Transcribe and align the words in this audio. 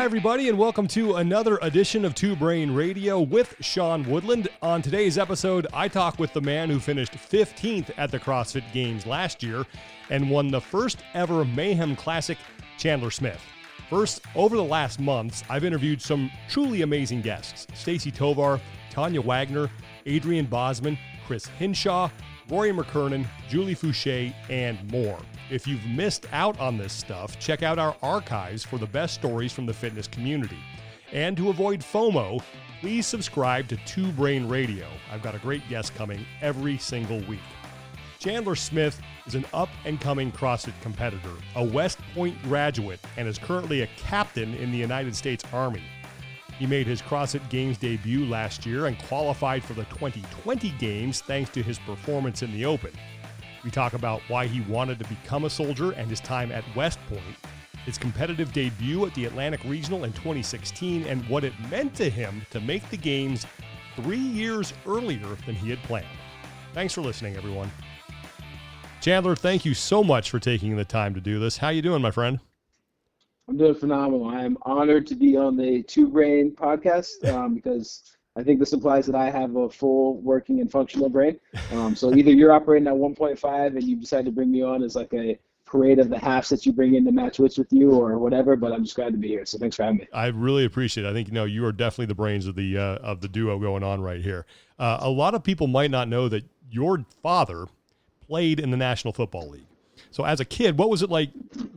Hi, 0.00 0.04
everybody, 0.06 0.48
and 0.48 0.56
welcome 0.56 0.86
to 0.88 1.16
another 1.16 1.58
edition 1.60 2.06
of 2.06 2.14
Two 2.14 2.34
Brain 2.34 2.70
Radio 2.70 3.20
with 3.20 3.54
Sean 3.60 4.02
Woodland. 4.08 4.48
On 4.62 4.80
today's 4.80 5.18
episode, 5.18 5.66
I 5.74 5.88
talk 5.88 6.18
with 6.18 6.32
the 6.32 6.40
man 6.40 6.70
who 6.70 6.80
finished 6.80 7.12
15th 7.12 7.90
at 7.98 8.10
the 8.10 8.18
CrossFit 8.18 8.64
Games 8.72 9.04
last 9.04 9.42
year 9.42 9.66
and 10.08 10.30
won 10.30 10.50
the 10.50 10.60
first 10.60 11.00
ever 11.12 11.44
Mayhem 11.44 11.96
Classic, 11.96 12.38
Chandler 12.78 13.10
Smith. 13.10 13.42
First, 13.90 14.22
over 14.34 14.56
the 14.56 14.64
last 14.64 15.00
months, 15.00 15.44
I've 15.50 15.64
interviewed 15.64 16.00
some 16.00 16.30
truly 16.48 16.80
amazing 16.80 17.20
guests 17.20 17.66
Stacie 17.74 18.10
Tovar, 18.10 18.58
Tanya 18.88 19.20
Wagner, 19.20 19.68
Adrian 20.06 20.46
Bozman, 20.46 20.96
Chris 21.26 21.44
Hinshaw, 21.44 22.08
Rory 22.50 22.72
McKernan, 22.72 23.26
Julie 23.48 23.76
Foucher, 23.76 24.34
and 24.48 24.90
more. 24.90 25.20
If 25.50 25.68
you've 25.68 25.84
missed 25.86 26.26
out 26.32 26.58
on 26.58 26.76
this 26.76 26.92
stuff, 26.92 27.38
check 27.38 27.62
out 27.62 27.78
our 27.78 27.94
archives 28.02 28.64
for 28.64 28.76
the 28.76 28.86
best 28.86 29.14
stories 29.14 29.52
from 29.52 29.66
the 29.66 29.72
fitness 29.72 30.08
community. 30.08 30.58
And 31.12 31.36
to 31.36 31.50
avoid 31.50 31.80
FOMO, 31.80 32.42
please 32.80 33.06
subscribe 33.06 33.68
to 33.68 33.76
Two 33.86 34.10
Brain 34.12 34.48
Radio. 34.48 34.88
I've 35.12 35.22
got 35.22 35.36
a 35.36 35.38
great 35.38 35.62
guest 35.68 35.94
coming 35.94 36.26
every 36.40 36.76
single 36.78 37.20
week. 37.20 37.38
Chandler 38.18 38.56
Smith 38.56 39.00
is 39.26 39.36
an 39.36 39.44
up 39.52 39.68
and 39.84 40.00
coming 40.00 40.32
CrossFit 40.32 40.74
competitor, 40.82 41.34
a 41.54 41.64
West 41.64 41.98
Point 42.14 42.40
graduate, 42.42 43.00
and 43.16 43.28
is 43.28 43.38
currently 43.38 43.82
a 43.82 43.86
captain 43.96 44.54
in 44.54 44.72
the 44.72 44.78
United 44.78 45.14
States 45.14 45.44
Army. 45.52 45.82
He 46.60 46.66
made 46.66 46.86
his 46.86 47.00
CrossFit 47.00 47.48
Games 47.48 47.78
debut 47.78 48.26
last 48.26 48.66
year 48.66 48.84
and 48.84 48.98
qualified 48.98 49.64
for 49.64 49.72
the 49.72 49.84
2020 49.84 50.68
Games 50.72 51.22
thanks 51.22 51.48
to 51.52 51.62
his 51.62 51.78
performance 51.78 52.42
in 52.42 52.52
the 52.52 52.66
Open. 52.66 52.92
We 53.64 53.70
talk 53.70 53.94
about 53.94 54.20
why 54.28 54.46
he 54.46 54.60
wanted 54.70 54.98
to 54.98 55.08
become 55.08 55.46
a 55.46 55.50
soldier 55.50 55.92
and 55.92 56.10
his 56.10 56.20
time 56.20 56.52
at 56.52 56.62
West 56.76 56.98
Point, 57.08 57.22
his 57.86 57.96
competitive 57.96 58.52
debut 58.52 59.06
at 59.06 59.14
the 59.14 59.24
Atlantic 59.24 59.62
Regional 59.64 60.04
in 60.04 60.12
2016, 60.12 61.04
and 61.04 61.26
what 61.30 61.44
it 61.44 61.54
meant 61.70 61.94
to 61.94 62.10
him 62.10 62.42
to 62.50 62.60
make 62.60 62.86
the 62.90 62.96
Games 62.98 63.46
three 63.96 64.18
years 64.18 64.74
earlier 64.86 65.36
than 65.46 65.54
he 65.54 65.70
had 65.70 65.82
planned. 65.84 66.06
Thanks 66.74 66.92
for 66.92 67.00
listening, 67.00 67.36
everyone. 67.36 67.70
Chandler, 69.00 69.34
thank 69.34 69.64
you 69.64 69.72
so 69.72 70.04
much 70.04 70.28
for 70.28 70.38
taking 70.38 70.76
the 70.76 70.84
time 70.84 71.14
to 71.14 71.22
do 71.22 71.40
this. 71.40 71.56
How 71.56 71.70
you 71.70 71.80
doing, 71.80 72.02
my 72.02 72.10
friend? 72.10 72.38
I'm 73.50 73.56
doing 73.56 73.74
phenomenal. 73.74 74.28
I 74.28 74.44
am 74.44 74.56
honored 74.62 75.08
to 75.08 75.16
be 75.16 75.36
on 75.36 75.56
the 75.56 75.82
Two 75.82 76.08
Brain 76.08 76.52
podcast 76.52 77.28
um, 77.34 77.52
because 77.56 78.14
I 78.36 78.44
think 78.44 78.60
this 78.60 78.72
implies 78.72 79.06
that 79.06 79.16
I 79.16 79.28
have 79.28 79.56
a 79.56 79.68
full 79.68 80.20
working 80.20 80.60
and 80.60 80.70
functional 80.70 81.08
brain. 81.08 81.40
Um, 81.72 81.96
so 81.96 82.14
either 82.14 82.30
you're 82.30 82.52
operating 82.52 82.86
at 82.86 82.94
1.5 82.94 83.66
and 83.66 83.82
you 83.82 83.96
decide 83.96 84.24
to 84.26 84.30
bring 84.30 84.52
me 84.52 84.62
on 84.62 84.84
as 84.84 84.94
like 84.94 85.12
a 85.14 85.36
parade 85.64 85.98
of 85.98 86.10
the 86.10 86.18
halves 86.18 86.48
that 86.50 86.64
you 86.64 86.72
bring 86.72 86.94
in 86.94 87.04
to 87.04 87.10
match 87.10 87.40
wits 87.40 87.58
with 87.58 87.72
you 87.72 87.90
or 87.90 88.20
whatever. 88.20 88.54
But 88.54 88.70
I'm 88.72 88.84
just 88.84 88.94
glad 88.94 89.10
to 89.14 89.18
be 89.18 89.26
here. 89.26 89.44
So 89.44 89.58
thanks 89.58 89.74
for 89.74 89.82
having 89.82 89.98
me. 89.98 90.08
I 90.12 90.28
really 90.28 90.64
appreciate 90.64 91.04
it. 91.04 91.10
I 91.10 91.12
think 91.12 91.26
you 91.26 91.34
know 91.34 91.44
you 91.44 91.64
are 91.64 91.72
definitely 91.72 92.06
the 92.06 92.14
brains 92.14 92.46
of 92.46 92.54
the 92.54 92.78
uh, 92.78 92.98
of 92.98 93.20
the 93.20 93.28
duo 93.28 93.58
going 93.58 93.82
on 93.82 94.00
right 94.00 94.20
here. 94.20 94.46
Uh, 94.78 94.98
a 95.00 95.10
lot 95.10 95.34
of 95.34 95.42
people 95.42 95.66
might 95.66 95.90
not 95.90 96.06
know 96.06 96.28
that 96.28 96.44
your 96.70 97.04
father 97.20 97.66
played 98.28 98.60
in 98.60 98.70
the 98.70 98.76
National 98.76 99.12
Football 99.12 99.48
League. 99.48 99.66
So 100.10 100.24
as 100.24 100.40
a 100.40 100.44
kid, 100.44 100.78
what 100.78 100.90
was 100.90 101.02
it 101.02 101.10
like 101.10 101.30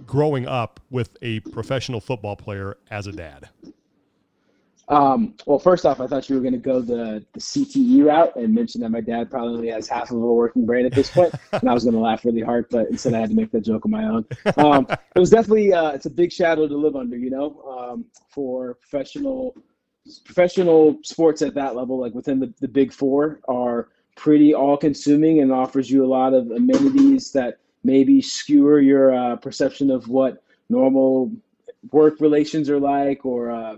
growing 0.05 0.47
up 0.47 0.79
with 0.89 1.17
a 1.21 1.39
professional 1.41 2.01
football 2.01 2.35
player 2.35 2.77
as 2.89 3.07
a 3.07 3.11
dad? 3.11 3.49
Um, 4.89 5.33
well, 5.45 5.59
first 5.59 5.85
off, 5.85 6.01
I 6.01 6.07
thought 6.07 6.29
you 6.29 6.35
were 6.35 6.41
going 6.41 6.53
to 6.53 6.59
go 6.59 6.81
the, 6.81 7.25
the 7.33 7.39
CTE 7.39 8.05
route 8.05 8.35
and 8.35 8.53
mention 8.53 8.81
that 8.81 8.89
my 8.89 8.99
dad 8.99 9.31
probably 9.31 9.69
has 9.69 9.87
half 9.87 10.11
of 10.11 10.17
a 10.17 10.19
working 10.19 10.65
brain 10.65 10.85
at 10.85 10.91
this 10.91 11.09
point, 11.09 11.33
and 11.53 11.69
I 11.69 11.73
was 11.73 11.83
going 11.83 11.93
to 11.93 12.01
laugh 12.01 12.25
really 12.25 12.41
hard, 12.41 12.65
but 12.69 12.89
instead 12.89 13.13
I 13.13 13.19
had 13.19 13.29
to 13.29 13.35
make 13.35 13.51
that 13.51 13.61
joke 13.61 13.85
on 13.85 13.91
my 13.91 14.03
own. 14.03 14.25
Um, 14.57 14.85
it 15.15 15.19
was 15.19 15.29
definitely 15.29 15.71
uh, 15.71 15.91
it's 15.91 16.05
a 16.05 16.09
big 16.09 16.33
shadow 16.33 16.67
to 16.67 16.75
live 16.75 16.95
under, 16.95 17.17
you 17.17 17.29
know, 17.29 17.61
um, 17.63 18.05
for 18.29 18.75
professional 18.75 19.55
professional 20.25 20.97
sports 21.03 21.41
at 21.41 21.53
that 21.53 21.77
level, 21.77 21.97
like 21.97 22.13
within 22.13 22.37
the, 22.37 22.53
the 22.59 22.67
big 22.67 22.91
four, 22.91 23.39
are 23.47 23.87
pretty 24.17 24.53
all 24.53 24.75
consuming 24.75 25.39
and 25.39 25.51
offers 25.51 25.89
you 25.89 26.03
a 26.03 26.07
lot 26.07 26.33
of 26.33 26.51
amenities 26.51 27.31
that 27.31 27.59
maybe 27.83 28.21
skewer 28.21 28.79
your 28.79 29.13
uh, 29.13 29.35
perception 29.35 29.89
of 29.89 30.07
what 30.07 30.43
normal 30.69 31.31
work 31.91 32.19
relations 32.19 32.69
are 32.69 32.79
like 32.79 33.25
or 33.25 33.51
uh, 33.51 33.77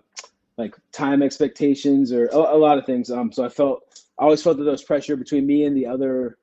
like 0.58 0.76
time 0.92 1.22
expectations 1.22 2.12
or 2.12 2.28
a, 2.28 2.38
a, 2.38 2.58
lot 2.58 2.78
of 2.78 2.86
things. 2.86 3.10
Um, 3.10 3.32
so 3.32 3.44
I 3.44 3.50
felt 3.50 3.84
I 4.20 4.24
always 4.24 4.42
felt 4.42 4.58
that 4.58 4.64
there 4.64 4.72
was 4.72 4.84
pressure 4.84 5.16
between 5.16 5.46
me 5.46 5.66
and 5.66 5.76
the 5.76 5.88
other 5.88 6.38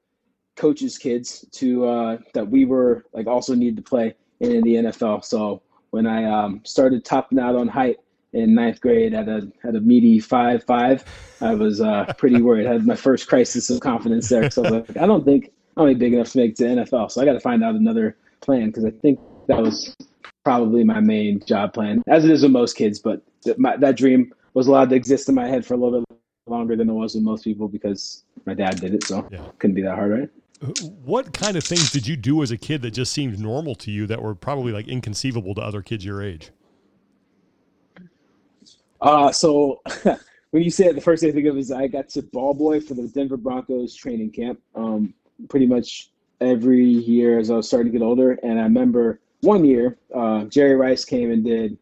coaches' 0.56 0.98
kids 0.98 1.44
to 1.52 1.86
uh, 1.86 2.18
that 2.34 2.48
we 2.48 2.64
were 2.64 3.04
like 3.12 3.26
also 3.26 3.54
needed 3.54 3.76
to 3.76 3.82
play 3.82 4.14
in, 4.40 4.52
in 4.52 4.62
the 4.62 4.74
NFL. 4.74 5.24
So 5.24 5.62
when 5.90 6.06
I 6.06 6.24
um, 6.24 6.60
started 6.64 7.04
topping 7.04 7.38
out 7.38 7.54
on 7.54 7.68
height 7.68 7.98
in 8.32 8.54
ninth 8.54 8.80
grade 8.80 9.14
at 9.14 9.28
a 9.28 9.50
at 9.64 9.76
a 9.76 9.80
meaty 9.80 10.20
five 10.20 10.64
five, 10.64 11.04
I 11.40 11.54
was 11.54 11.80
uh, 11.80 12.12
pretty 12.18 12.42
worried. 12.42 12.66
I 12.66 12.72
had 12.72 12.86
my 12.86 12.96
first 12.96 13.28
crisis 13.28 13.70
of 13.70 13.80
confidence 13.80 14.28
there. 14.28 14.50
So 14.50 14.64
I 14.64 14.70
was 14.70 14.88
like, 14.88 14.96
I 14.98 15.06
don't 15.06 15.24
think 15.24 15.52
I'm 15.76 15.82
only 15.82 15.94
big 15.94 16.12
enough 16.14 16.30
to 16.32 16.38
make 16.38 16.52
it 16.52 16.56
to 16.56 16.64
NFL. 16.64 17.10
So 17.10 17.20
I 17.20 17.24
got 17.24 17.32
to 17.32 17.40
find 17.40 17.64
out 17.64 17.74
another 17.74 18.16
plan 18.40 18.66
because 18.66 18.84
I 18.84 18.90
think 18.90 19.18
that 19.48 19.60
was 19.60 19.96
probably 20.44 20.84
my 20.84 21.00
main 21.00 21.40
job 21.46 21.72
plan, 21.72 22.02
as 22.08 22.24
it 22.24 22.30
is 22.30 22.42
with 22.42 22.52
most 22.52 22.74
kids. 22.76 22.98
But 22.98 23.22
th- 23.44 23.58
my, 23.58 23.76
that 23.78 23.96
dream 23.96 24.32
was 24.54 24.66
allowed 24.66 24.90
to 24.90 24.96
exist 24.96 25.28
in 25.28 25.34
my 25.34 25.46
head 25.46 25.64
for 25.64 25.74
a 25.74 25.76
little 25.76 26.00
bit 26.00 26.18
longer 26.46 26.76
than 26.76 26.88
it 26.88 26.92
was 26.92 27.14
with 27.14 27.24
most 27.24 27.44
people 27.44 27.68
because 27.68 28.24
my 28.44 28.54
dad 28.54 28.80
did 28.80 28.94
it. 28.94 29.04
So 29.04 29.26
yeah. 29.30 29.40
couldn't 29.58 29.74
be 29.74 29.82
that 29.82 29.94
hard, 29.94 30.12
right? 30.12 30.28
What 31.04 31.32
kind 31.32 31.56
of 31.56 31.64
things 31.64 31.90
did 31.90 32.06
you 32.06 32.16
do 32.16 32.42
as 32.42 32.52
a 32.52 32.56
kid 32.56 32.82
that 32.82 32.92
just 32.92 33.12
seemed 33.12 33.38
normal 33.38 33.74
to 33.76 33.90
you 33.90 34.06
that 34.06 34.22
were 34.22 34.34
probably 34.34 34.72
like 34.72 34.86
inconceivable 34.86 35.54
to 35.56 35.60
other 35.60 35.82
kids 35.82 36.04
your 36.04 36.22
age? 36.22 36.50
Uh, 39.00 39.32
so 39.32 39.80
when 40.50 40.62
you 40.62 40.70
say 40.70 40.86
it, 40.86 40.94
the 40.94 41.00
first 41.00 41.22
thing 41.22 41.30
I 41.30 41.34
think 41.34 41.46
of 41.48 41.56
is 41.56 41.72
I 41.72 41.88
got 41.88 42.08
to 42.10 42.22
ball 42.22 42.54
boy 42.54 42.80
for 42.80 42.94
the 42.94 43.08
Denver 43.08 43.36
Broncos 43.36 43.96
training 43.96 44.30
camp. 44.30 44.60
Um, 44.76 45.14
pretty 45.48 45.66
much 45.66 46.10
every 46.40 46.84
year 46.84 47.38
as 47.38 47.50
I 47.50 47.56
was 47.56 47.68
starting 47.68 47.92
to 47.92 47.98
get 47.98 48.04
older. 48.04 48.32
And 48.42 48.58
I 48.58 48.64
remember 48.64 49.20
one 49.40 49.64
year, 49.64 49.98
uh, 50.14 50.44
Jerry 50.44 50.74
Rice 50.74 51.04
came 51.04 51.30
and 51.30 51.44
did 51.44 51.78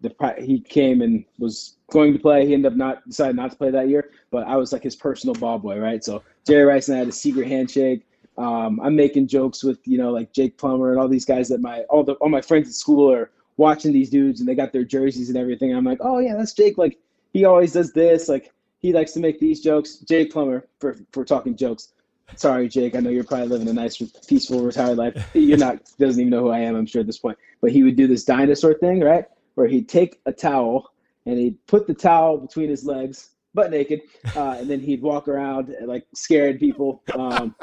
the. 0.00 0.14
He 0.38 0.60
came 0.60 1.02
and 1.02 1.24
was 1.38 1.76
going 1.90 2.12
to 2.12 2.18
play. 2.18 2.46
He 2.46 2.54
ended 2.54 2.72
up 2.72 2.76
not 2.76 3.06
decided 3.06 3.36
not 3.36 3.50
to 3.52 3.56
play 3.56 3.70
that 3.70 3.88
year, 3.88 4.10
but 4.30 4.46
I 4.46 4.56
was 4.56 4.72
like 4.72 4.82
his 4.82 4.96
personal 4.96 5.34
ball 5.34 5.58
boy, 5.58 5.78
right? 5.78 6.02
So 6.02 6.22
Jerry 6.46 6.64
Rice 6.64 6.88
and 6.88 6.96
I 6.96 7.00
had 7.00 7.08
a 7.08 7.12
secret 7.12 7.48
handshake. 7.48 8.06
Um, 8.38 8.80
I'm 8.80 8.96
making 8.96 9.28
jokes 9.28 9.62
with 9.62 9.86
you 9.86 9.98
know 9.98 10.10
like 10.10 10.32
Jake 10.32 10.56
Plummer 10.56 10.90
and 10.90 11.00
all 11.00 11.08
these 11.08 11.26
guys 11.26 11.48
that 11.48 11.60
my 11.60 11.82
all 11.90 12.02
the 12.02 12.14
all 12.14 12.30
my 12.30 12.40
friends 12.40 12.68
at 12.68 12.74
school 12.74 13.12
are 13.12 13.30
watching 13.58 13.92
these 13.92 14.08
dudes 14.08 14.40
and 14.40 14.48
they 14.48 14.54
got 14.54 14.72
their 14.72 14.84
jerseys 14.84 15.28
and 15.28 15.36
everything. 15.36 15.68
And 15.68 15.78
I'm 15.78 15.84
like, 15.84 15.98
oh 16.00 16.18
yeah, 16.18 16.34
that's 16.36 16.54
Jake. 16.54 16.78
Like 16.78 16.98
he 17.32 17.44
always 17.44 17.72
does 17.72 17.92
this. 17.92 18.28
Like 18.28 18.50
he 18.78 18.92
likes 18.92 19.12
to 19.12 19.20
make 19.20 19.38
these 19.38 19.60
jokes. 19.60 19.96
Jake 19.96 20.32
Plummer 20.32 20.66
for 20.78 20.96
for 21.12 21.24
talking 21.24 21.56
jokes. 21.56 21.92
Sorry, 22.36 22.68
Jake. 22.68 22.94
I 22.94 23.00
know 23.00 23.10
you're 23.10 23.24
probably 23.24 23.48
living 23.48 23.68
a 23.68 23.72
nice, 23.72 24.02
peaceful, 24.26 24.62
retired 24.62 24.98
life. 24.98 25.30
You're 25.34 25.58
not. 25.58 25.82
Doesn't 25.98 26.20
even 26.20 26.30
know 26.30 26.40
who 26.40 26.50
I 26.50 26.60
am. 26.60 26.76
I'm 26.76 26.86
sure 26.86 27.00
at 27.00 27.06
this 27.06 27.18
point. 27.18 27.38
But 27.60 27.72
he 27.72 27.82
would 27.82 27.96
do 27.96 28.06
this 28.06 28.24
dinosaur 28.24 28.74
thing, 28.74 29.00
right? 29.00 29.26
Where 29.54 29.66
he'd 29.66 29.88
take 29.88 30.20
a 30.26 30.32
towel 30.32 30.92
and 31.26 31.38
he'd 31.38 31.64
put 31.66 31.86
the 31.86 31.94
towel 31.94 32.38
between 32.38 32.68
his 32.68 32.84
legs, 32.84 33.30
butt 33.54 33.70
naked, 33.70 34.02
uh, 34.34 34.56
and 34.58 34.68
then 34.68 34.80
he'd 34.80 35.02
walk 35.02 35.28
around 35.28 35.74
like 35.84 36.06
scared 36.14 36.58
people. 36.58 37.02
Um, 37.14 37.54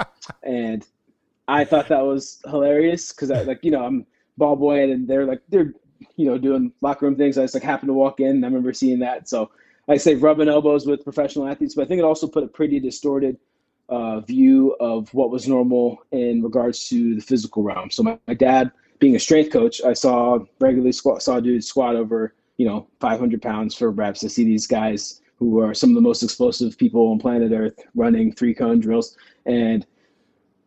and 0.44 0.86
I 1.48 1.66
thought 1.66 1.88
that 1.90 2.06
was 2.06 2.40
hilarious 2.46 3.12
because 3.12 3.32
I 3.32 3.42
like 3.42 3.64
you 3.64 3.72
know 3.72 3.84
I'm 3.84 4.06
ball 4.38 4.56
boy 4.56 4.92
and 4.92 5.08
they're 5.08 5.26
like 5.26 5.42
they're 5.50 5.74
you 6.16 6.26
know 6.26 6.38
doing 6.38 6.72
locker 6.82 7.06
room 7.06 7.16
things. 7.16 7.38
I 7.38 7.44
just 7.44 7.54
like 7.54 7.64
happened 7.64 7.90
to 7.90 7.94
walk 7.94 8.20
in. 8.20 8.28
And 8.28 8.46
I 8.46 8.48
remember 8.48 8.74
seeing 8.74 9.00
that. 9.00 9.28
So 9.28 9.52
I 9.88 9.98
say 9.98 10.16
rubbing 10.16 10.48
elbows 10.48 10.86
with 10.86 11.04
professional 11.04 11.48
athletes, 11.48 11.76
but 11.76 11.84
I 11.84 11.88
think 11.88 12.00
it 12.00 12.06
also 12.06 12.28
put 12.28 12.44
a 12.44 12.48
pretty 12.48 12.80
distorted 12.80 13.38
uh, 13.90 14.20
view 14.22 14.76
of 14.80 15.14
what 15.14 15.32
was 15.32 15.48
normal 15.48 16.04
in 16.12 16.42
regards 16.42 16.88
to 16.90 17.16
the 17.16 17.22
physical 17.22 17.64
realm. 17.64 17.90
So 17.90 18.04
my, 18.04 18.20
my 18.28 18.34
dad, 18.34 18.72
being 19.00 19.16
a 19.16 19.20
strength 19.20 19.52
coach, 19.52 19.82
I 19.84 19.94
saw 19.94 20.40
regularly 20.60 20.92
squat, 20.92 21.24
saw 21.24 21.40
dudes 21.40 21.68
squat 21.68 21.96
over, 21.96 22.36
you 22.58 22.68
know, 22.68 22.88
500 23.00 23.42
pounds 23.42 23.76
for 23.76 23.90
reps. 23.92 24.24
I 24.24 24.28
see 24.28 24.44
these 24.44 24.68
guys 24.68 25.22
who 25.38 25.60
are 25.60 25.74
some 25.74 25.90
of 25.90 25.96
the 25.96 26.02
most 26.02 26.22
explosive 26.22 26.78
people 26.78 27.12
on 27.12 27.20
planet 27.20 27.52
Earth 27.52 27.80
running 27.96 28.34
three 28.34 28.54
cone 28.54 28.80
drills. 28.80 29.18
And 29.46 29.86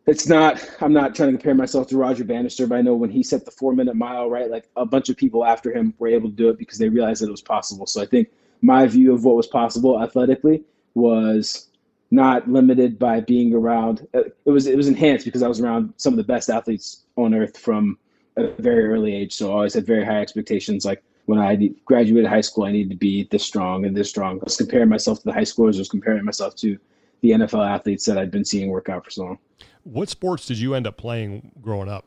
it's 0.05 0.27
not, 0.27 0.67
I'm 0.81 0.91
not 0.91 1.15
trying 1.15 1.31
to 1.31 1.37
compare 1.37 1.55
myself 1.55 1.87
to 1.89 1.97
Roger 1.97 2.25
Bannister, 2.25 2.67
but 2.67 2.75
I 2.75 2.81
know 2.81 2.95
when 2.95 3.11
he 3.11 3.23
set 3.23 3.45
the 3.45 3.51
four 3.51 3.73
minute 3.73 3.95
mile, 3.95 4.29
right, 4.29 4.49
like 4.49 4.67
a 4.75 4.85
bunch 4.85 5.09
of 5.09 5.15
people 5.15 5.45
after 5.45 5.71
him 5.71 5.93
were 5.99 6.09
able 6.09 6.29
to 6.29 6.35
do 6.35 6.49
it 6.49 6.57
because 6.57 6.77
they 6.77 6.89
realized 6.89 7.21
that 7.21 7.27
it 7.27 7.31
was 7.31 7.41
possible. 7.41 7.85
So 7.85 8.01
I 8.01 8.05
think 8.05 8.29
my 8.61 8.87
view 8.87 9.13
of 9.13 9.23
what 9.23 9.35
was 9.35 9.47
possible 9.47 10.01
athletically 10.01 10.63
was 10.95 11.69
not 12.13 12.47
limited 12.47 12.99
by 12.99 13.19
being 13.19 13.55
around. 13.55 14.07
Uh, 14.13 14.21
it 14.45 14.51
was 14.51 14.67
it 14.67 14.77
was 14.77 14.87
enhanced 14.87 15.25
because 15.25 15.41
I 15.41 15.47
was 15.47 15.59
around 15.59 15.93
some 15.97 16.13
of 16.13 16.17
the 16.17 16.23
best 16.23 16.49
athletes 16.49 17.05
on 17.15 17.33
earth 17.33 17.57
from 17.57 17.97
a 18.37 18.49
very 18.61 18.85
early 18.85 19.15
age. 19.15 19.33
So 19.33 19.49
I 19.49 19.53
always 19.53 19.73
had 19.73 19.87
very 19.87 20.05
high 20.05 20.21
expectations. 20.21 20.85
Like 20.85 21.03
when 21.25 21.39
I 21.39 21.57
graduated 21.85 22.29
high 22.29 22.41
school, 22.41 22.65
I 22.65 22.71
needed 22.71 22.91
to 22.91 22.95
be 22.95 23.27
this 23.31 23.43
strong 23.43 23.85
and 23.85 23.97
this 23.97 24.09
strong. 24.09 24.39
I 24.39 24.43
was 24.43 24.57
comparing 24.57 24.89
myself 24.89 25.19
to 25.19 25.25
the 25.25 25.33
high 25.33 25.41
schoolers. 25.41 25.75
I 25.75 25.79
was 25.79 25.89
comparing 25.89 26.23
myself 26.23 26.55
to 26.57 26.77
the 27.21 27.31
NFL 27.31 27.67
athletes 27.67 28.05
that 28.05 28.19
I'd 28.19 28.29
been 28.29 28.45
seeing 28.45 28.69
work 28.69 28.89
out 28.89 29.05
for 29.05 29.09
so 29.09 29.23
long. 29.23 29.39
What 29.83 30.07
sports 30.07 30.45
did 30.45 30.59
you 30.59 30.75
end 30.75 30.85
up 30.85 30.97
playing 30.97 31.51
growing 31.61 31.89
up? 31.89 32.05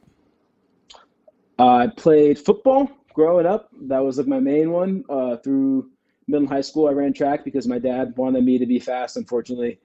Uh, 1.59 1.67
I 1.67 1.87
played 1.89 2.39
football 2.39 2.91
growing 3.13 3.47
up, 3.47 3.71
that 3.89 3.99
was 3.99 4.19
like 4.19 4.27
my 4.27 4.39
main 4.39 4.71
one. 4.71 5.03
Uh, 5.09 5.37
through 5.39 5.91
middle 6.29 6.43
and 6.43 6.49
high 6.49 6.61
school, 6.61 6.87
I 6.87 6.93
ran 6.93 7.13
track 7.13 7.45
because 7.45 7.67
my 7.67 7.79
dad 7.79 8.15
wanted 8.17 8.45
me 8.45 8.59
to 8.59 8.67
be 8.67 8.79
fast. 8.79 9.17
Unfortunately, 9.17 9.81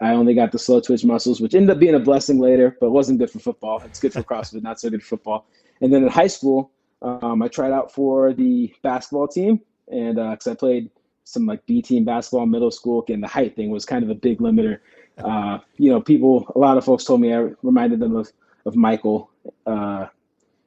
I 0.00 0.12
only 0.12 0.34
got 0.34 0.52
the 0.52 0.58
slow 0.58 0.80
twitch 0.80 1.04
muscles, 1.04 1.40
which 1.40 1.54
ended 1.54 1.70
up 1.70 1.78
being 1.78 1.94
a 1.94 2.00
blessing 2.00 2.38
later, 2.38 2.76
but 2.80 2.90
wasn't 2.90 3.18
good 3.18 3.30
for 3.30 3.38
football. 3.38 3.82
It's 3.84 4.00
good 4.00 4.12
for 4.12 4.22
CrossFit, 4.22 4.62
not 4.62 4.80
so 4.80 4.90
good 4.90 5.02
for 5.02 5.16
football. 5.16 5.46
And 5.80 5.92
then 5.92 6.02
in 6.02 6.08
high 6.08 6.26
school, 6.26 6.70
um, 7.02 7.42
I 7.42 7.48
tried 7.48 7.72
out 7.72 7.92
for 7.92 8.32
the 8.32 8.72
basketball 8.82 9.28
team, 9.28 9.60
and 9.88 10.16
because 10.16 10.46
uh, 10.46 10.52
I 10.52 10.54
played 10.54 10.90
some 11.24 11.46
like 11.46 11.64
B 11.66 11.82
team 11.82 12.04
basketball 12.04 12.44
in 12.44 12.50
middle 12.50 12.70
school, 12.70 13.04
and 13.08 13.22
the 13.22 13.28
height 13.28 13.56
thing 13.56 13.70
was 13.70 13.84
kind 13.84 14.04
of 14.04 14.10
a 14.10 14.14
big 14.14 14.38
limiter. 14.38 14.78
Uh, 15.18 15.58
you 15.76 15.90
know, 15.90 16.00
people, 16.00 16.50
a 16.54 16.58
lot 16.58 16.76
of 16.78 16.84
folks 16.84 17.04
told 17.04 17.20
me 17.20 17.32
I 17.32 17.50
reminded 17.62 18.00
them 18.00 18.16
of 18.16 18.30
of 18.66 18.76
Michael, 18.76 19.30
uh, 19.66 20.06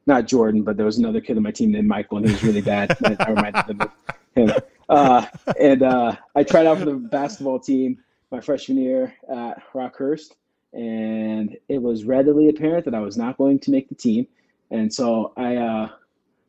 not 0.05 0.27
Jordan, 0.27 0.63
but 0.63 0.77
there 0.77 0.85
was 0.85 0.97
another 0.97 1.21
kid 1.21 1.37
on 1.37 1.43
my 1.43 1.51
team 1.51 1.71
named 1.71 1.87
Michael, 1.87 2.17
and 2.17 2.27
he 2.27 2.33
was 2.33 2.43
really 2.43 2.61
bad. 2.61 2.97
I 3.19 3.29
reminded 3.29 3.67
them 3.67 3.81
of 3.81 3.91
him. 4.35 4.51
Uh, 4.89 5.25
and 5.59 5.83
uh, 5.83 6.15
I 6.35 6.43
tried 6.43 6.65
out 6.65 6.79
for 6.79 6.85
the 6.85 6.93
basketball 6.95 7.59
team 7.59 7.99
my 8.33 8.41
freshman 8.41 8.79
year 8.79 9.13
at 9.31 9.61
Rockhurst, 9.73 10.33
and 10.73 11.55
it 11.69 11.79
was 11.79 12.03
readily 12.03 12.49
apparent 12.49 12.83
that 12.85 12.95
I 12.95 12.99
was 12.99 13.15
not 13.15 13.37
going 13.37 13.59
to 13.59 13.71
make 13.71 13.89
the 13.89 13.95
team. 13.95 14.25
And 14.71 14.91
so 14.91 15.33
I 15.37 15.55
uh, 15.57 15.89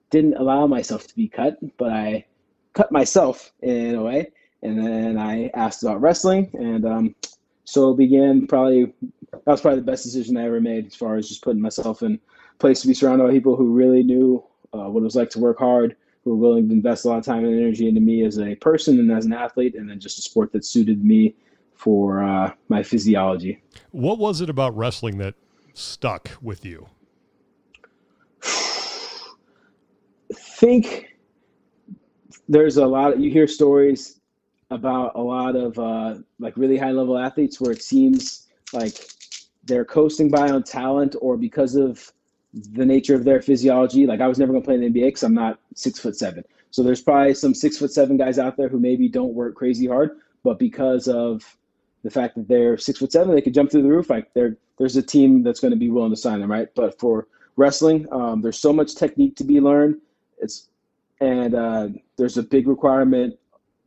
didn't 0.08 0.34
allow 0.34 0.66
myself 0.66 1.06
to 1.06 1.14
be 1.14 1.28
cut, 1.28 1.58
but 1.76 1.92
I 1.92 2.24
cut 2.72 2.90
myself 2.90 3.52
in 3.60 3.96
a 3.96 4.02
way. 4.02 4.32
And 4.62 4.78
then 4.78 5.18
I 5.18 5.50
asked 5.52 5.82
about 5.82 6.00
wrestling, 6.00 6.50
and 6.54 6.86
um, 6.86 7.14
so 7.64 7.92
began 7.92 8.46
probably 8.46 8.94
that 9.30 9.46
was 9.46 9.60
probably 9.60 9.80
the 9.80 9.90
best 9.92 10.04
decision 10.04 10.38
I 10.38 10.46
ever 10.46 10.62
made 10.62 10.86
as 10.86 10.94
far 10.94 11.16
as 11.16 11.28
just 11.28 11.42
putting 11.42 11.60
myself 11.60 12.02
in 12.02 12.18
place 12.58 12.80
to 12.80 12.86
be 12.86 12.94
surrounded 12.94 13.26
by 13.26 13.30
people 13.30 13.56
who 13.56 13.74
really 13.74 14.02
knew 14.02 14.42
uh, 14.72 14.88
what 14.88 15.00
it 15.00 15.04
was 15.04 15.16
like 15.16 15.28
to 15.30 15.38
work 15.38 15.58
hard, 15.58 15.96
who 16.22 16.30
were 16.30 16.48
willing 16.48 16.66
to 16.66 16.74
invest 16.74 17.04
a 17.04 17.08
lot 17.08 17.18
of 17.18 17.26
time 17.26 17.44
and 17.44 17.60
energy 17.60 17.86
into 17.86 18.00
me 18.00 18.24
as 18.24 18.38
a 18.38 18.54
person 18.54 18.98
and 19.00 19.12
as 19.12 19.26
an 19.26 19.34
athlete, 19.34 19.74
and 19.74 19.86
then 19.86 20.00
just 20.00 20.18
a 20.18 20.22
sport 20.22 20.50
that 20.52 20.64
suited 20.64 21.04
me 21.04 21.34
for 21.74 22.22
uh, 22.22 22.52
my 22.68 22.82
physiology. 22.82 23.62
What 23.90 24.18
was 24.18 24.40
it 24.40 24.48
about 24.48 24.76
wrestling 24.76 25.18
that 25.18 25.34
stuck 25.74 26.30
with 26.40 26.64
you? 26.64 26.88
think 30.64 31.16
there's 32.48 32.76
a 32.76 32.86
lot 32.86 33.12
of, 33.12 33.20
you 33.20 33.30
hear 33.30 33.46
stories 33.46 34.20
about 34.70 35.14
a 35.14 35.20
lot 35.20 35.56
of 35.56 35.78
uh, 35.78 36.14
like 36.38 36.56
really 36.56 36.78
high 36.78 36.90
level 36.90 37.18
athletes 37.18 37.60
where 37.60 37.70
it 37.70 37.82
seems 37.82 38.48
like 38.72 38.94
they're 39.64 39.84
coasting 39.84 40.30
by 40.30 40.50
on 40.50 40.62
talent 40.62 41.16
or 41.20 41.36
because 41.36 41.74
of 41.74 42.10
the 42.72 42.86
nature 42.86 43.14
of 43.14 43.24
their 43.24 43.42
physiology. 43.42 44.06
Like 44.06 44.20
I 44.20 44.26
was 44.26 44.38
never 44.38 44.52
going 44.52 44.62
to 44.62 44.66
play 44.66 44.74
in 44.76 44.80
the 44.80 44.88
NBA 44.88 45.08
because 45.08 45.22
I'm 45.22 45.34
not 45.34 45.58
six 45.74 45.98
foot 45.98 46.16
seven. 46.16 46.44
So 46.70 46.82
there's 46.82 47.02
probably 47.02 47.34
some 47.34 47.54
six 47.54 47.78
foot 47.78 47.92
seven 47.92 48.16
guys 48.16 48.38
out 48.38 48.56
there 48.56 48.68
who 48.68 48.80
maybe 48.80 49.08
don't 49.08 49.34
work 49.34 49.54
crazy 49.54 49.86
hard, 49.86 50.18
but 50.42 50.58
because 50.58 51.08
of 51.08 51.56
the 52.04 52.10
fact 52.10 52.36
that 52.36 52.46
they're 52.46 52.76
six 52.76 52.98
foot 53.00 53.10
seven, 53.10 53.34
they 53.34 53.40
could 53.40 53.54
jump 53.54 53.70
through 53.70 53.82
the 53.82 53.88
roof. 53.88 54.10
Like 54.10 54.32
there, 54.34 54.56
there's 54.78 54.96
a 54.96 55.02
team 55.02 55.42
that's 55.42 55.58
going 55.58 55.72
to 55.72 55.78
be 55.78 55.90
willing 55.90 56.10
to 56.10 56.16
sign 56.16 56.40
them, 56.40 56.50
right? 56.50 56.68
But 56.76 57.00
for 57.00 57.26
wrestling, 57.56 58.06
um, 58.12 58.42
there's 58.42 58.58
so 58.58 58.72
much 58.72 58.94
technique 58.94 59.36
to 59.36 59.44
be 59.44 59.60
learned. 59.60 59.96
It's 60.38 60.68
and 61.20 61.54
uh, 61.54 61.88
there's 62.16 62.36
a 62.36 62.42
big 62.42 62.68
requirement 62.68 63.38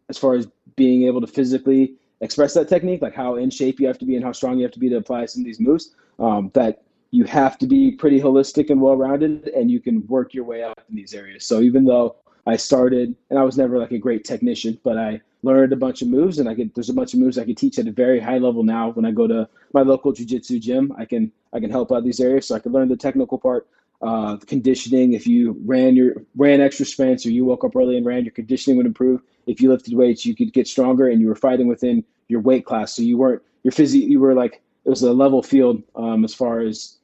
as 0.09 0.17
far 0.17 0.33
as 0.33 0.47
being 0.75 1.03
able 1.03 1.21
to 1.21 1.27
physically 1.27 1.95
express 2.21 2.53
that 2.55 2.67
technique, 2.67 3.01
like 3.01 3.13
how 3.13 3.35
in 3.35 3.49
shape 3.49 3.79
you 3.79 3.87
have 3.87 3.99
to 3.99 4.05
be 4.05 4.15
and 4.15 4.25
how 4.25 4.31
strong 4.31 4.57
you 4.57 4.63
have 4.63 4.71
to 4.71 4.79
be 4.79 4.89
to 4.89 4.97
apply 4.97 5.25
some 5.25 5.41
of 5.41 5.45
these 5.45 5.59
moves. 5.59 5.93
Um, 6.19 6.49
that 6.55 6.83
you 7.11 7.25
have 7.25 7.57
to 7.59 7.67
be 7.67 7.91
pretty 7.91 8.19
holistic 8.19 8.69
and 8.71 8.81
well-rounded, 8.81 9.49
and 9.49 9.69
you 9.69 9.79
can 9.79 10.05
work 10.07 10.33
your 10.33 10.43
way 10.43 10.63
up 10.63 10.81
in 10.89 10.95
these 10.95 11.13
areas. 11.13 11.45
So 11.45 11.61
even 11.61 11.85
though 11.85 12.15
I 12.47 12.55
started, 12.55 13.15
and 13.29 13.37
I 13.37 13.43
was 13.43 13.57
never 13.57 13.77
like 13.77 13.91
a 13.91 13.97
great 13.99 14.23
technician, 14.23 14.79
but 14.83 14.97
I 14.97 15.21
learned 15.47 15.73
a 15.73 15.77
bunch 15.85 16.01
of 16.01 16.09
moves, 16.09 16.39
and 16.39 16.47
I 16.49 16.53
could. 16.53 16.73
There's 16.75 16.89
a 16.89 16.93
bunch 16.93 17.13
of 17.13 17.19
moves 17.19 17.37
I 17.37 17.45
can 17.45 17.55
teach 17.55 17.79
at 17.79 17.87
a 17.87 17.91
very 17.91 18.19
high 18.19 18.37
level 18.37 18.63
now. 18.63 18.89
When 18.89 19.05
I 19.05 19.11
go 19.11 19.25
to 19.27 19.49
my 19.73 19.81
local 19.81 20.13
jujitsu 20.13 20.61
gym, 20.61 20.93
I 20.97 21.05
can 21.05 21.31
I 21.53 21.59
can 21.59 21.71
help 21.71 21.91
out 21.91 22.03
these 22.03 22.19
areas, 22.19 22.47
so 22.47 22.55
I 22.55 22.59
can 22.59 22.71
learn 22.71 22.89
the 22.89 22.97
technical 22.97 23.37
part, 23.37 23.67
uh, 24.01 24.37
conditioning. 24.53 25.13
If 25.13 25.25
you 25.25 25.59
ran 25.65 25.95
your 25.95 26.11
ran 26.35 26.61
extra 26.61 26.85
sprints, 26.85 27.25
or 27.25 27.31
you 27.31 27.45
woke 27.45 27.63
up 27.63 27.75
early 27.75 27.97
and 27.97 28.05
ran, 28.05 28.25
your 28.25 28.33
conditioning 28.33 28.77
would 28.77 28.85
improve. 28.85 29.21
If 29.47 29.61
you 29.61 29.69
lifted 29.69 29.93
weights, 29.95 30.25
you 30.25 30.35
could 30.35 30.53
get 30.53 30.67
stronger, 30.67 31.07
and 31.07 31.21
you 31.21 31.27
were 31.27 31.35
fighting 31.35 31.67
within 31.67 32.03
your 32.27 32.41
weight 32.41 32.65
class, 32.65 32.93
so 32.95 33.01
you 33.01 33.17
weren't 33.17 33.41
your 33.63 33.71
physio. 33.71 34.05
You 34.05 34.19
were 34.19 34.35
like 34.35 34.61
it 34.85 34.89
was 34.89 35.01
a 35.01 35.13
level 35.13 35.41
field 35.41 35.83
um, 35.95 36.23
as 36.23 36.33
far 36.33 36.59
as 36.59 36.97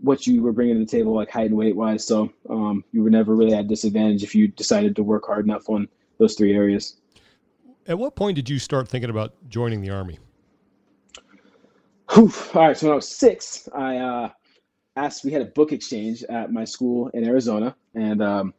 what 0.00 0.26
you 0.26 0.42
were 0.42 0.52
bringing 0.52 0.74
to 0.74 0.84
the 0.84 0.90
table, 0.98 1.14
like 1.14 1.30
height 1.30 1.46
and 1.46 1.56
weight 1.56 1.76
wise. 1.76 2.06
So 2.06 2.32
um, 2.50 2.84
you 2.92 3.02
were 3.02 3.10
never 3.10 3.34
really 3.34 3.54
at 3.54 3.68
disadvantage 3.68 4.22
if 4.22 4.34
you 4.34 4.48
decided 4.48 4.96
to 4.96 5.02
work 5.02 5.26
hard 5.26 5.44
enough 5.46 5.68
on 5.68 5.88
those 6.18 6.34
three 6.34 6.54
areas. 6.54 6.96
At 7.86 7.98
what 7.98 8.16
point 8.16 8.36
did 8.36 8.48
you 8.48 8.58
start 8.58 8.88
thinking 8.88 9.10
about 9.10 9.34
joining 9.48 9.82
the 9.82 9.90
army? 9.90 10.18
Whew. 12.12 12.32
All 12.54 12.68
right. 12.68 12.76
So 12.76 12.86
when 12.86 12.92
I 12.92 12.96
was 12.96 13.08
six, 13.08 13.68
I 13.74 13.96
uh, 13.96 14.28
asked. 14.96 15.24
We 15.24 15.32
had 15.32 15.42
a 15.42 15.46
book 15.46 15.72
exchange 15.72 16.22
at 16.24 16.52
my 16.52 16.64
school 16.64 17.08
in 17.08 17.24
Arizona, 17.24 17.76
and 17.94 18.22
um, 18.22 18.54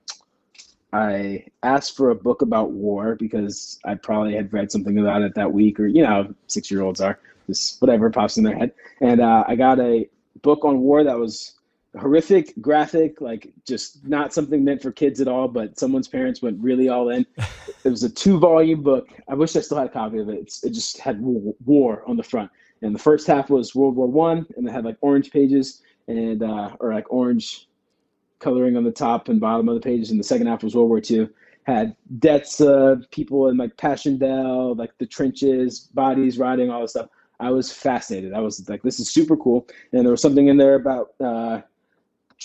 I 0.94 1.45
asked 1.63 1.98
for 1.98 2.12
a 2.12 2.16
book 2.16 2.42
about 2.42 2.72
war 2.72 3.16
because 3.16 3.80
I 3.86 3.95
probably 3.95 4.36
had 4.36 4.54
read 4.54 4.72
something 4.72 4.98
about 5.00 5.22
it 5.22 5.33
that 5.36 5.51
week, 5.51 5.80
or 5.80 5.88
you 5.88 6.04
know, 6.04 6.33
six 6.48 6.69
year 6.69 6.81
olds 6.81 7.01
are 7.01 7.19
just 7.48 7.81
whatever 7.81 8.10
pops 8.10 8.38
in 8.38 8.44
their 8.44 8.57
head. 8.57 8.72
And 9.01 9.22
uh, 9.22 9.44
I 9.48 9.56
got 9.56 9.80
a 9.80 10.07
book 10.42 10.66
on 10.66 10.80
war 10.80 11.04
that 11.04 11.18
was 11.18 11.54
horrific, 12.00 12.54
graphic, 12.62 13.22
like 13.22 13.54
just 13.68 14.06
not 14.08 14.34
something 14.34 14.64
meant 14.64 14.82
for 14.82 14.92
kids 14.92 15.22
at 15.22 15.28
all. 15.28 15.48
But 15.48 15.80
someone's 15.80 16.08
parents 16.08 16.42
went 16.42 16.62
really 16.62 16.90
all 16.90 17.10
in. 17.10 17.26
it 17.84 17.90
was 17.90 18.04
a 18.04 18.10
two 18.10 18.40
volume 18.40 18.84
book. 18.84 19.08
I 19.28 19.34
wish 19.36 19.56
I 19.56 19.62
still 19.62 19.78
had 19.78 19.88
a 19.88 19.92
copy 19.92 20.20
of 20.20 20.30
it. 20.30 20.40
It's, 20.40 20.64
it 20.64 20.72
just 20.72 21.00
had 21.00 21.20
war 21.22 22.04
on 22.08 22.18
the 22.18 22.24
front, 22.24 22.52
and 22.82 22.94
the 22.94 23.00
first 23.00 23.28
half 23.28 23.50
was 23.50 23.76
World 23.76 23.96
War 23.96 24.08
One, 24.08 24.46
and 24.56 24.68
it 24.68 24.72
had 24.72 24.86
like 24.86 24.98
orange 25.02 25.32
pages 25.32 25.82
and 26.08 26.44
uh, 26.44 26.76
or 26.80 26.94
like 26.94 27.12
orange 27.12 27.68
coloring 28.40 28.78
on 28.78 28.84
the 28.84 28.92
top 28.92 29.30
and 29.30 29.40
bottom 29.40 29.68
of 29.70 29.76
the 29.76 29.82
pages, 29.82 30.12
and 30.12 30.20
the 30.20 30.24
second 30.24 30.48
half 30.48 30.64
was 30.64 30.76
World 30.76 30.90
War 30.90 31.02
Two. 31.02 31.30
Had 31.64 31.96
deaths 32.20 32.62
of 32.62 33.10
people 33.10 33.50
in 33.50 33.58
like 33.58 33.76
Passchendaele, 33.78 34.76
like 34.76 34.92
the 35.00 35.08
trenches, 35.08 35.80
bodies 35.96 36.38
rotting, 36.38 36.70
all 36.70 36.82
this 36.82 36.92
stuff. 36.92 37.10
I 37.40 37.50
was 37.50 37.72
fascinated. 37.72 38.34
I 38.34 38.40
was 38.40 38.68
like, 38.70 38.84
this 38.84 39.00
is 39.00 39.12
super 39.12 39.36
cool. 39.36 39.68
And 39.92 40.04
there 40.04 40.12
was 40.12 40.22
something 40.22 40.48
in 40.48 40.58
there 40.58 40.76
about 40.76 41.14
uh, 41.20 41.62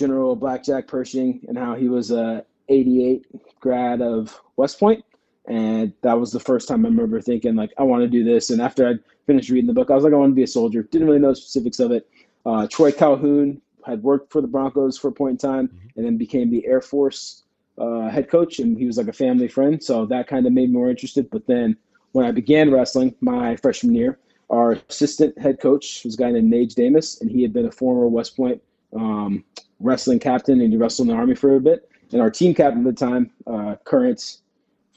General 0.01 0.35
Blackjack 0.35 0.89
Pershing 0.89 1.45
and 1.47 1.59
how 1.59 1.75
he 1.75 1.91
was 1.91 2.11
a 2.11 2.43
88 2.71 3.27
grad 3.61 4.01
of 4.01 4.41
West 4.57 4.81
Point. 4.81 5.05
And 5.47 5.93
that 6.01 6.19
was 6.19 6.33
the 6.33 6.41
first 6.41 6.69
time 6.69 6.87
I 6.87 6.89
remember 6.89 7.21
thinking, 7.21 7.55
like, 7.55 7.71
I 7.77 7.83
want 7.83 8.03
to 8.03 8.09
do 8.09 8.25
this. 8.25 8.49
And 8.49 8.63
after 8.63 8.89
I 8.89 8.95
finished 9.27 9.51
reading 9.51 9.67
the 9.67 9.75
book, 9.75 9.91
I 9.91 9.95
was 9.95 10.03
like, 10.03 10.15
I 10.15 10.17
want 10.17 10.31
to 10.31 10.35
be 10.35 10.43
a 10.43 10.47
soldier. 10.47 10.85
Didn't 10.85 11.07
really 11.07 11.19
know 11.19 11.31
the 11.31 11.37
specifics 11.37 11.81
of 11.81 11.93
it. 11.93 12.09
Uh, 12.47 12.67
Troy 12.67 12.93
Calhoun 12.93 13.61
had 13.85 14.03
worked 14.03 14.33
for 14.33 14.41
the 14.41 14.49
Broncos 14.49 14.97
for 14.97 15.09
a 15.09 15.13
point 15.13 15.33
in 15.33 15.51
time 15.51 15.69
mm-hmm. 15.69 15.89
and 15.97 16.07
then 16.07 16.17
became 16.17 16.51
the 16.51 16.67
Air 16.67 16.81
Force 16.81 17.43
uh, 17.77 18.09
head 18.09 18.31
coach. 18.31 18.59
And 18.59 18.79
he 18.79 18.87
was 18.87 18.97
like 18.97 19.09
a 19.09 19.13
family 19.13 19.49
friend. 19.49 19.85
So 19.85 20.07
that 20.07 20.29
kind 20.29 20.47
of 20.47 20.55
made 20.55 20.71
me 20.71 20.77
more 20.77 20.89
interested. 20.89 21.29
But 21.31 21.47
then 21.47 21.77
when 22.13 22.25
I 22.25 22.31
began 22.31 22.71
wrestling 22.71 23.15
my 23.21 23.57
freshman 23.57 23.95
year, 23.95 24.19
our 24.49 24.79
assistant 24.89 25.39
head 25.39 25.61
coach 25.61 26.03
was 26.05 26.15
a 26.15 26.17
guy 26.17 26.31
named 26.31 26.51
Nage 26.51 26.75
Damus, 26.75 27.21
and 27.21 27.31
he 27.31 27.43
had 27.43 27.53
been 27.53 27.67
a 27.67 27.71
former 27.71 28.09
West 28.09 28.37
Point 28.37 28.61
um, 28.95 29.45
wrestling 29.81 30.19
captain, 30.19 30.61
and 30.61 30.73
you 30.73 30.79
wrestled 30.79 31.09
in 31.09 31.15
the 31.15 31.19
Army 31.19 31.35
for 31.35 31.57
a 31.57 31.61
bit. 31.61 31.89
And 32.13 32.21
our 32.21 32.31
team 32.31 32.55
captain 32.55 32.87
at 32.87 32.97
the 32.97 33.07
time, 33.07 33.31
uh, 33.47 33.77
current 33.85 34.39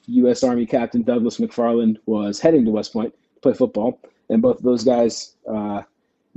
U.S. 0.06 0.44
Army 0.44 0.66
Captain 0.66 1.04
Douglas 1.04 1.38
McFarland, 1.38 1.98
was 2.06 2.40
heading 2.40 2.66
to 2.66 2.72
West 2.72 2.94
Point 2.94 3.14
to 3.36 3.42
play 3.42 3.54
football. 3.54 4.00
And 4.30 4.42
both 4.42 4.58
of 4.58 4.64
those 4.64 4.84
guys 4.84 5.36
uh, 5.50 5.84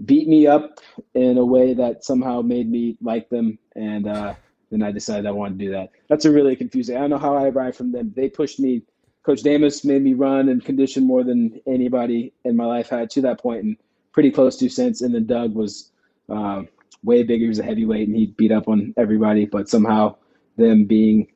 beat 0.05 0.29
me 0.29 0.47
up 0.47 0.81
in 1.15 1.39
a 1.39 1.45
way 1.45 1.75
that 1.75 2.05
somehow 2.05 2.43
made 2.43 2.71
me 2.71 2.97
like 3.01 3.29
them. 3.31 3.59
And 3.75 4.07
uh, 4.07 4.35
then 4.71 4.83
I 4.83 4.93
decided 4.93 5.27
I 5.27 5.31
wanted 5.31 5.59
to 5.59 5.65
do 5.65 5.71
that. 5.73 5.91
That's 6.09 6.25
a 6.25 6.31
really 6.31 6.57
confusing. 6.57 6.97
I 6.97 7.01
don't 7.01 7.11
know 7.11 7.19
how 7.19 7.37
I 7.37 7.49
arrived 7.49 7.77
from 7.77 7.93
them. 7.93 8.13
They 8.15 8.29
pushed 8.29 8.61
me 8.61 8.83
Coach 9.27 9.43
Damus 9.43 9.85
made 9.85 10.03
me 10.03 10.15
run 10.15 10.49
and 10.49 10.65
condition 10.65 11.05
more 11.05 11.25
than 11.25 11.61
anybody 11.67 12.33
in 12.45 12.55
my 12.55 12.65
life 12.65 12.89
had 12.89 13.11
to 13.11 13.21
that 13.23 13.41
point, 13.41 13.65
and 13.65 13.77
pretty 14.13 14.31
close 14.31 14.57
to 14.59 14.69
since. 14.69 15.03
And 15.03 15.13
then 15.13 15.27
Doug 15.27 15.53
was 15.53 15.91
uh, 16.29 16.63
way 17.07 17.23
bigger. 17.23 17.45
He 17.45 17.49
was 17.49 17.59
a 17.59 17.65
heavyweight, 17.65 18.09
and 18.09 18.17
he 18.17 18.27
beat 18.27 18.53
up 18.53 18.69
on 18.69 18.93
everybody. 18.99 19.47
But 19.47 19.69
somehow, 19.69 20.17
them 20.57 20.85
being 20.85 21.29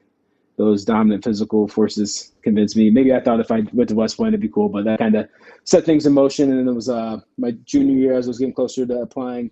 those 0.60 0.84
dominant 0.84 1.24
physical 1.24 1.66
forces 1.68 2.32
convinced 2.42 2.76
me. 2.76 2.90
Maybe 2.90 3.14
I 3.14 3.20
thought 3.20 3.40
if 3.40 3.50
I 3.50 3.62
went 3.72 3.88
to 3.88 3.94
West 3.94 4.18
Point, 4.18 4.28
it'd 4.28 4.42
be 4.42 4.48
cool, 4.48 4.68
but 4.68 4.84
that 4.84 4.98
kind 4.98 5.14
of 5.14 5.26
set 5.64 5.86
things 5.86 6.04
in 6.04 6.12
motion. 6.12 6.52
And 6.52 6.68
it 6.68 6.72
was 6.72 6.90
uh, 6.90 7.20
my 7.38 7.52
junior 7.64 7.96
year 7.96 8.12
as 8.12 8.26
I 8.26 8.28
was 8.28 8.38
getting 8.38 8.52
closer 8.52 8.84
to 8.84 9.00
applying. 9.00 9.50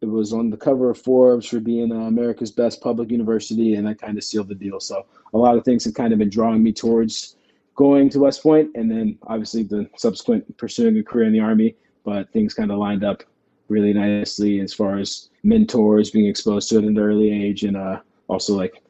It 0.00 0.06
was 0.06 0.32
on 0.32 0.50
the 0.50 0.56
cover 0.56 0.90
of 0.90 0.98
Forbes 0.98 1.46
for 1.46 1.60
being 1.60 1.92
uh, 1.92 2.06
America's 2.06 2.50
best 2.50 2.80
public 2.80 3.10
university, 3.10 3.74
and 3.74 3.86
that 3.86 4.00
kind 4.00 4.18
of 4.18 4.24
sealed 4.24 4.48
the 4.48 4.54
deal. 4.54 4.80
So 4.80 5.06
a 5.34 5.38
lot 5.38 5.56
of 5.56 5.64
things 5.64 5.84
have 5.84 5.94
kind 5.94 6.12
of 6.12 6.18
been 6.18 6.30
drawing 6.30 6.62
me 6.62 6.72
towards 6.72 7.36
going 7.76 8.10
to 8.10 8.18
West 8.18 8.42
Point, 8.42 8.70
and 8.74 8.90
then 8.90 9.18
obviously 9.28 9.62
the 9.62 9.88
subsequent 9.96 10.56
pursuing 10.56 10.98
a 10.98 11.02
career 11.04 11.26
in 11.26 11.32
the 11.32 11.40
Army. 11.40 11.76
But 12.02 12.32
things 12.32 12.54
kind 12.54 12.72
of 12.72 12.78
lined 12.78 13.04
up 13.04 13.22
really 13.70 13.92
nicely 13.92 14.60
as 14.60 14.74
far 14.74 14.98
as 14.98 15.30
mentors 15.42 16.10
being 16.10 16.26
exposed 16.26 16.68
to 16.68 16.76
it 16.76 16.84
at 16.84 16.84
an 16.84 16.98
early 16.98 17.30
age, 17.32 17.62
and 17.64 17.76
uh, 17.76 18.00
also 18.28 18.54
like 18.54 18.82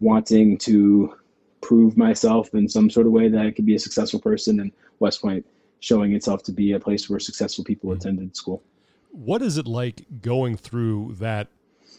wanting 0.00 0.58
to 0.58 1.14
prove 1.60 1.96
myself 1.96 2.54
in 2.54 2.68
some 2.68 2.90
sort 2.90 3.06
of 3.06 3.12
way 3.12 3.28
that 3.28 3.44
I 3.44 3.50
could 3.50 3.66
be 3.66 3.74
a 3.74 3.78
successful 3.78 4.20
person, 4.20 4.60
and 4.60 4.72
West 4.98 5.20
Point 5.22 5.44
showing 5.80 6.14
itself 6.14 6.42
to 6.44 6.52
be 6.52 6.72
a 6.72 6.80
place 6.80 7.08
where 7.08 7.20
successful 7.20 7.64
people 7.64 7.90
mm-hmm. 7.90 7.98
attended 7.98 8.36
school. 8.36 8.62
What 9.10 9.42
is 9.42 9.56
it 9.56 9.66
like 9.66 10.04
going 10.20 10.56
through 10.56 11.16
that 11.18 11.48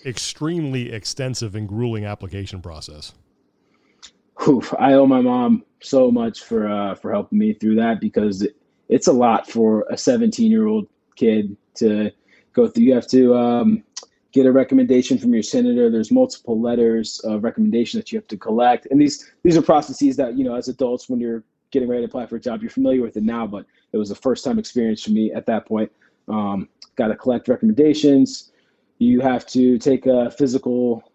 extremely 0.05 0.91
extensive 0.91 1.55
and 1.55 1.67
grueling 1.67 2.05
application 2.05 2.61
process? 2.61 3.13
Oof, 4.47 4.73
I 4.77 4.93
owe 4.93 5.07
my 5.07 5.21
mom 5.21 5.63
so 5.81 6.11
much 6.11 6.43
for 6.43 6.69
uh, 6.69 6.95
for 6.95 7.11
helping 7.11 7.39
me 7.39 7.53
through 7.53 7.75
that 7.75 7.99
because 7.99 8.43
it, 8.43 8.55
it's 8.87 9.07
a 9.07 9.11
lot 9.11 9.49
for 9.49 9.85
a 9.89 9.97
17 9.97 10.49
year 10.49 10.67
old 10.67 10.87
kid 11.15 11.57
to 11.77 12.11
go 12.53 12.67
through. 12.67 12.83
You 12.83 12.93
have 12.93 13.07
to 13.07 13.35
um, 13.35 13.83
get 14.31 14.45
a 14.45 14.51
recommendation 14.51 15.17
from 15.17 15.33
your 15.33 15.43
senator. 15.43 15.89
There's 15.89 16.11
multiple 16.11 16.59
letters 16.59 17.19
of 17.23 17.43
recommendation 17.43 17.99
that 17.99 18.11
you 18.11 18.17
have 18.19 18.27
to 18.27 18.37
collect, 18.37 18.87
and 18.91 19.01
these 19.01 19.31
these 19.43 19.57
are 19.57 19.61
processes 19.61 20.15
that 20.17 20.37
you 20.37 20.43
know 20.43 20.55
as 20.55 20.67
adults 20.67 21.09
when 21.09 21.19
you're 21.19 21.43
getting 21.71 21.87
ready 21.87 22.01
to 22.01 22.05
apply 22.05 22.25
for 22.25 22.37
a 22.37 22.39
job, 22.39 22.61
you're 22.61 22.69
familiar 22.69 23.01
with 23.01 23.17
it 23.17 23.23
now, 23.23 23.45
but 23.45 23.65
it 23.91 23.97
was 23.97 24.11
a 24.11 24.15
first 24.15 24.43
time 24.43 24.59
experience 24.59 25.03
for 25.03 25.11
me 25.11 25.31
at 25.33 25.45
that 25.45 25.65
point. 25.65 25.91
Um, 26.27 26.69
Got 26.95 27.09
to 27.09 27.15
collect 27.15 27.47
recommendations. 27.47 28.51
You 28.97 29.19
have 29.21 29.45
to 29.47 29.77
take 29.77 30.07
a 30.07 30.31
physical, 30.31 31.11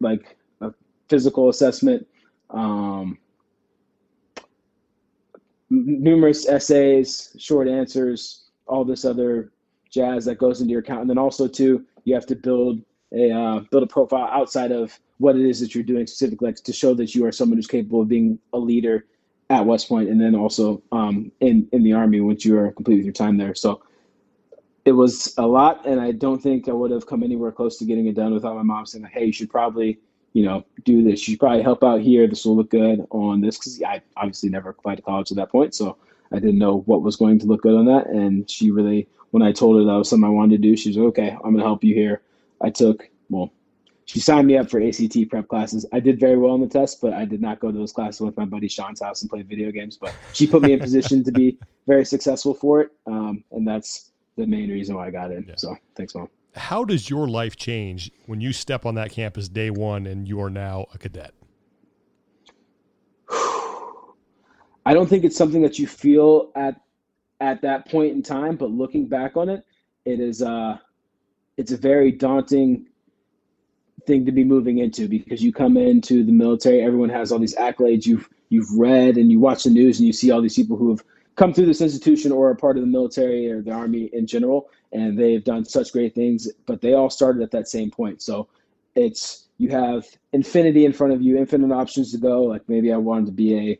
like 0.00 0.38
a 0.62 0.72
physical 1.10 1.50
assessment. 1.50 2.06
Um, 2.48 3.18
numerous 5.68 6.48
essays, 6.48 7.36
short 7.38 7.68
answers, 7.68 8.44
all 8.66 8.86
this 8.86 9.04
other 9.04 9.52
jazz 9.90 10.24
that 10.24 10.38
goes 10.38 10.60
into 10.60 10.72
your 10.72 10.80
account, 10.80 11.02
and 11.02 11.10
then 11.10 11.18
also 11.18 11.48
too, 11.48 11.84
you 12.04 12.14
have 12.14 12.26
to 12.26 12.36
build 12.36 12.82
a 13.12 13.30
uh, 13.30 13.60
build 13.70 13.82
a 13.82 13.86
profile 13.86 14.28
outside 14.30 14.72
of 14.72 14.98
what 15.18 15.36
it 15.36 15.44
is 15.44 15.60
that 15.60 15.74
you're 15.74 15.84
doing 15.84 16.06
specifically, 16.06 16.48
like 16.48 16.56
to 16.56 16.72
show 16.72 16.94
that 16.94 17.14
you 17.14 17.24
are 17.24 17.32
someone 17.32 17.58
who's 17.58 17.66
capable 17.66 18.02
of 18.02 18.08
being 18.08 18.38
a 18.52 18.58
leader 18.58 19.06
at 19.50 19.64
West 19.64 19.88
Point, 19.88 20.08
and 20.08 20.20
then 20.20 20.34
also 20.34 20.82
um, 20.92 21.32
in 21.40 21.68
in 21.72 21.82
the 21.82 21.92
Army 21.92 22.20
once 22.20 22.44
you 22.44 22.58
are 22.58 22.70
complete 22.72 22.96
with 22.96 23.04
your 23.04 23.14
time 23.14 23.36
there. 23.36 23.54
So 23.54 23.82
it 24.84 24.92
was 24.92 25.34
a 25.38 25.46
lot, 25.46 25.86
and 25.86 26.00
I 26.00 26.12
don't 26.12 26.42
think 26.42 26.68
I 26.68 26.72
would 26.72 26.90
have 26.90 27.06
come 27.06 27.22
anywhere 27.22 27.52
close 27.52 27.78
to 27.78 27.84
getting 27.84 28.06
it 28.06 28.14
done 28.14 28.32
without 28.32 28.56
my 28.56 28.62
mom 28.62 28.86
saying, 28.86 29.04
"Hey, 29.12 29.26
you 29.26 29.32
should 29.32 29.50
probably." 29.50 29.98
You 30.34 30.44
know, 30.44 30.64
do 30.84 31.02
this. 31.02 31.26
You 31.26 31.32
should 31.32 31.40
probably 31.40 31.62
help 31.62 31.82
out 31.82 32.02
here. 32.02 32.28
This 32.28 32.44
will 32.44 32.54
look 32.54 32.70
good 32.70 33.04
on 33.10 33.40
this 33.40 33.56
because 33.56 33.82
I 33.82 34.02
obviously 34.16 34.50
never 34.50 34.68
applied 34.68 34.96
to 34.96 35.02
college 35.02 35.30
at 35.32 35.36
that 35.38 35.50
point, 35.50 35.74
so 35.74 35.96
I 36.32 36.38
didn't 36.38 36.58
know 36.58 36.80
what 36.86 37.02
was 37.02 37.16
going 37.16 37.38
to 37.40 37.46
look 37.46 37.62
good 37.62 37.74
on 37.74 37.86
that. 37.86 38.06
And 38.08 38.48
she 38.48 38.70
really, 38.70 39.08
when 39.30 39.42
I 39.42 39.52
told 39.52 39.76
her 39.78 39.84
that 39.84 39.98
was 39.98 40.08
something 40.08 40.26
I 40.26 40.32
wanted 40.32 40.62
to 40.62 40.68
do, 40.68 40.76
she 40.76 40.90
was 40.90 40.96
like, 40.96 41.06
"Okay, 41.08 41.30
I'm 41.30 41.52
going 41.52 41.58
to 41.58 41.62
help 41.62 41.84
you 41.84 41.94
here." 41.94 42.22
I 42.60 42.70
took 42.70 43.08
well, 43.30 43.52
she 44.08 44.20
signed 44.20 44.46
me 44.46 44.56
up 44.56 44.70
for 44.70 44.80
ACT 44.80 45.28
prep 45.28 45.48
classes. 45.48 45.84
I 45.92 46.00
did 46.00 46.18
very 46.18 46.38
well 46.38 46.52
on 46.52 46.60
the 46.60 46.66
test, 46.66 47.02
but 47.02 47.12
I 47.12 47.26
did 47.26 47.42
not 47.42 47.60
go 47.60 47.70
to 47.70 47.76
those 47.76 47.92
classes 47.92 48.22
with 48.22 48.36
my 48.38 48.46
buddy 48.46 48.66
Sean's 48.66 49.02
house 49.02 49.20
and 49.20 49.30
play 49.30 49.42
video 49.42 49.70
games. 49.70 49.98
But 49.98 50.14
she 50.32 50.46
put 50.46 50.62
me 50.62 50.72
in 50.72 50.80
position 50.88 51.22
to 51.24 51.32
be 51.32 51.58
very 51.86 52.06
successful 52.06 52.54
for 52.54 52.80
it, 52.80 52.92
um, 53.06 53.44
and 53.52 53.68
that's 53.68 54.12
the 54.36 54.46
main 54.46 54.70
reason 54.70 54.96
why 54.96 55.08
I 55.08 55.10
got 55.10 55.30
in. 55.30 55.44
Yeah. 55.46 55.54
So 55.56 55.76
thanks, 55.94 56.14
mom. 56.14 56.28
How 56.54 56.84
does 56.84 57.10
your 57.10 57.28
life 57.28 57.56
change 57.56 58.10
when 58.26 58.40
you 58.40 58.52
step 58.52 58.86
on 58.86 58.94
that 58.94 59.10
campus 59.10 59.48
day 59.48 59.70
one 59.70 60.06
and 60.06 60.26
you 60.26 60.40
are 60.40 60.50
now 60.50 60.86
a 60.94 60.98
cadet? 60.98 61.34
I 63.30 64.94
don't 64.94 65.06
think 65.06 65.24
it's 65.24 65.36
something 65.36 65.60
that 65.62 65.78
you 65.78 65.86
feel 65.86 66.50
at 66.54 66.80
at 67.40 67.62
that 67.62 67.88
point 67.88 68.12
in 68.12 68.22
time, 68.22 68.56
but 68.56 68.70
looking 68.70 69.06
back 69.06 69.36
on 69.36 69.48
it, 69.48 69.64
it 70.04 70.20
is 70.20 70.42
uh 70.42 70.78
it's 71.56 71.72
a 71.72 71.76
very 71.76 72.12
daunting 72.12 72.86
thing 74.06 74.24
to 74.26 74.32
be 74.32 74.44
moving 74.44 74.78
into 74.78 75.08
because 75.08 75.42
you 75.42 75.52
come 75.52 75.76
into 75.76 76.24
the 76.24 76.32
military, 76.32 76.82
everyone 76.82 77.10
has 77.10 77.30
all 77.30 77.38
these 77.38 77.56
accolades 77.56 78.06
you've 78.06 78.28
you've 78.48 78.70
read 78.76 79.16
and 79.16 79.30
you 79.30 79.40
watch 79.40 79.64
the 79.64 79.70
news 79.70 79.98
and 79.98 80.06
you 80.06 80.12
see 80.12 80.30
all 80.30 80.40
these 80.40 80.56
people 80.56 80.76
who 80.76 80.90
have 80.90 81.02
come 81.36 81.54
through 81.54 81.66
this 81.66 81.80
institution 81.80 82.32
or 82.32 82.50
are 82.50 82.54
part 82.54 82.76
of 82.76 82.82
the 82.82 82.88
military 82.88 83.50
or 83.50 83.62
the 83.62 83.70
army 83.70 84.10
in 84.12 84.26
general, 84.26 84.68
and 84.92 85.16
they've 85.18 85.44
done 85.44 85.64
such 85.64 85.92
great 85.92 86.14
things, 86.14 86.48
but 86.66 86.80
they 86.80 86.94
all 86.94 87.10
started 87.10 87.42
at 87.42 87.52
that 87.52 87.68
same 87.68 87.90
point. 87.90 88.20
So 88.20 88.48
it's 88.96 89.46
you 89.58 89.70
have 89.70 90.06
infinity 90.32 90.84
in 90.84 90.92
front 90.92 91.12
of 91.12 91.22
you, 91.22 91.36
infinite 91.36 91.72
options 91.72 92.12
to 92.12 92.18
go. 92.18 92.42
Like 92.42 92.68
maybe 92.68 92.92
I 92.92 92.96
wanted 92.96 93.26
to 93.26 93.32
be 93.32 93.54
a 93.56 93.78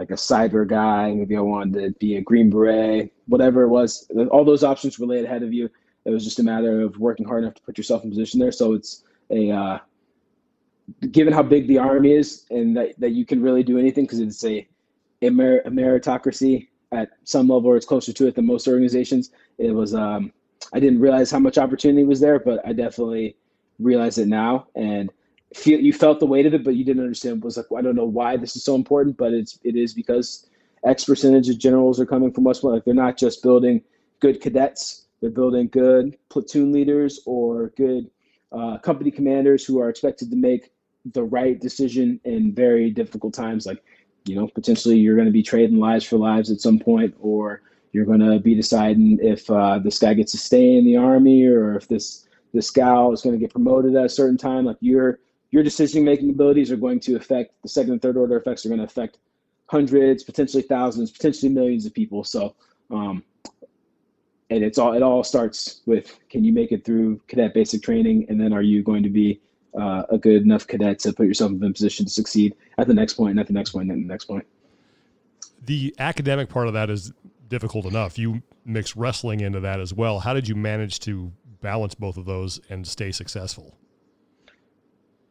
like 0.00 0.10
a 0.10 0.14
cyber 0.14 0.66
guy, 0.66 1.12
maybe 1.12 1.36
I 1.36 1.40
wanted 1.40 1.74
to 1.74 1.90
be 1.98 2.16
a 2.16 2.22
green 2.22 2.48
beret, 2.48 3.12
whatever 3.26 3.64
it 3.64 3.68
was. 3.68 4.10
All 4.30 4.46
those 4.46 4.64
options 4.64 4.98
were 4.98 5.06
laid 5.06 5.26
ahead 5.26 5.42
of 5.42 5.52
you. 5.52 5.68
It 6.06 6.10
was 6.10 6.24
just 6.24 6.38
a 6.38 6.42
matter 6.42 6.80
of 6.80 6.96
working 6.96 7.26
hard 7.26 7.44
enough 7.44 7.56
to 7.56 7.62
put 7.62 7.76
yourself 7.76 8.02
in 8.02 8.08
position 8.08 8.40
there. 8.40 8.50
So 8.50 8.72
it's 8.72 9.04
a 9.30 9.50
uh, 9.50 9.78
given 11.10 11.34
how 11.34 11.42
big 11.42 11.68
the 11.68 11.76
army 11.76 12.12
is 12.12 12.46
and 12.50 12.74
that, 12.78 12.98
that 12.98 13.10
you 13.10 13.26
can 13.26 13.42
really 13.42 13.62
do 13.62 13.78
anything 13.78 14.04
because 14.04 14.20
it's 14.20 14.42
a, 14.42 14.66
a, 15.20 15.28
mer- 15.28 15.60
a 15.66 15.70
meritocracy 15.70 16.68
at 16.92 17.10
some 17.24 17.48
level 17.48 17.68
or 17.68 17.76
it's 17.76 17.84
closer 17.84 18.14
to 18.14 18.26
it 18.26 18.34
than 18.34 18.46
most 18.46 18.66
organizations. 18.66 19.32
It 19.58 19.72
was 19.72 19.94
um, 19.94 20.32
I 20.72 20.80
didn't 20.80 21.00
realize 21.00 21.30
how 21.30 21.40
much 21.40 21.58
opportunity 21.58 22.04
was 22.04 22.20
there, 22.20 22.38
but 22.38 22.66
I 22.66 22.72
definitely 22.72 23.36
realize 23.78 24.16
it 24.16 24.28
now 24.28 24.68
and 24.74 25.10
feel 25.54 25.80
you 25.80 25.92
felt 25.92 26.20
the 26.20 26.26
weight 26.26 26.46
of 26.46 26.54
it, 26.54 26.64
but 26.64 26.76
you 26.76 26.84
didn't 26.84 27.02
understand. 27.02 27.38
It 27.38 27.44
was 27.44 27.56
like 27.56 27.66
I 27.76 27.82
don't 27.82 27.96
know 27.96 28.04
why 28.04 28.36
this 28.36 28.56
is 28.56 28.64
so 28.64 28.74
important, 28.74 29.16
but 29.16 29.32
it's 29.32 29.58
it 29.64 29.76
is 29.76 29.94
because 29.94 30.48
X 30.84 31.04
percentage 31.04 31.48
of 31.48 31.58
generals 31.58 32.00
are 32.00 32.06
coming 32.06 32.32
from 32.32 32.44
West 32.44 32.62
Point. 32.62 32.74
Like 32.74 32.84
they're 32.84 32.94
not 32.94 33.18
just 33.18 33.42
building 33.42 33.82
good 34.20 34.40
cadets, 34.40 35.06
they're 35.20 35.30
building 35.30 35.68
good 35.68 36.16
platoon 36.28 36.72
leaders 36.72 37.20
or 37.26 37.72
good 37.76 38.10
uh, 38.52 38.78
company 38.78 39.10
commanders 39.10 39.64
who 39.64 39.80
are 39.80 39.88
expected 39.88 40.30
to 40.30 40.36
make 40.36 40.72
the 41.12 41.22
right 41.22 41.60
decision 41.60 42.20
in 42.24 42.54
very 42.54 42.90
difficult 42.90 43.34
times. 43.34 43.66
Like 43.66 43.82
you 44.26 44.34
know, 44.34 44.48
potentially 44.48 44.98
you're 44.98 45.16
going 45.16 45.26
to 45.26 45.32
be 45.32 45.42
trading 45.42 45.78
lives 45.78 46.04
for 46.04 46.16
lives 46.16 46.50
at 46.50 46.60
some 46.60 46.78
point, 46.78 47.14
or 47.20 47.62
you're 47.92 48.04
going 48.04 48.20
to 48.20 48.38
be 48.38 48.54
deciding 48.54 49.18
if 49.20 49.50
uh, 49.50 49.78
this 49.78 49.98
guy 49.98 50.14
gets 50.14 50.32
to 50.32 50.38
stay 50.38 50.76
in 50.76 50.84
the 50.84 50.96
army 50.96 51.44
or 51.44 51.74
if 51.74 51.88
this 51.88 52.26
this 52.52 52.70
gal 52.70 53.12
is 53.12 53.22
going 53.22 53.34
to 53.34 53.38
get 53.38 53.52
promoted 53.52 53.94
at 53.94 54.04
a 54.04 54.08
certain 54.08 54.36
time. 54.36 54.64
Like 54.64 54.76
your 54.80 55.18
your 55.50 55.62
decision 55.62 56.04
making 56.04 56.30
abilities 56.30 56.70
are 56.70 56.76
going 56.76 57.00
to 57.00 57.16
affect 57.16 57.54
the 57.62 57.68
second 57.68 57.92
and 57.92 58.02
third 58.02 58.16
order 58.16 58.36
effects 58.36 58.64
are 58.64 58.68
going 58.68 58.78
to 58.78 58.84
affect 58.84 59.18
hundreds, 59.66 60.22
potentially 60.22 60.62
thousands, 60.62 61.10
potentially 61.10 61.50
millions 61.50 61.86
of 61.86 61.94
people. 61.94 62.24
So, 62.24 62.54
um, 62.90 63.22
and 64.50 64.64
it's 64.64 64.78
all 64.78 64.94
it 64.94 65.02
all 65.02 65.22
starts 65.22 65.80
with 65.86 66.18
can 66.28 66.44
you 66.44 66.52
make 66.52 66.72
it 66.72 66.84
through 66.84 67.20
cadet 67.28 67.54
basic 67.54 67.82
training, 67.82 68.26
and 68.28 68.40
then 68.40 68.52
are 68.52 68.62
you 68.62 68.82
going 68.82 69.02
to 69.02 69.08
be 69.08 69.40
uh, 69.78 70.02
a 70.10 70.18
good 70.18 70.42
enough 70.42 70.66
cadet 70.66 70.98
to 71.00 71.12
put 71.12 71.26
yourself 71.26 71.52
in 71.52 71.62
a 71.62 71.72
position 71.72 72.04
to 72.04 72.10
succeed 72.10 72.54
at 72.78 72.88
the 72.88 72.94
next 72.94 73.14
point, 73.14 73.32
and 73.32 73.40
at 73.40 73.46
the 73.46 73.52
next 73.52 73.70
point, 73.70 73.90
and 73.90 74.00
at 74.00 74.02
the 74.02 74.12
next 74.12 74.24
point. 74.24 74.44
The 75.64 75.94
academic 75.98 76.48
part 76.48 76.66
of 76.66 76.72
that 76.72 76.90
is 76.90 77.12
difficult 77.48 77.84
enough. 77.84 78.18
You 78.18 78.42
mix 78.64 78.96
wrestling 78.96 79.40
into 79.40 79.60
that 79.60 79.80
as 79.80 79.92
well. 79.92 80.20
How 80.20 80.34
did 80.34 80.48
you 80.48 80.54
manage 80.54 81.00
to 81.00 81.32
balance 81.60 81.94
both 81.94 82.16
of 82.16 82.24
those 82.24 82.60
and 82.70 82.86
stay 82.86 83.12
successful? 83.12 83.76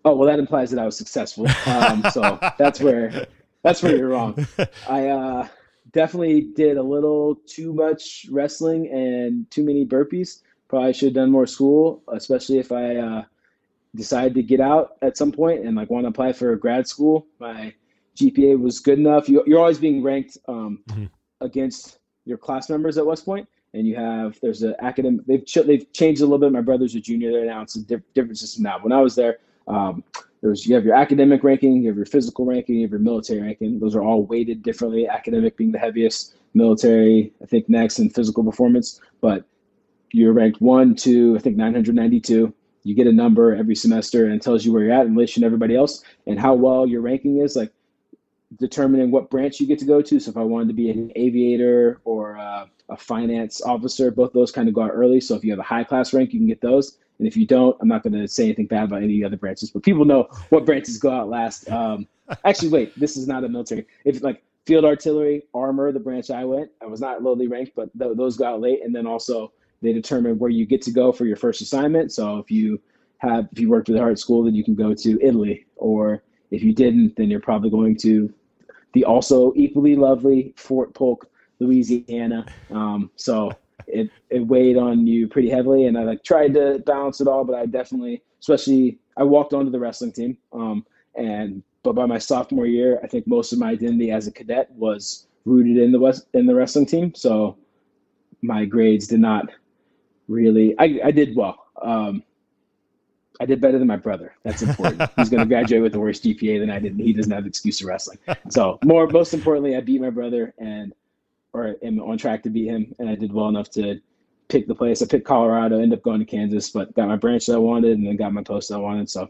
Oh 0.05 0.15
well, 0.15 0.27
that 0.27 0.39
implies 0.39 0.71
that 0.71 0.79
I 0.79 0.85
was 0.85 0.97
successful. 0.97 1.47
Um, 1.65 2.03
so 2.11 2.39
that's 2.57 2.79
where 2.79 3.27
that's 3.63 3.83
where 3.83 3.95
you're 3.95 4.09
wrong. 4.09 4.47
I 4.87 5.07
uh, 5.07 5.47
definitely 5.91 6.41
did 6.41 6.77
a 6.77 6.83
little 6.83 7.35
too 7.45 7.73
much 7.73 8.25
wrestling 8.31 8.87
and 8.87 9.49
too 9.51 9.63
many 9.63 9.85
burpees. 9.85 10.41
Probably 10.67 10.93
should 10.93 11.07
have 11.07 11.15
done 11.15 11.31
more 11.31 11.47
school, 11.47 12.03
especially 12.09 12.59
if 12.59 12.71
I 12.71 12.95
uh, 12.95 13.23
decide 13.95 14.35
to 14.35 14.43
get 14.43 14.59
out 14.59 14.97
at 15.01 15.17
some 15.17 15.31
point 15.31 15.65
and 15.65 15.75
like 15.75 15.89
want 15.89 16.03
to 16.03 16.09
apply 16.09 16.33
for 16.33 16.53
a 16.53 16.59
grad 16.59 16.87
school. 16.87 17.25
My 17.39 17.73
GPA 18.15 18.59
was 18.59 18.79
good 18.79 18.99
enough. 18.99 19.27
You, 19.27 19.41
are 19.41 19.59
always 19.59 19.79
being 19.79 20.03
ranked 20.03 20.37
um, 20.47 20.83
mm-hmm. 20.89 21.05
against 21.41 21.99
your 22.25 22.37
class 22.37 22.69
members 22.69 22.97
at 22.97 23.05
West 23.05 23.25
Point, 23.25 23.47
and 23.73 23.87
you 23.87 23.95
have 23.95 24.37
there's 24.41 24.61
an 24.61 24.75
academic. 24.79 25.25
They've 25.25 25.45
ch- 25.45 25.65
they've 25.65 25.91
changed 25.93 26.21
a 26.21 26.25
little 26.25 26.37
bit. 26.37 26.51
My 26.51 26.61
brother's 26.61 26.95
a 26.95 26.99
junior 26.99 27.31
there 27.31 27.45
now. 27.45 27.61
It's 27.61 27.75
a 27.75 27.81
diff- 27.81 28.13
different 28.13 28.37
system 28.37 28.63
now. 28.63 28.79
When 28.79 28.91
I 28.91 29.01
was 29.01 29.15
there, 29.15 29.39
um, 29.69 30.03
there's 30.41 30.65
you 30.65 30.75
have 30.75 30.85
your 30.85 30.95
academic 30.95 31.43
ranking, 31.43 31.81
you 31.81 31.89
have 31.89 31.97
your 31.97 32.05
physical 32.05 32.45
ranking, 32.45 32.75
you 32.75 32.81
have 32.83 32.91
your 32.91 32.99
military 32.99 33.41
ranking. 33.41 33.79
Those 33.79 33.95
are 33.95 34.01
all 34.01 34.23
weighted 34.25 34.63
differently. 34.63 35.07
Academic 35.07 35.57
being 35.57 35.71
the 35.71 35.79
heaviest, 35.79 36.35
military 36.53 37.33
I 37.41 37.45
think 37.45 37.69
next, 37.69 37.99
and 37.99 38.13
physical 38.13 38.43
performance. 38.43 38.99
But 39.21 39.45
you're 40.11 40.33
ranked 40.33 40.59
one, 40.61 40.95
two, 40.95 41.35
I 41.37 41.39
think 41.39 41.55
992 41.55 42.53
you 42.83 42.95
get 42.95 43.07
a 43.07 43.11
number 43.11 43.55
every 43.55 43.75
semester 43.75 44.25
and 44.25 44.41
tells 44.41 44.65
you 44.65 44.73
where 44.73 44.83
you're 44.83 44.93
at 44.93 45.05
in 45.05 45.15
relation 45.15 45.41
to 45.41 45.45
everybody 45.45 45.75
else 45.75 46.03
and 46.27 46.39
how 46.39 46.53
well 46.53 46.87
your 46.87 47.01
ranking 47.01 47.39
is 47.39 47.55
like 47.55 47.71
determining 48.57 49.11
what 49.11 49.29
branch 49.29 49.59
you 49.59 49.67
get 49.67 49.79
to 49.79 49.85
go 49.85 50.01
to 50.01 50.19
so 50.19 50.31
if 50.31 50.37
i 50.37 50.41
wanted 50.41 50.67
to 50.67 50.73
be 50.73 50.89
an 50.89 51.11
aviator 51.15 51.99
or 52.03 52.35
a, 52.35 52.67
a 52.89 52.97
finance 52.97 53.61
officer 53.61 54.09
both 54.09 54.33
those 54.33 54.51
kind 54.51 54.67
of 54.67 54.73
go 54.73 54.81
out 54.81 54.91
early 54.91 55.21
so 55.21 55.35
if 55.35 55.43
you 55.43 55.51
have 55.51 55.59
a 55.59 55.63
high 55.63 55.83
class 55.83 56.13
rank 56.13 56.33
you 56.33 56.39
can 56.39 56.47
get 56.47 56.61
those 56.61 56.97
and 57.19 57.27
if 57.27 57.37
you 57.37 57.45
don't 57.45 57.77
i'm 57.81 57.87
not 57.87 58.03
going 58.03 58.13
to 58.13 58.27
say 58.27 58.45
anything 58.45 58.65
bad 58.65 58.85
about 58.85 59.03
any 59.03 59.23
other 59.23 59.37
branches 59.37 59.69
but 59.69 59.83
people 59.83 60.05
know 60.05 60.27
what 60.49 60.65
branches 60.65 60.97
go 60.97 61.11
out 61.11 61.29
last 61.29 61.69
um, 61.69 62.07
actually 62.45 62.69
wait 62.69 62.97
this 62.99 63.17
is 63.17 63.27
not 63.27 63.43
a 63.43 63.49
military 63.49 63.85
if 64.05 64.21
like 64.23 64.43
field 64.65 64.85
artillery 64.85 65.43
armor 65.53 65.91
the 65.91 65.99
branch 65.99 66.29
i 66.29 66.43
went 66.43 66.69
i 66.81 66.85
was 66.85 67.01
not 67.01 67.23
lowly 67.23 67.47
ranked 67.47 67.73
but 67.75 67.89
th- 67.97 68.15
those 68.15 68.37
go 68.37 68.45
out 68.45 68.61
late 68.61 68.83
and 68.83 68.93
then 68.93 69.07
also 69.07 69.51
they 69.81 69.93
determine 69.93 70.37
where 70.37 70.49
you 70.49 70.65
get 70.65 70.81
to 70.83 70.91
go 70.91 71.11
for 71.11 71.25
your 71.25 71.35
first 71.35 71.61
assignment. 71.61 72.11
So 72.11 72.37
if 72.37 72.51
you 72.51 72.81
have 73.19 73.47
if 73.51 73.59
you 73.59 73.69
worked 73.69 73.87
with 73.87 73.97
the 73.97 74.03
art 74.03 74.19
school, 74.19 74.43
then 74.43 74.55
you 74.55 74.63
can 74.63 74.75
go 74.75 74.93
to 74.93 75.19
Italy, 75.21 75.65
or 75.75 76.23
if 76.51 76.63
you 76.63 76.73
didn't, 76.73 77.15
then 77.15 77.29
you're 77.29 77.39
probably 77.39 77.69
going 77.69 77.97
to 77.97 78.33
the 78.93 79.05
also 79.05 79.53
equally 79.55 79.95
lovely 79.95 80.53
Fort 80.57 80.93
Polk, 80.93 81.29
Louisiana. 81.59 82.45
Um, 82.71 83.11
so 83.15 83.51
it, 83.91 84.09
it 84.29 84.45
weighed 84.45 84.77
on 84.77 85.07
you 85.07 85.27
pretty 85.27 85.49
heavily, 85.49 85.85
and 85.85 85.97
I 85.97 86.03
like 86.03 86.23
tried 86.23 86.53
to 86.55 86.79
balance 86.85 87.21
it 87.21 87.27
all, 87.27 87.43
but 87.43 87.55
I 87.55 87.65
definitely, 87.65 88.23
especially, 88.39 88.99
I 89.17 89.23
walked 89.23 89.53
onto 89.53 89.71
the 89.71 89.79
wrestling 89.79 90.11
team, 90.11 90.37
um, 90.53 90.85
and 91.15 91.63
but 91.83 91.93
by 91.93 92.05
my 92.05 92.17
sophomore 92.17 92.65
year, 92.65 92.99
I 93.03 93.07
think 93.07 93.27
most 93.27 93.53
of 93.53 93.59
my 93.59 93.69
identity 93.69 94.11
as 94.11 94.27
a 94.27 94.31
cadet 94.31 94.69
was 94.71 95.27
rooted 95.45 95.77
in 95.77 95.91
the 95.91 95.99
west 95.99 96.27
in 96.33 96.45
the 96.45 96.55
wrestling 96.55 96.85
team. 96.85 97.13
So 97.15 97.57
my 98.41 98.65
grades 98.65 99.07
did 99.07 99.19
not 99.19 99.49
really. 100.27 100.75
I, 100.77 100.99
I 101.05 101.11
did 101.11 101.35
well. 101.35 101.65
Um, 101.81 102.23
I 103.41 103.45
did 103.45 103.61
better 103.61 103.79
than 103.79 103.87
my 103.87 103.95
brother. 103.95 104.33
That's 104.43 104.61
important. 104.61 105.09
He's 105.17 105.29
going 105.29 105.39
to 105.39 105.45
graduate 105.45 105.81
with 105.81 105.95
a 105.95 105.99
worse 105.99 106.19
GPA 106.19 106.59
than 106.59 106.69
I 106.69 106.79
did. 106.79 106.99
He 106.99 107.13
doesn't 107.13 107.31
have 107.31 107.43
an 107.43 107.47
excuse 107.47 107.79
of 107.79 107.87
wrestling. 107.87 108.17
So 108.49 108.79
more, 108.83 109.07
most 109.07 109.33
importantly, 109.33 109.77
I 109.77 109.81
beat 109.81 110.01
my 110.01 110.09
brother 110.09 110.53
and 110.57 110.93
or 111.53 111.75
am 111.83 111.99
on 111.99 112.17
track 112.17 112.43
to 112.43 112.49
beat 112.49 112.67
him, 112.67 112.93
and 112.99 113.09
I 113.09 113.15
did 113.15 113.33
well 113.33 113.49
enough 113.49 113.69
to 113.71 113.99
pick 114.47 114.67
the 114.67 114.75
place. 114.75 115.01
I 115.01 115.05
picked 115.05 115.25
Colorado, 115.25 115.79
ended 115.79 115.99
up 115.99 116.03
going 116.03 116.19
to 116.19 116.25
Kansas, 116.25 116.69
but 116.69 116.93
got 116.95 117.07
my 117.07 117.15
branch 117.15 117.45
that 117.47 117.55
I 117.55 117.57
wanted, 117.57 117.97
and 117.97 118.07
then 118.07 118.15
got 118.15 118.33
my 118.33 118.43
post 118.43 118.69
that 118.69 118.75
I 118.75 118.79
wanted. 118.79 119.09
So 119.09 119.29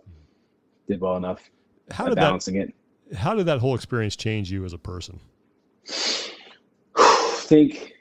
did 0.88 1.02
well 1.02 1.18
enough. 1.18 1.42
How 1.92 2.08
did 2.08 2.16
balancing 2.16 2.56
that, 2.60 2.70
it? 3.10 3.16
How 3.16 3.34
did 3.34 3.46
that 3.46 3.60
whole 3.60 3.76
experience 3.76 4.16
change 4.16 4.52
you 4.52 4.66
as 4.66 4.74
a 4.74 4.78
person? 4.78 5.20
I 6.96 7.42
think 7.42 7.94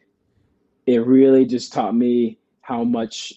it 0.87 1.07
really 1.07 1.45
just 1.47 1.73
taught 1.73 1.95
me 1.95 2.39
how 2.61 2.85
much 2.85 3.35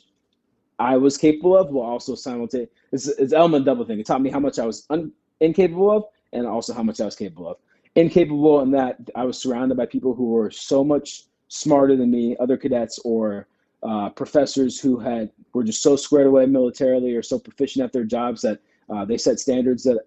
I 0.80 0.98
was 0.98 1.18
capable 1.18 1.56
of, 1.56 1.70
while 1.70 1.90
also 1.90 2.16
simultaneously 2.16 2.72
it's, 2.92 3.08
it's 3.08 3.34
element 3.34 3.66
double 3.66 3.86
thing. 3.86 4.00
It 4.00 4.06
taught 4.06 4.22
me 4.22 4.30
how 4.30 4.40
much 4.40 4.60
I 4.60 4.66
was 4.66 4.86
un, 4.90 5.12
incapable 5.40 5.92
of, 5.92 6.06
and 6.34 6.46
also 6.46 6.74
how 6.74 6.84
much 6.84 7.00
I 7.00 7.06
was 7.06 7.16
capable 7.16 7.50
of. 7.50 7.58
Incapable 7.96 8.62
in 8.62 8.72
that 8.72 8.98
I 9.16 9.26
was 9.26 9.38
surrounded 9.38 9.78
by 9.78 9.86
people 9.86 10.14
who 10.14 10.30
were 10.30 10.50
so 10.50 10.84
much 10.84 11.24
smarter 11.50 11.98
than 11.98 12.10
me, 12.10 12.38
other 12.40 12.58
cadets 12.58 13.00
or 13.00 13.48
uh, 13.84 14.10
professors 14.10 14.80
who 14.80 15.00
had 15.00 15.32
were 15.54 15.64
just 15.64 15.84
so 15.84 15.96
squared 15.96 16.28
away 16.28 16.46
militarily 16.46 17.14
or 17.16 17.22
so 17.22 17.38
proficient 17.38 17.84
at 17.84 17.92
their 17.92 18.04
jobs 18.06 18.42
that 18.42 18.60
uh, 18.90 19.04
they 19.04 19.18
set 19.18 19.40
standards 19.40 19.84
that 19.84 20.00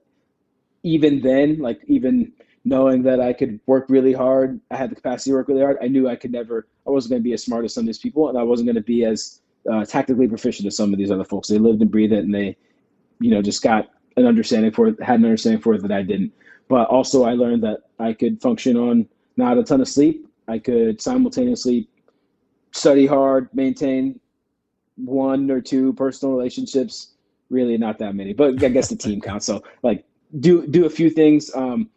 even 0.83 1.21
then, 1.21 1.59
like 1.59 1.81
even 1.87 2.33
knowing 2.65 3.03
that 3.03 3.21
I 3.21 3.33
could 3.33 3.61
work 3.67 3.87
really 3.89 4.13
hard, 4.13 4.61
I 4.71 4.77
had 4.77 4.91
the 4.91 4.95
capacity 4.95 5.31
to 5.31 5.37
work 5.37 5.49
really 5.49 5.61
hard. 5.61 5.77
I 5.83 5.89
knew 5.89 6.09
I 6.09 6.17
could 6.17 6.33
never, 6.33 6.67
I 6.87 6.91
wasn't 6.91 7.11
going 7.11 7.23
to 7.23 7.25
be 7.25 7.33
as 7.35 7.43
smart 7.43 7.65
as 7.65 7.75
some 7.75 7.83
of 7.83 7.87
these 7.87 7.99
people, 7.99 8.29
and 8.29 8.39
I 8.39 8.43
wasn't 8.43 8.67
going 8.67 8.77
to 8.77 8.83
be 8.83 9.05
as 9.05 9.41
uh, 9.71 9.85
tactically 9.85 10.29
proficient 10.29 10.67
as 10.67 10.77
some 10.77 10.93
of 10.93 10.99
these 10.99 11.11
other 11.11 11.25
folks. 11.25 11.49
They 11.49 11.59
lived 11.59 11.83
and 11.83 11.91
breathed 11.91 12.13
it, 12.13 12.25
and 12.25 12.35
they, 12.35 12.57
you 13.21 13.31
know, 13.31 13.43
just 13.43 13.63
got 13.63 13.91
an 14.17 14.27
understanding 14.27 14.73
for 14.73 14.89
it, 14.89 15.03
had 15.03 15.19
an 15.19 15.27
understanding 15.27 15.61
for 15.61 15.75
it 15.75 15.83
that 15.83 15.93
I 15.93 16.03
didn't. 16.03 16.33
But 16.69 16.89
also, 16.89 17.25
I 17.25 17.33
learned 17.33 17.63
that 17.65 17.81
I 17.99 18.13
could 18.13 18.41
function 18.41 18.77
on 18.77 19.09
not 19.37 19.59
a 19.59 19.63
ton 19.63 19.81
of 19.81 19.89
sleep. 19.89 20.27
I 20.49 20.59
could 20.59 21.01
simultaneously 21.01 21.89
study 22.73 23.07
hard, 23.07 23.49
maintain 23.53 24.21
one 24.97 25.51
or 25.51 25.61
two 25.61 25.93
personal 25.95 26.35
relationships. 26.35 27.15
Really, 27.51 27.77
not 27.77 27.99
that 27.99 28.15
many, 28.15 28.33
but 28.33 28.63
I 28.65 28.69
guess 28.69 28.89
the 28.89 28.97
team 28.97 29.21
counts. 29.21 29.47
So, 29.47 29.63
like, 29.83 30.05
do 30.41 30.67
do 30.67 30.87
a 30.87 30.91
few 30.91 31.11
things 31.11 31.55
um, 31.55 31.91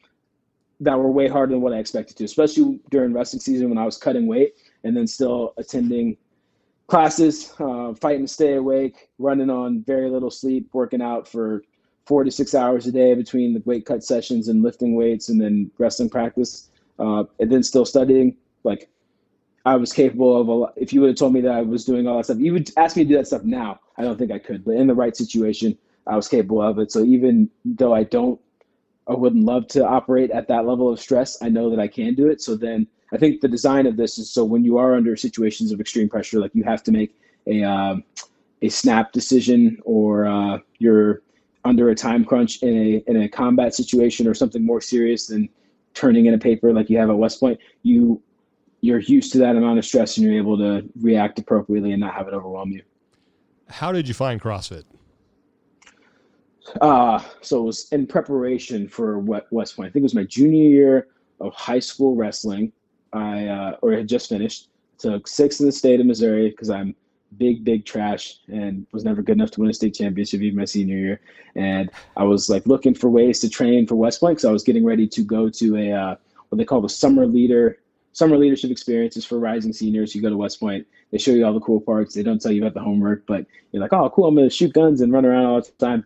that 0.79 0.97
were 0.97 1.09
way 1.09 1.27
harder 1.27 1.53
than 1.53 1.61
what 1.61 1.73
I 1.73 1.77
expected 1.77 2.17
to, 2.17 2.25
especially 2.25 2.79
during 2.91 3.13
wrestling 3.13 3.39
season 3.39 3.69
when 3.69 3.77
I 3.77 3.85
was 3.85 3.97
cutting 3.97 4.27
weight 4.27 4.55
and 4.83 4.95
then 4.95 5.07
still 5.07 5.53
attending 5.57 6.17
classes, 6.87 7.53
uh, 7.59 7.93
fighting 7.93 8.25
to 8.25 8.31
stay 8.31 8.55
awake, 8.55 9.09
running 9.17 9.49
on 9.49 9.83
very 9.83 10.09
little 10.09 10.31
sleep, 10.31 10.69
working 10.73 11.01
out 11.01 11.27
for 11.27 11.63
four 12.07 12.23
to 12.23 12.31
six 12.31 12.55
hours 12.55 12.87
a 12.87 12.91
day 12.91 13.13
between 13.13 13.53
the 13.53 13.61
weight 13.65 13.85
cut 13.85 14.03
sessions 14.03 14.47
and 14.47 14.63
lifting 14.63 14.95
weights 14.95 15.29
and 15.29 15.39
then 15.41 15.69
wrestling 15.77 16.09
practice, 16.09 16.69
uh, 16.99 17.23
and 17.39 17.51
then 17.51 17.61
still 17.61 17.85
studying. 17.85 18.35
Like 18.63 18.89
I 19.65 19.75
was 19.75 19.91
capable 19.91 20.39
of 20.39 20.47
a 20.47 20.53
lot. 20.53 20.73
If 20.77 20.93
you 20.93 21.01
would 21.01 21.09
have 21.09 21.17
told 21.17 21.33
me 21.33 21.41
that 21.41 21.51
I 21.51 21.61
was 21.61 21.83
doing 21.83 22.07
all 22.07 22.17
that 22.17 22.23
stuff, 22.23 22.37
you 22.39 22.53
would 22.53 22.71
ask 22.77 22.95
me 22.95 23.03
to 23.03 23.09
do 23.09 23.17
that 23.17 23.27
stuff 23.27 23.43
now. 23.43 23.79
I 23.97 24.03
don't 24.03 24.17
think 24.17 24.31
I 24.31 24.39
could, 24.39 24.63
but 24.63 24.75
in 24.75 24.87
the 24.87 24.95
right 24.95 25.15
situation, 25.15 25.77
I 26.07 26.15
was 26.15 26.27
capable 26.27 26.61
of 26.61 26.79
it. 26.79 26.91
So 26.91 27.03
even 27.03 27.49
though 27.65 27.93
I 27.93 28.03
don't, 28.03 28.39
I 29.09 29.13
wouldn't 29.13 29.43
love 29.43 29.67
to 29.69 29.85
operate 29.85 30.31
at 30.31 30.47
that 30.47 30.65
level 30.65 30.89
of 30.89 30.99
stress, 30.99 31.41
I 31.41 31.49
know 31.49 31.69
that 31.69 31.79
I 31.79 31.87
can 31.87 32.15
do 32.15 32.29
it. 32.29 32.41
So 32.41 32.55
then 32.55 32.87
I 33.11 33.17
think 33.17 33.41
the 33.41 33.47
design 33.47 33.87
of 33.87 33.97
this 33.97 34.17
is 34.17 34.29
so 34.31 34.43
when 34.43 34.63
you 34.63 34.77
are 34.77 34.95
under 34.95 35.15
situations 35.15 35.71
of 35.71 35.79
extreme 35.79 36.09
pressure, 36.09 36.39
like 36.39 36.55
you 36.55 36.63
have 36.63 36.83
to 36.83 36.91
make 36.91 37.15
a, 37.45 37.63
uh, 37.63 37.95
a 38.61 38.69
snap 38.69 39.11
decision 39.11 39.79
or 39.83 40.25
uh, 40.25 40.59
you're 40.79 41.21
under 41.65 41.89
a 41.89 41.95
time 41.95 42.23
crunch 42.23 42.61
in 42.63 42.77
a, 42.77 43.03
in 43.09 43.21
a 43.23 43.29
combat 43.29 43.73
situation 43.73 44.27
or 44.27 44.33
something 44.33 44.65
more 44.65 44.81
serious 44.81 45.27
than 45.27 45.49
turning 45.93 46.27
in 46.27 46.33
a 46.33 46.37
paper 46.37 46.71
like 46.71 46.89
you 46.89 46.97
have 46.97 47.09
at 47.09 47.17
West 47.17 47.39
Point, 47.39 47.59
you 47.83 48.21
you're 48.81 48.99
used 48.99 49.31
to 49.31 49.39
that 49.39 49.55
amount 49.55 49.79
of 49.79 49.85
stress 49.85 50.17
and 50.17 50.25
you're 50.25 50.37
able 50.37 50.55
to 50.57 50.87
react 51.01 51.39
appropriately 51.39 51.91
and 51.91 51.99
not 51.99 52.13
have 52.13 52.27
it 52.27 52.33
overwhelm 52.33 52.71
you. 52.71 52.83
How 53.69 53.91
did 53.91 54.07
you 54.07 54.13
find 54.13 54.39
CrossFit? 54.39 54.83
Uh, 56.81 57.19
so 57.41 57.61
it 57.61 57.63
was 57.63 57.87
in 57.91 58.05
preparation 58.05 58.87
for 58.87 59.19
West 59.19 59.75
Point. 59.75 59.89
I 59.89 59.91
think 59.91 60.01
it 60.01 60.03
was 60.03 60.13
my 60.13 60.25
junior 60.25 60.69
year 60.69 61.07
of 61.39 61.53
high 61.53 61.79
school 61.79 62.15
wrestling. 62.15 62.71
I 63.13 63.47
uh, 63.47 63.77
or 63.81 63.93
had 63.93 64.07
just 64.07 64.29
finished. 64.29 64.69
Took 64.99 65.27
sixth 65.27 65.59
in 65.59 65.67
the 65.67 65.71
state 65.71 65.99
of 65.99 66.05
Missouri 66.05 66.49
because 66.49 66.69
I'm 66.69 66.95
big, 67.37 67.63
big 67.63 67.85
trash 67.85 68.39
and 68.47 68.85
was 68.91 69.03
never 69.03 69.21
good 69.21 69.37
enough 69.37 69.51
to 69.51 69.61
win 69.61 69.69
a 69.69 69.73
state 69.73 69.95
championship 69.95 70.41
even 70.41 70.57
my 70.57 70.65
senior 70.65 70.97
year. 70.97 71.21
And 71.55 71.91
I 72.15 72.23
was 72.23 72.49
like 72.49 72.65
looking 72.65 72.93
for 72.93 73.09
ways 73.09 73.39
to 73.41 73.49
train 73.49 73.85
for 73.85 73.95
West 73.95 74.19
Point 74.19 74.37
because 74.37 74.45
I 74.45 74.51
was 74.51 74.63
getting 74.63 74.85
ready 74.85 75.07
to 75.07 75.23
go 75.23 75.49
to 75.49 75.77
a 75.77 75.91
uh, 75.91 76.15
what 76.49 76.57
they 76.57 76.65
call 76.65 76.81
the 76.81 76.89
summer 76.89 77.25
leader 77.25 77.79
summer 78.13 78.37
leadership 78.37 78.71
experiences 78.71 79.25
for 79.25 79.37
rising 79.37 79.71
seniors. 79.71 80.15
You 80.15 80.23
go 80.23 80.29
to 80.29 80.37
West 80.37 80.59
Point, 80.59 80.87
they 81.11 81.19
show 81.19 81.31
you 81.31 81.45
all 81.45 81.53
the 81.53 81.59
cool 81.59 81.79
parts. 81.79 82.15
They 82.15 82.23
don't 82.23 82.41
tell 82.41 82.51
you 82.51 82.63
about 82.63 82.73
the 82.73 82.81
homework, 82.81 83.27
but 83.27 83.45
you're 83.71 83.81
like, 83.81 83.93
oh, 83.93 84.09
cool, 84.09 84.25
I'm 84.25 84.35
gonna 84.35 84.49
shoot 84.49 84.73
guns 84.73 85.01
and 85.01 85.13
run 85.13 85.25
around 85.25 85.45
all 85.45 85.61
the 85.61 85.71
time 85.77 86.05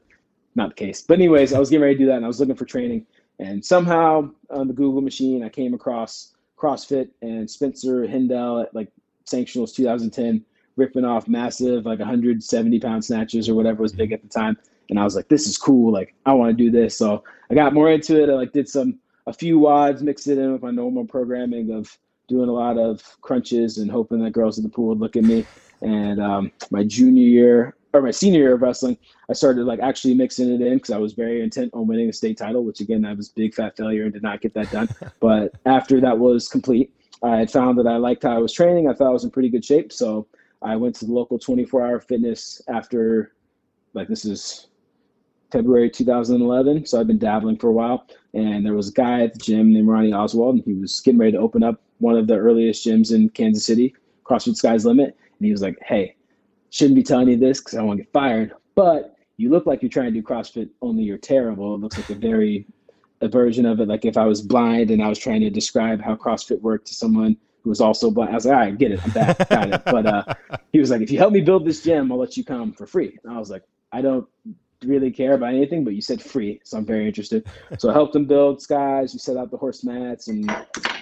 not 0.56 0.70
the 0.70 0.76
case. 0.76 1.02
But 1.02 1.16
anyways, 1.16 1.54
I 1.54 1.60
was 1.60 1.70
getting 1.70 1.84
ready 1.84 1.96
to 1.96 2.00
do 2.00 2.06
that, 2.08 2.18
and 2.18 2.26
I 2.26 2.28
was 2.28 2.40
looking 2.40 2.56
for 2.56 2.66
training, 2.66 3.06
and 3.40 3.64
somehow 3.64 4.30
on 4.50 4.68
the 4.68 4.74
Google 4.74 5.02
machine, 5.02 5.44
I 5.44 5.50
came 5.50 5.74
across 5.74 6.34
CrossFit 6.58 7.10
and 7.22 7.50
Spencer 7.50 8.06
Hendel 8.06 8.64
at 8.64 8.74
like 8.76 8.90
Sanctionals 9.26 9.74
2010, 9.74 10.44
ripping 10.78 11.06
off 11.06 11.28
massive 11.28 11.86
like 11.86 12.00
170 12.00 12.80
pound 12.80 13.04
snatches 13.06 13.50
or 13.50 13.56
whatever 13.56 13.82
was 13.82 13.94
big 13.94 14.12
at 14.12 14.22
the 14.22 14.30
time, 14.30 14.58
and 14.90 15.00
I 15.00 15.04
was 15.04 15.16
like, 15.16 15.28
this 15.30 15.48
is 15.48 15.58
cool. 15.58 15.92
Like 15.92 16.14
I 16.26 16.34
want 16.34 16.58
to 16.58 16.64
do 16.64 16.72
this, 16.72 16.98
so 16.98 17.24
I 17.50 17.56
got 17.56 17.74
more 17.74 17.92
into 17.92 18.22
it. 18.22 18.30
I 18.30 18.34
like 18.34 18.52
did 18.52 18.70
some 18.70 19.00
a 19.28 19.34
few 19.34 19.60
wads 19.60 20.02
mixed 20.02 20.28
it 20.28 20.38
in 20.38 20.52
with 20.52 20.62
my 20.62 20.72
normal 20.72 21.06
programming 21.06 21.72
of 21.72 21.98
doing 22.28 22.50
a 22.50 22.54
lot 22.54 22.78
of 22.78 23.04
crunches 23.22 23.78
and 23.78 23.92
hoping 23.92 24.24
that 24.24 24.32
girls 24.32 24.58
in 24.58 24.64
the 24.64 24.70
pool 24.70 24.88
would 24.88 25.00
look 25.00 25.16
at 25.16 25.24
me. 25.24 25.46
And 25.82 26.22
um, 26.22 26.52
my 26.70 26.84
junior 26.84 27.24
year, 27.24 27.76
or 27.94 28.02
my 28.02 28.12
senior 28.12 28.40
year 28.40 28.56
of 28.56 28.62
wrestling, 28.62 28.98
I 29.30 29.34
started 29.34 29.66
like 29.66 29.80
actually 29.80 30.14
mixing 30.14 30.50
it 30.54 30.62
in 30.62 30.76
because 30.76 30.92
I 30.92 30.98
was 30.98 31.14
very 31.14 31.42
intent 31.42 31.72
on 31.74 31.88
winning 31.88 32.10
a 32.10 32.14
state 32.14 32.38
title, 32.38 32.64
which 32.64 32.80
again, 32.80 33.06
I 33.06 33.14
was 33.14 33.30
big 33.30 33.54
fat 33.54 33.76
failure 33.76 34.04
and 34.04 34.14
did 34.14 34.24
not 34.24 34.42
get 34.42 34.54
that 34.54 34.72
done. 34.72 34.90
but 35.20 35.54
after 35.66 36.00
that 36.02 36.18
was 36.18 36.48
complete, 36.48 36.94
I 37.24 37.38
had 37.38 37.52
found 37.52 37.78
that 37.80 37.88
I 37.88 37.98
liked 37.98 38.24
how 38.24 38.36
I 38.36 38.40
was 38.40 38.54
training. 38.54 38.88
I 38.88 38.94
thought 38.94 39.08
I 39.10 39.14
was 39.14 39.24
in 39.24 39.32
pretty 39.32 39.50
good 39.50 39.66
shape. 39.66 39.92
So 39.92 40.28
I 40.62 40.76
went 40.76 40.95
to 40.95 41.06
the 41.06 41.13
local 41.13 41.39
24 41.39 41.86
hour 41.86 42.00
fitness 42.00 42.62
after 42.67 43.34
like 43.93 44.08
this 44.08 44.26
is 44.26 44.67
February 45.52 45.89
2011. 45.89 46.86
So 46.86 47.00
I've 47.00 47.08
been 47.08 47.17
dabbling 47.17 47.58
for 47.58 47.67
a 47.67 47.74
while. 47.74 48.08
And 48.34 48.65
there 48.65 48.74
was 48.74 48.89
a 48.89 48.93
guy 48.93 49.24
at 49.24 49.34
the 49.34 49.39
gym 49.39 49.74
named 49.74 49.88
Ronnie 49.88 50.13
Oswald, 50.13 50.56
and 50.56 50.63
he 50.63 50.74
was 50.74 51.02
getting 51.02 51.19
ready 51.19 51.34
to 51.34 51.39
open 51.39 51.63
up 51.63 51.82
one 51.97 52.17
of 52.17 52.28
the 52.28 52.38
earliest 52.38 52.86
gyms 52.86 53.13
in 53.13 53.30
Kansas 53.30 53.65
City, 53.65 53.93
CrossFit 54.24 54.56
Sky's 54.56 54.86
Limit. 54.86 55.17
And 55.39 55.45
he 55.45 55.52
was 55.52 55.62
like, 55.62 55.78
Hey, 55.86 56.15
shouldn't 56.69 56.95
be 56.95 57.04
telling 57.04 57.28
you 57.28 57.38
this 57.38 57.60
because 57.60 57.76
I 57.76 57.82
want 57.82 58.00
to 58.00 58.04
get 58.04 58.13
fired, 58.13 58.54
but 58.76 59.15
you 59.38 59.50
look 59.50 59.65
like 59.65 59.82
you're 59.82 59.89
trying 59.89 60.13
to 60.13 60.19
do 60.19 60.21
CrossFit, 60.21 60.69
only 60.82 61.04
you're 61.04 61.17
terrible. 61.17 61.76
It 61.76 61.82
looks 61.82 61.97
like 61.97 62.10
a 62.12 62.15
very 62.15 62.65
a 63.21 63.28
version 63.28 63.65
of 63.65 63.80
it. 63.80 63.88
Like 63.88 64.06
if 64.06 64.17
I 64.17 64.26
was 64.26 64.41
blind 64.41 64.89
and 64.91 65.02
I 65.02 65.08
was 65.08 65.19
trying 65.19 65.41
to 65.41 65.50
describe 65.50 66.02
how 66.02 66.15
CrossFit 66.15 66.62
worked 66.62 66.88
to 66.88 66.93
someone 66.93 67.38
who 67.63 67.69
was 67.69 67.82
also 67.82 68.12
blind, 68.12 68.32
I 68.32 68.36
was 68.36 68.45
like, 68.45 68.56
all 68.56 68.62
right, 68.62 68.78
get 68.78 68.91
it, 68.91 69.04
I'm 69.04 69.12
back, 69.12 69.50
got 69.50 69.74
it. 69.74 69.82
But 69.86 70.06
uh, 70.06 70.24
he 70.71 70.80
was 70.80 70.89
like, 70.89 71.02
if 71.02 71.12
you 71.12 71.17
help 71.17 71.34
me 71.34 71.41
build 71.41 71.65
this 71.65 71.84
gym, 71.84 72.12
I'll 72.12 72.17
let 72.17 72.38
you 72.38 72.43
come 72.43 72.74
for 72.74 72.86
free. 72.86 73.17
And 73.24 73.34
I 73.34 73.38
was 73.38 73.50
like, 73.50 73.63
I 73.91 74.02
don't 74.02 74.28
really 74.86 75.12
care 75.12 75.34
about 75.34 75.54
anything, 75.54 75.84
but 75.84 75.93
you 75.93 76.02
said 76.02 76.21
free, 76.21 76.60
so 76.63 76.78
I'm 76.78 76.86
very 76.86 77.08
interested. 77.08 77.47
So 77.78 77.89
I 77.89 77.93
helped 77.93 78.15
him 78.15 78.26
build 78.26 78.62
skies. 78.62 79.13
We 79.13 79.19
set 79.19 79.38
out 79.38 79.52
the 79.52 79.58
horse 79.58 79.84
mats 79.84 80.28
and 80.28 80.47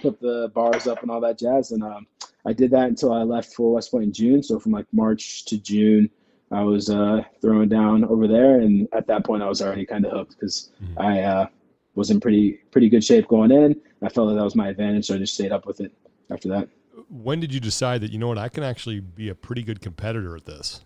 put 0.02 0.20
the 0.20 0.52
bars 0.54 0.88
up 0.88 1.02
and 1.02 1.10
all 1.10 1.22
that 1.22 1.40
jazz. 1.40 1.72
And 1.72 1.84
um, 1.84 2.08
I 2.46 2.54
did 2.54 2.72
that 2.72 2.88
until 2.88 3.14
I 3.14 3.24
left 3.24 3.54
for 3.54 3.74
West 3.74 3.92
Point 3.92 4.06
in 4.06 4.14
June. 4.14 4.44
So 4.44 4.60
from 4.60 4.74
like 4.74 4.86
March 4.92 5.46
to 5.46 5.58
June, 5.58 6.10
I 6.52 6.64
was 6.64 6.90
uh, 6.90 7.22
throwing 7.42 7.70
down 7.70 8.04
over 8.06 8.28
there, 8.28 8.60
and 8.60 8.88
at 8.92 9.06
that 9.08 9.24
point, 9.24 9.44
I 9.44 9.48
was 9.48 9.62
already 9.62 9.86
kind 9.86 10.04
of 10.06 10.12
hooked 10.12 10.32
because 10.32 10.72
mm-hmm. 10.84 11.00
I 11.00 11.22
uh, 11.22 11.48
was 11.94 12.10
in 12.10 12.20
pretty 12.20 12.54
pretty 12.72 12.90
good 12.90 13.04
shape 13.04 13.28
going 13.28 13.52
in. 13.52 13.80
I 14.02 14.10
felt 14.10 14.30
that 14.30 14.36
that 14.36 14.44
was 14.44 14.56
my 14.56 14.70
advantage, 14.70 15.06
so 15.06 15.16
I 15.16 15.20
just 15.20 15.36
stayed 15.36 15.52
up 15.52 15.68
with 15.68 15.80
it 15.80 15.94
after 16.32 16.50
that. 16.50 16.70
When 17.10 17.40
did 17.40 17.54
you 17.54 17.60
decide 17.60 18.02
that 18.02 18.12
you 18.12 18.18
know 18.18 18.28
what 18.28 18.38
I 18.38 18.50
can 18.50 18.64
actually 18.64 19.00
be 19.00 19.30
a 19.30 19.36
pretty 19.36 19.64
good 19.64 19.82
competitor 19.82 20.36
at 20.36 20.46
this? 20.46 20.82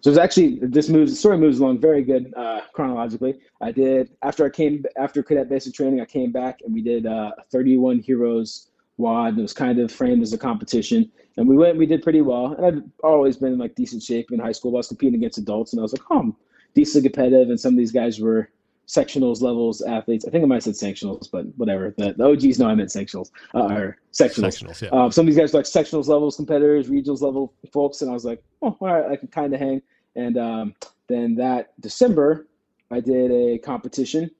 So 0.00 0.10
it's 0.10 0.18
actually 0.18 0.58
this 0.62 0.88
moves 0.88 1.12
the 1.12 1.16
story 1.16 1.38
moves 1.38 1.58
along 1.58 1.80
very 1.80 2.02
good 2.02 2.32
uh, 2.36 2.62
chronologically. 2.72 3.40
I 3.60 3.70
did 3.70 4.10
after 4.22 4.44
I 4.44 4.50
came 4.50 4.84
after 4.96 5.22
cadet 5.22 5.48
basic 5.48 5.74
training, 5.74 6.00
I 6.00 6.04
came 6.04 6.32
back 6.32 6.60
and 6.64 6.74
we 6.74 6.82
did 6.82 7.06
uh, 7.06 7.32
a 7.38 7.42
31 7.50 8.00
heroes 8.00 8.70
WOD. 8.96 9.38
It 9.38 9.42
was 9.42 9.52
kind 9.52 9.78
of 9.78 9.90
framed 9.92 10.22
as 10.22 10.32
a 10.32 10.38
competition, 10.38 11.10
and 11.36 11.48
we 11.48 11.56
went. 11.56 11.78
We 11.78 11.86
did 11.86 12.02
pretty 12.02 12.20
well, 12.20 12.54
and 12.54 12.66
I've 12.66 12.82
always 13.04 13.36
been 13.36 13.52
in 13.52 13.58
like 13.58 13.74
decent 13.74 14.02
shape 14.02 14.30
in 14.32 14.38
high 14.40 14.52
school. 14.52 14.74
I 14.74 14.78
was 14.78 14.88
competing 14.88 15.20
against 15.20 15.38
adults, 15.38 15.72
and 15.72 15.80
I 15.80 15.82
was 15.82 15.92
like, 15.92 16.02
oh, 16.10 16.18
I'm 16.18 16.36
decently 16.74 17.08
competitive, 17.08 17.48
and 17.48 17.58
some 17.58 17.74
of 17.74 17.78
these 17.78 17.92
guys 17.92 18.20
were 18.20 18.50
sectionals 18.88 19.42
levels 19.42 19.82
athletes. 19.82 20.24
I 20.26 20.30
think 20.30 20.42
I 20.42 20.46
might 20.46 20.64
have 20.64 20.74
said 20.74 20.94
sectionals, 20.94 21.30
but 21.30 21.44
whatever. 21.56 21.94
The, 21.98 22.14
the 22.14 22.24
OGs 22.24 22.58
know 22.58 22.68
I 22.68 22.74
meant 22.74 22.88
sectionals 22.88 23.30
uh, 23.54 23.66
or 23.66 23.98
sectionals. 24.12 24.62
sectionals 24.62 24.82
yeah. 24.82 24.88
Uh, 24.88 25.10
some 25.10 25.24
of 25.24 25.26
these 25.26 25.38
guys 25.38 25.54
are 25.54 25.58
like 25.58 25.66
sectionals 25.66 26.08
levels 26.08 26.36
competitors, 26.36 26.88
regionals 26.88 27.20
level 27.20 27.52
folks, 27.72 28.00
and 28.00 28.10
I 28.10 28.14
was 28.14 28.24
like, 28.24 28.42
oh, 28.62 28.76
all 28.80 28.88
right, 28.88 29.12
I 29.12 29.16
can 29.16 29.28
kind 29.28 29.52
of 29.52 29.60
hang. 29.60 29.82
And 30.16 30.38
um, 30.38 30.74
then 31.06 31.34
that 31.36 31.78
December, 31.80 32.48
I 32.90 33.00
did 33.00 33.30
a 33.30 33.58
competition 33.58 34.30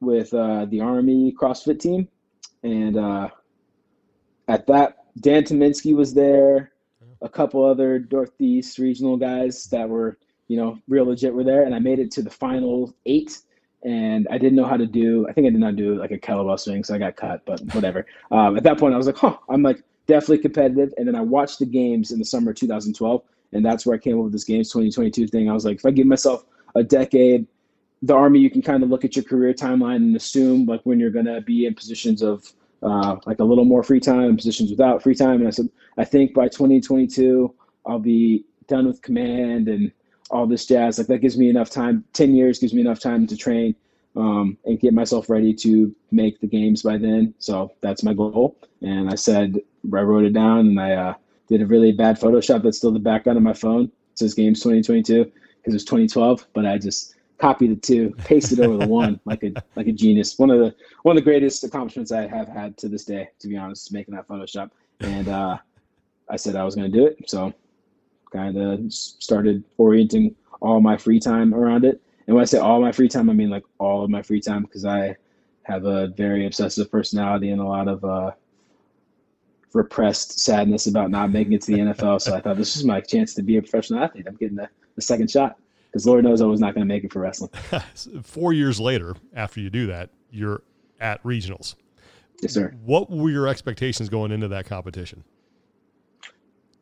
with 0.00 0.32
uh, 0.32 0.64
the 0.64 0.80
Army 0.80 1.34
CrossFit 1.38 1.78
team, 1.78 2.08
and 2.62 2.96
uh, 2.96 3.28
at 4.48 4.66
that, 4.66 5.04
Dan 5.20 5.44
Tyminski 5.44 5.94
was 5.94 6.14
there. 6.14 6.72
A 7.22 7.28
couple 7.28 7.64
other 7.64 8.06
Northeast 8.10 8.78
regional 8.78 9.16
guys 9.16 9.64
that 9.66 9.88
were, 9.88 10.18
you 10.48 10.58
know, 10.58 10.78
real 10.88 11.06
legit 11.06 11.32
were 11.32 11.44
there, 11.44 11.62
and 11.62 11.74
I 11.74 11.78
made 11.78 11.98
it 11.98 12.10
to 12.12 12.22
the 12.22 12.30
final 12.30 12.94
eight 13.06 13.38
and 13.84 14.26
I 14.30 14.38
didn't 14.38 14.56
know 14.56 14.64
how 14.64 14.76
to 14.76 14.86
do. 14.86 15.26
I 15.28 15.32
think 15.32 15.46
I 15.46 15.50
did 15.50 15.60
not 15.60 15.76
do 15.76 15.96
like 15.96 16.10
a 16.10 16.18
kettlebell 16.18 16.58
swing, 16.58 16.82
so 16.84 16.94
I 16.94 16.98
got 16.98 17.16
cut. 17.16 17.44
But 17.44 17.60
whatever. 17.74 18.06
um, 18.30 18.56
at 18.56 18.62
that 18.64 18.78
point, 18.78 18.94
I 18.94 18.96
was 18.96 19.06
like, 19.06 19.16
"Huh." 19.16 19.36
I'm 19.48 19.62
like 19.62 19.82
definitely 20.06 20.38
competitive. 20.38 20.92
And 20.96 21.06
then 21.06 21.14
I 21.14 21.20
watched 21.20 21.58
the 21.58 21.66
games 21.66 22.10
in 22.10 22.18
the 22.18 22.24
summer 22.24 22.50
of 22.50 22.56
2012, 22.56 23.22
and 23.52 23.64
that's 23.64 23.86
where 23.86 23.94
I 23.94 23.98
came 23.98 24.18
up 24.18 24.24
with 24.24 24.32
this 24.32 24.44
games 24.44 24.68
2022 24.70 25.28
thing. 25.28 25.48
I 25.48 25.52
was 25.52 25.64
like, 25.64 25.76
if 25.76 25.86
I 25.86 25.90
give 25.90 26.06
myself 26.06 26.44
a 26.74 26.82
decade, 26.82 27.46
the 28.02 28.14
army, 28.14 28.38
you 28.38 28.50
can 28.50 28.62
kind 28.62 28.82
of 28.82 28.90
look 28.90 29.04
at 29.04 29.16
your 29.16 29.24
career 29.24 29.54
timeline 29.54 29.96
and 29.96 30.16
assume 30.16 30.66
like 30.66 30.82
when 30.84 31.00
you're 31.00 31.10
gonna 31.10 31.40
be 31.40 31.66
in 31.66 31.74
positions 31.74 32.22
of 32.22 32.52
uh, 32.82 33.16
like 33.24 33.38
a 33.38 33.44
little 33.44 33.64
more 33.64 33.82
free 33.82 34.00
time, 34.00 34.36
positions 34.36 34.70
without 34.70 35.02
free 35.02 35.14
time. 35.14 35.36
And 35.36 35.46
I 35.46 35.50
said, 35.50 35.70
I 35.96 36.04
think 36.04 36.34
by 36.34 36.48
2022, 36.48 37.54
I'll 37.86 37.98
be 37.98 38.44
done 38.66 38.86
with 38.86 39.00
command 39.00 39.68
and 39.68 39.90
all 40.30 40.46
this 40.46 40.66
jazz. 40.66 40.98
Like 40.98 41.06
that 41.08 41.18
gives 41.18 41.36
me 41.36 41.48
enough 41.48 41.70
time. 41.70 42.04
Ten 42.12 42.34
years 42.34 42.58
gives 42.58 42.74
me 42.74 42.80
enough 42.80 43.00
time 43.00 43.26
to 43.26 43.36
train 43.36 43.74
um, 44.16 44.56
and 44.64 44.80
get 44.80 44.94
myself 44.94 45.28
ready 45.28 45.52
to 45.54 45.94
make 46.10 46.40
the 46.40 46.46
games 46.46 46.82
by 46.82 46.98
then. 46.98 47.34
So 47.38 47.72
that's 47.80 48.02
my 48.02 48.14
goal. 48.14 48.56
And 48.82 49.10
I 49.10 49.14
said 49.14 49.60
I 49.84 50.00
wrote 50.00 50.24
it 50.24 50.32
down 50.32 50.60
and 50.60 50.80
I 50.80 50.92
uh, 50.92 51.14
did 51.48 51.62
a 51.62 51.66
really 51.66 51.92
bad 51.92 52.18
Photoshop. 52.18 52.62
That's 52.62 52.78
still 52.78 52.92
the 52.92 52.98
background 52.98 53.36
of 53.36 53.42
my 53.42 53.52
phone. 53.52 53.84
It 53.84 54.18
says 54.18 54.34
games 54.34 54.60
2022 54.60 55.30
because 55.56 55.74
it's 55.74 55.84
2012, 55.84 56.46
but 56.52 56.66
I 56.66 56.78
just 56.78 57.14
copied 57.38 57.70
the 57.70 57.76
two, 57.76 58.14
pasted 58.18 58.60
over 58.60 58.76
the 58.76 58.86
one 58.86 59.20
like 59.24 59.42
a 59.42 59.52
like 59.76 59.86
a 59.86 59.92
genius. 59.92 60.38
One 60.38 60.50
of 60.50 60.60
the 60.60 60.74
one 61.02 61.16
of 61.16 61.24
the 61.24 61.30
greatest 61.30 61.64
accomplishments 61.64 62.12
I 62.12 62.26
have 62.26 62.48
had 62.48 62.76
to 62.78 62.88
this 62.88 63.04
day, 63.04 63.28
to 63.40 63.48
be 63.48 63.56
honest, 63.56 63.92
making 63.92 64.14
that 64.14 64.28
Photoshop. 64.28 64.70
And 65.00 65.28
uh, 65.28 65.58
I 66.28 66.36
said 66.36 66.56
I 66.56 66.64
was 66.64 66.74
going 66.74 66.90
to 66.90 66.96
do 66.96 67.06
it. 67.06 67.28
So 67.28 67.52
kind 68.34 68.56
of 68.56 68.92
started 68.92 69.64
orienting 69.78 70.34
all 70.60 70.80
my 70.80 70.96
free 70.96 71.20
time 71.20 71.54
around 71.54 71.84
it. 71.84 72.00
And 72.26 72.34
when 72.34 72.42
I 72.42 72.46
say 72.46 72.58
all 72.58 72.80
my 72.80 72.92
free 72.92 73.08
time, 73.08 73.30
I 73.30 73.32
mean 73.32 73.50
like 73.50 73.64
all 73.78 74.04
of 74.04 74.10
my 74.10 74.22
free 74.22 74.40
time 74.40 74.62
because 74.62 74.84
I 74.84 75.16
have 75.64 75.84
a 75.84 76.08
very 76.08 76.46
obsessive 76.46 76.90
personality 76.90 77.50
and 77.50 77.60
a 77.60 77.64
lot 77.64 77.88
of 77.88 78.04
uh, 78.04 78.32
repressed 79.72 80.40
sadness 80.40 80.86
about 80.86 81.10
not 81.10 81.30
making 81.30 81.52
it 81.52 81.62
to 81.62 81.72
the 81.72 81.78
NFL. 81.78 82.20
So 82.20 82.34
I 82.34 82.40
thought 82.40 82.56
this 82.56 82.76
was 82.76 82.84
my 82.84 83.00
chance 83.00 83.34
to 83.34 83.42
be 83.42 83.56
a 83.56 83.62
professional 83.62 84.02
athlete. 84.02 84.26
I'm 84.26 84.36
getting 84.36 84.56
the, 84.56 84.68
the 84.96 85.02
second 85.02 85.30
shot 85.30 85.56
because 85.86 86.06
Lord 86.06 86.24
knows 86.24 86.40
I 86.40 86.46
was 86.46 86.60
not 86.60 86.74
going 86.74 86.86
to 86.86 86.92
make 86.92 87.04
it 87.04 87.12
for 87.12 87.20
wrestling. 87.20 87.50
Four 88.22 88.52
years 88.52 88.80
later, 88.80 89.14
after 89.34 89.60
you 89.60 89.70
do 89.70 89.86
that, 89.86 90.10
you're 90.30 90.62
at 91.00 91.22
regionals. 91.22 91.76
Yes, 92.42 92.52
sir. 92.52 92.74
What 92.84 93.10
were 93.10 93.30
your 93.30 93.46
expectations 93.48 94.08
going 94.08 94.32
into 94.32 94.48
that 94.48 94.66
competition? 94.66 95.24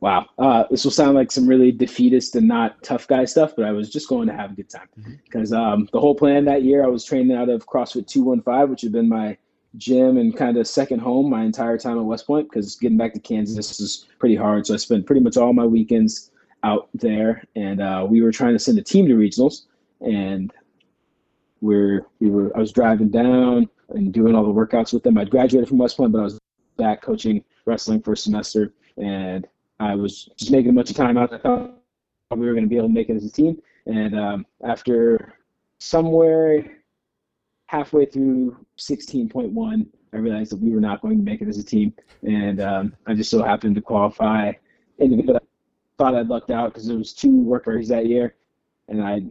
Wow, 0.03 0.27
uh, 0.37 0.65
this 0.69 0.83
will 0.83 0.91
sound 0.91 1.15
like 1.15 1.31
some 1.31 1.47
really 1.47 1.71
defeatist 1.71 2.35
and 2.35 2.49
not 2.49 2.83
tough 2.83 3.07
guy 3.07 3.25
stuff, 3.25 3.53
but 3.57 3.65
I 3.65 3.71
was 3.71 3.89
just 3.89 4.09
going 4.09 4.27
to 4.27 4.35
have 4.35 4.51
a 4.51 4.55
good 4.55 4.69
time 4.69 4.89
because 5.23 5.53
mm-hmm. 5.53 5.63
um, 5.63 5.89
the 5.93 6.01
whole 6.01 6.17
plan 6.17 6.45
that 6.47 6.65
year 6.65 6.83
I 6.83 6.89
was 6.89 7.05
training 7.05 7.37
out 7.37 7.49
of 7.49 7.67
CrossFit 7.67 8.09
215, 8.09 8.69
which 8.69 8.83
had 8.83 8.91
been 8.91 9.09
my 9.09 9.39
gym 9.77 10.19
and 10.19 10.37
kind 10.37 10.57
of 10.57 10.67
second 10.67 10.99
home 10.99 11.31
my 11.31 11.45
entire 11.45 11.79
time 11.79 11.99
at 11.99 12.05
West 12.05 12.27
Point 12.27 12.51
because 12.51 12.75
getting 12.75 12.99
back 12.99 13.15
to 13.15 13.21
Kansas 13.21 13.79
is 13.79 14.09
pretty 14.19 14.35
hard. 14.35 14.67
So 14.67 14.75
I 14.75 14.77
spent 14.77 15.07
pretty 15.07 15.21
much 15.21 15.37
all 15.37 15.53
my 15.53 15.65
weekends 15.65 16.33
out 16.65 16.89
there, 16.95 17.45
and 17.55 17.81
uh, 17.81 18.05
we 18.09 18.23
were 18.23 18.33
trying 18.33 18.55
to 18.55 18.59
send 18.59 18.79
a 18.79 18.83
team 18.83 19.07
to 19.07 19.15
regionals, 19.15 19.67
and 20.01 20.53
we're 21.61 22.07
we 22.19 22.29
were 22.29 22.51
I 22.57 22.59
was 22.59 22.73
driving 22.73 23.09
down 23.09 23.69
and 23.91 24.13
doing 24.13 24.35
all 24.35 24.45
the 24.45 24.53
workouts 24.53 24.93
with 24.93 25.05
them. 25.05 25.17
I'd 25.17 25.31
graduated 25.31 25.69
from 25.69 25.79
West 25.79 25.97
Point, 25.97 26.11
but 26.11 26.19
I 26.19 26.25
was 26.25 26.41
back 26.77 27.03
coaching 27.03 27.45
wrestling 27.67 28.03
for 28.03 28.15
a 28.15 28.17
semester, 28.17 28.73
and 28.97 29.47
I 29.81 29.95
was 29.95 30.29
just 30.37 30.51
making 30.51 30.71
a 30.71 30.75
bunch 30.75 30.91
of 30.91 30.97
time 30.97 31.17
out. 31.17 31.33
I 31.33 31.39
thought 31.39 31.79
we 32.31 32.47
were 32.47 32.53
going 32.53 32.65
to 32.65 32.69
be 32.69 32.77
able 32.77 32.89
to 32.89 32.95
make 32.95 33.09
it 33.09 33.17
as 33.17 33.25
a 33.25 33.31
team. 33.31 33.61
And 33.87 34.19
um, 34.19 34.47
after 34.65 35.35
somewhere 35.79 36.79
halfway 37.67 38.07
through 38.07 38.65
16.1, 38.79 39.87
I 40.13 40.17
realized 40.17 40.53
that 40.53 40.61
we 40.61 40.75
were 40.75 40.81
not 40.81 41.01
going 41.01 41.19
to 41.19 41.25
make 41.25 41.41
it 41.41 41.49
as 41.49 41.59
a 41.59 41.65
team. 41.65 41.93
And 42.23 42.61
um, 42.61 42.97
I 43.07 43.15
just 43.15 43.31
so 43.31 43.43
happened 43.43 43.75
to 43.77 43.81
qualify 43.81 44.53
individually. 44.99 45.41
I 45.43 45.97
thought 45.99 46.15
I'd 46.15 46.29
lucked 46.29 46.51
out 46.51 46.73
because 46.73 46.87
there 46.87 46.99
was 46.99 47.13
two 47.13 47.41
workers 47.43 47.89
that 47.89 48.07
year, 48.07 48.35
and 48.89 49.03
I 49.03 49.23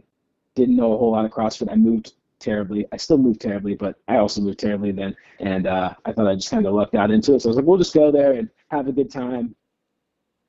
didn't 0.54 0.76
know 0.76 0.92
a 0.92 0.98
whole 0.98 1.12
lot 1.12 1.24
of 1.24 1.30
CrossFit. 1.30 1.70
I 1.70 1.76
moved 1.76 2.12
terribly. 2.40 2.86
I 2.92 2.96
still 2.96 3.18
moved 3.18 3.40
terribly, 3.40 3.74
but 3.74 3.96
I 4.08 4.16
also 4.16 4.40
moved 4.40 4.58
terribly 4.58 4.90
then. 4.90 5.14
And 5.38 5.66
uh, 5.66 5.94
I 6.04 6.12
thought 6.12 6.26
I 6.26 6.34
just 6.34 6.50
kind 6.50 6.66
of 6.66 6.74
lucked 6.74 6.94
out 6.94 7.10
into 7.10 7.34
it. 7.34 7.40
So 7.40 7.48
I 7.48 7.50
was 7.50 7.56
like, 7.56 7.66
we'll 7.66 7.78
just 7.78 7.94
go 7.94 8.10
there 8.10 8.32
and 8.32 8.48
have 8.70 8.88
a 8.88 8.92
good 8.92 9.10
time 9.10 9.54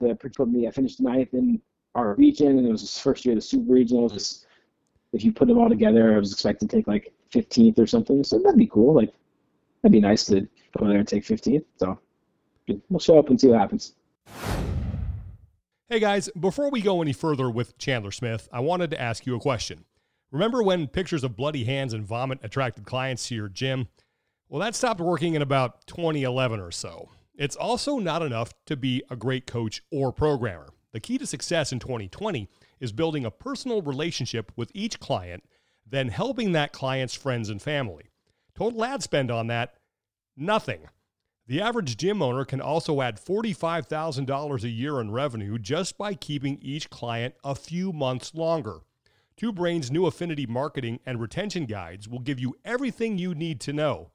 the 0.04 0.30
told 0.30 0.52
me 0.52 0.68
I 0.68 0.72
finished 0.72 1.00
ninth 1.00 1.34
in 1.34 1.62
our 1.96 2.16
region, 2.16 2.58
and 2.58 2.68
it 2.68 2.72
was 2.72 2.82
his 2.82 2.98
first 3.00 3.26
year 3.26 3.34
of 3.34 3.38
the 3.38 3.42
super 3.42 3.72
regionals. 3.72 4.46
If 5.13 5.24
you 5.24 5.32
put 5.32 5.48
them 5.48 5.58
all 5.58 5.70
together, 5.70 6.16
I 6.16 6.20
was 6.20 6.32
expecting 6.32 6.68
to 6.68 6.76
take 6.76 6.88
like 6.88 7.13
15th 7.32 7.80
or 7.80 7.88
something. 7.88 8.24
So 8.24 8.39
that'd 8.39 8.58
be 8.58 8.68
cool. 8.68 8.94
Like 8.94 9.13
that'd 9.82 9.92
be 9.92 10.00
nice 10.00 10.26
to 10.26 10.48
go 10.78 10.88
there 10.88 10.98
and 10.98 11.08
take 11.08 11.24
15th. 11.24 11.66
So 11.78 12.00
we'll 12.89 13.00
show 13.00 13.20
up 13.20 13.30
and 13.30 13.39
see 13.39 13.48
what 13.48 13.60
happens. 13.60 13.94
Hey 15.89 16.00
guys, 16.00 16.30
before 16.39 16.72
we 16.72 16.82
go 16.82 17.02
any 17.02 17.13
further 17.13 17.50
with 17.50 17.78
Chandler 17.78 18.12
Smith, 18.12 18.50
I 18.52 18.62
wanted 18.62 18.89
to 18.92 19.02
ask 19.02 19.26
you 19.26 19.36
a 19.36 19.39
question. 19.39 19.86
Remember 20.32 20.63
when 20.63 20.88
pictures 20.88 21.24
of 21.24 21.36
bloody 21.36 21.66
hands 21.66 21.94
and 21.94 22.04
vomit 22.04 22.39
attracted 22.42 22.86
clients 22.86 23.28
to 23.28 23.36
your 23.36 23.50
gym? 23.50 23.89
Well, 24.50 24.60
that 24.62 24.74
stopped 24.74 25.00
working 25.00 25.36
in 25.36 25.44
about 25.44 25.86
2011 25.86 26.60
or 26.60 26.72
so. 26.72 27.10
It's 27.36 27.56
also 27.56 27.98
not 27.98 28.22
enough 28.22 28.54
to 28.67 28.78
be 28.78 29.04
a 29.10 29.15
great 29.15 29.48
coach 29.48 29.82
or 29.91 30.12
programmer. 30.12 30.69
The 30.91 31.00
key 31.00 31.17
to 31.17 31.26
success 31.26 31.72
in 31.72 31.80
2020 31.80 32.48
is 32.80 32.91
building 32.91 33.26
a 33.26 33.32
personal 33.32 33.82
relationship 33.82 34.52
with 34.56 34.72
each 34.76 35.00
client, 35.00 35.43
then 35.89 36.10
helping 36.10 36.52
that 36.52 36.74
client's 36.74 37.15
friends 37.15 37.50
and 37.50 37.60
family. 37.60 38.12
Total 38.56 38.86
ad 38.86 39.02
spend 39.02 39.32
on 39.32 39.48
that? 39.48 39.74
Nothing. 40.38 40.88
The 41.48 41.60
average 41.60 41.98
gym 41.98 42.22
owner 42.22 42.46
can 42.46 42.62
also 42.62 43.02
add 43.02 43.19
$45,000 43.19 44.63
a 44.63 44.69
year 44.69 45.02
in 45.02 45.12
revenue 45.12 45.58
just 45.58 45.98
by 45.98 46.13
keeping 46.13 46.60
each 46.62 46.91
client 46.91 47.34
a 47.43 47.56
few 47.56 47.91
months 47.91 48.36
longer. 48.36 48.82
Two 49.36 49.52
Brains' 49.52 49.89
new 49.89 50.06
affinity 50.06 50.46
marketing 50.46 51.00
and 51.06 51.19
retention 51.19 51.65
guides 51.65 52.08
will 52.08 52.19
give 52.19 52.39
you 52.39 52.56
everything 52.63 53.17
you 53.17 53.34
need 53.34 53.60
to 53.62 53.74
know. 53.74 54.12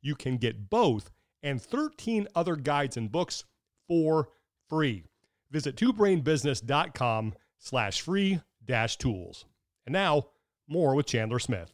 You 0.00 0.14
can 0.14 0.38
get 0.38 0.70
both 0.70 1.10
and 1.42 1.60
13 1.60 2.28
other 2.34 2.56
guides 2.56 2.96
and 2.96 3.10
books 3.10 3.44
for 3.88 4.28
free. 4.68 5.04
Visit 5.50 5.76
twobrainbusiness.com 5.76 7.34
slash 7.58 8.00
free 8.00 8.40
dash 8.64 8.96
tools. 8.96 9.44
And 9.86 9.92
now, 9.92 10.28
more 10.68 10.94
with 10.94 11.06
Chandler 11.06 11.38
Smith. 11.38 11.72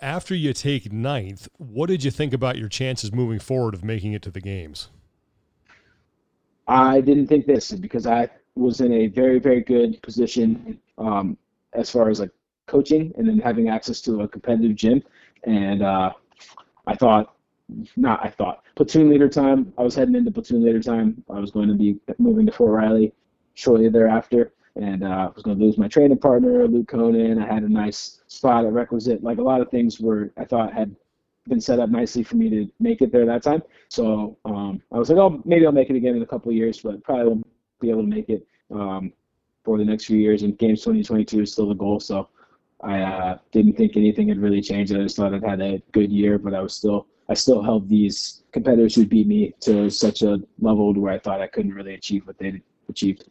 After 0.00 0.34
you 0.34 0.52
take 0.52 0.92
ninth, 0.92 1.48
what 1.56 1.86
did 1.86 2.04
you 2.04 2.10
think 2.10 2.34
about 2.34 2.58
your 2.58 2.68
chances 2.68 3.12
moving 3.12 3.38
forward 3.38 3.72
of 3.72 3.82
making 3.82 4.12
it 4.12 4.22
to 4.22 4.30
the 4.30 4.40
games? 4.40 4.90
I 6.68 7.00
didn't 7.00 7.28
think 7.28 7.46
this 7.46 7.72
because 7.72 8.06
I 8.06 8.28
was 8.56 8.80
in 8.80 8.92
a 8.92 9.06
very, 9.06 9.38
very 9.38 9.62
good 9.62 10.00
position 10.02 10.78
um, 10.98 11.38
as 11.72 11.90
far 11.90 12.10
as 12.10 12.20
like 12.20 12.30
coaching 12.66 13.12
and 13.16 13.28
then 13.28 13.38
having 13.38 13.68
access 13.68 14.00
to 14.02 14.22
a 14.22 14.28
competitive 14.28 14.76
gym. 14.76 15.02
And 15.44 15.82
uh, 15.82 16.12
I 16.86 16.94
thought 16.96 17.35
not 17.96 18.24
I 18.24 18.30
thought 18.30 18.64
platoon 18.74 19.10
leader 19.10 19.28
time. 19.28 19.72
I 19.78 19.82
was 19.82 19.94
heading 19.94 20.14
into 20.14 20.30
platoon 20.30 20.64
leader 20.64 20.82
time. 20.82 21.22
I 21.30 21.40
was 21.40 21.50
going 21.50 21.68
to 21.68 21.74
be 21.74 21.98
moving 22.18 22.46
to 22.46 22.52
Fort 22.52 22.72
Riley 22.72 23.12
shortly 23.54 23.88
thereafter, 23.88 24.52
and 24.76 25.04
uh, 25.04 25.06
I 25.06 25.26
was 25.34 25.42
going 25.42 25.58
to 25.58 25.64
lose 25.64 25.78
my 25.78 25.88
training 25.88 26.18
partner, 26.18 26.66
Luke 26.66 26.88
Conan. 26.88 27.40
I 27.40 27.52
had 27.52 27.62
a 27.62 27.68
nice 27.68 28.22
spot 28.28 28.64
at 28.64 28.72
requisite. 28.72 29.22
Like 29.22 29.38
a 29.38 29.42
lot 29.42 29.60
of 29.60 29.70
things 29.70 30.00
were 30.00 30.32
I 30.36 30.44
thought 30.44 30.72
had 30.72 30.94
been 31.48 31.60
set 31.60 31.78
up 31.78 31.90
nicely 31.90 32.22
for 32.22 32.36
me 32.36 32.50
to 32.50 32.70
make 32.80 33.02
it 33.02 33.12
there 33.12 33.26
that 33.26 33.42
time. 33.42 33.62
So 33.88 34.36
um, 34.44 34.82
I 34.92 34.98
was 34.98 35.10
like, 35.10 35.18
oh, 35.18 35.40
maybe 35.44 35.64
I'll 35.64 35.72
make 35.72 35.90
it 35.90 35.96
again 35.96 36.16
in 36.16 36.22
a 36.22 36.26
couple 36.26 36.50
of 36.50 36.56
years, 36.56 36.80
but 36.80 37.02
probably 37.04 37.26
won't 37.26 37.46
be 37.80 37.90
able 37.90 38.02
to 38.02 38.08
make 38.08 38.28
it. 38.28 38.46
Um, 38.72 39.12
for 39.66 39.76
the 39.78 39.84
next 39.84 40.04
few 40.04 40.16
years. 40.16 40.44
And 40.44 40.56
games 40.56 40.80
2022 40.80 41.42
is 41.42 41.52
still 41.52 41.68
the 41.68 41.74
goal. 41.74 41.98
So 41.98 42.28
I 42.82 43.00
uh, 43.00 43.38
didn't 43.50 43.76
think 43.76 43.96
anything 43.96 44.28
had 44.28 44.38
really 44.38 44.62
changed. 44.62 44.94
I 44.94 45.02
just 45.02 45.16
thought 45.16 45.34
I'd 45.34 45.44
had 45.44 45.60
a 45.60 45.82
good 45.92 46.10
year, 46.10 46.38
but 46.38 46.54
I 46.54 46.62
was 46.62 46.72
still 46.72 47.08
I 47.28 47.34
still 47.34 47.62
held 47.62 47.88
these 47.88 48.42
competitors 48.52 48.94
who 48.94 49.06
beat 49.06 49.26
me 49.26 49.54
to 49.60 49.90
such 49.90 50.22
a 50.22 50.38
level 50.60 50.94
where 50.94 51.12
I 51.12 51.18
thought 51.18 51.40
I 51.40 51.46
couldn't 51.46 51.74
really 51.74 51.94
achieve 51.94 52.26
what 52.26 52.38
they 52.38 52.62
achieved. 52.88 53.24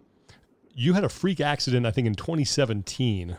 You 0.74 0.94
had 0.94 1.06
a 1.06 1.10
freak 1.10 1.40
accident, 1.40 1.86
I 1.86 1.92
think, 1.92 2.08
in 2.08 2.16
2017. 2.16 3.38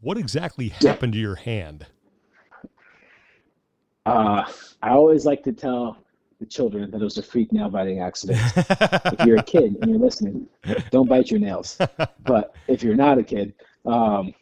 What 0.00 0.18
exactly 0.18 0.68
happened 0.68 1.14
yeah. 1.14 1.18
to 1.18 1.20
your 1.20 1.34
hand? 1.36 1.86
Uh, 4.04 4.44
I 4.82 4.90
always 4.90 5.24
like 5.24 5.44
to 5.44 5.52
tell 5.52 5.96
the 6.40 6.46
children 6.46 6.90
that 6.90 7.00
it 7.00 7.04
was 7.04 7.18
a 7.18 7.22
freak 7.22 7.52
nail 7.52 7.70
biting 7.70 8.00
accident. 8.00 8.40
if 8.56 9.24
you're 9.24 9.36
a 9.36 9.44
kid 9.44 9.76
and 9.80 9.88
you're 9.88 10.00
listening, 10.00 10.48
don't 10.90 11.08
bite 11.08 11.30
your 11.30 11.38
nails. 11.38 11.78
But 12.24 12.54
if 12.66 12.82
you're 12.82 12.96
not 12.96 13.18
a 13.18 13.22
kid, 13.22 13.54
um, 13.86 14.34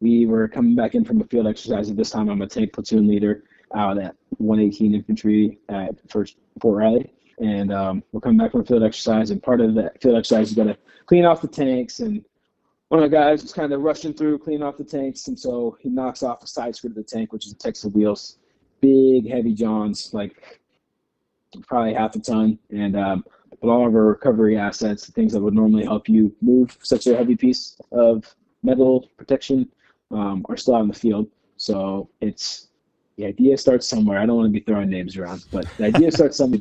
we 0.00 0.26
were 0.26 0.48
coming 0.48 0.74
back 0.74 0.96
in 0.96 1.04
from 1.04 1.20
a 1.20 1.24
field 1.24 1.46
exercise. 1.46 1.88
At 1.88 1.96
this 1.96 2.10
time, 2.10 2.28
I'm 2.28 2.42
a 2.42 2.48
tank 2.48 2.72
platoon 2.72 3.06
leader 3.06 3.44
out 3.74 3.98
at 3.98 4.16
118 4.38 4.94
Infantry 4.94 5.58
at 5.68 5.94
First 6.10 6.36
Fort 6.60 6.78
Riley, 6.78 7.12
and 7.38 7.72
um, 7.72 8.02
we're 8.12 8.20
coming 8.20 8.38
back 8.38 8.52
from 8.52 8.60
a 8.60 8.64
field 8.64 8.82
exercise. 8.82 9.30
And 9.30 9.42
part 9.42 9.60
of 9.60 9.74
that 9.74 10.00
field 10.00 10.16
exercise 10.16 10.50
is 10.50 10.56
to 10.56 10.76
clean 11.06 11.24
off 11.24 11.42
the 11.42 11.48
tanks. 11.48 12.00
And 12.00 12.24
one 12.88 13.02
of 13.02 13.10
the 13.10 13.16
guys 13.16 13.42
was 13.42 13.52
kind 13.52 13.72
of 13.72 13.80
rushing 13.80 14.12
through, 14.12 14.38
cleaning 14.38 14.62
off 14.62 14.76
the 14.76 14.84
tanks, 14.84 15.28
and 15.28 15.38
so 15.38 15.76
he 15.80 15.88
knocks 15.88 16.22
off 16.22 16.42
a 16.42 16.46
side 16.46 16.76
skirt 16.76 16.90
of 16.90 16.96
the 16.96 17.02
tank, 17.02 17.32
which 17.32 17.46
is 17.46 17.52
the 17.52 17.58
Texas 17.58 17.92
wheels, 17.92 18.38
big 18.80 19.30
heavy 19.30 19.54
johns, 19.54 20.12
like 20.12 20.60
probably 21.66 21.94
half 21.94 22.14
a 22.16 22.20
ton, 22.20 22.58
and 22.70 22.96
um, 22.96 23.24
but 23.60 23.68
all 23.68 23.86
of 23.86 23.94
our 23.94 24.06
recovery 24.06 24.58
assets, 24.58 25.08
things 25.10 25.32
that 25.32 25.40
would 25.40 25.54
normally 25.54 25.84
help 25.84 26.08
you 26.08 26.34
move 26.40 26.76
such 26.82 27.06
a 27.06 27.16
heavy 27.16 27.36
piece 27.36 27.80
of 27.92 28.34
metal 28.62 29.08
protection, 29.16 29.68
um, 30.10 30.44
are 30.48 30.56
still 30.56 30.74
out 30.74 30.82
in 30.82 30.88
the 30.88 30.94
field. 30.94 31.28
So 31.56 32.10
it's 32.20 32.68
the 33.16 33.26
idea 33.26 33.56
starts 33.56 33.86
somewhere. 33.86 34.18
I 34.18 34.26
don't 34.26 34.36
want 34.36 34.52
to 34.52 34.60
be 34.60 34.64
throwing 34.64 34.90
names 34.90 35.16
around, 35.16 35.44
but 35.50 35.66
the 35.76 35.84
idea 35.86 36.10
starts 36.12 36.36
somewhere. 36.36 36.60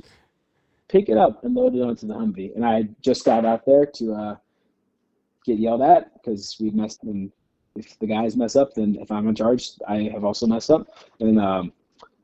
Pick 0.87 1.09
it 1.09 1.17
up 1.17 1.43
and 1.43 1.53
load 1.53 1.75
it 1.75 1.81
onto 1.81 2.07
the 2.07 2.13
Humvee. 2.13 2.55
And 2.55 2.65
I 2.65 2.89
just 3.01 3.23
got 3.23 3.45
out 3.45 3.65
there 3.65 3.85
to 3.85 4.13
uh, 4.13 4.35
get 5.45 5.57
yelled 5.57 5.81
at 5.81 6.13
because 6.13 6.57
we 6.59 6.69
messed. 6.71 7.03
And 7.03 7.31
if 7.75 7.97
the 7.99 8.07
guys 8.07 8.35
mess 8.35 8.55
up, 8.55 8.73
then 8.73 8.97
if 8.99 9.09
I'm 9.11 9.27
in 9.27 9.35
charge, 9.35 9.71
I 9.87 10.09
have 10.13 10.25
also 10.25 10.47
messed 10.47 10.69
up. 10.69 10.87
And 11.21 11.39
um, 11.39 11.71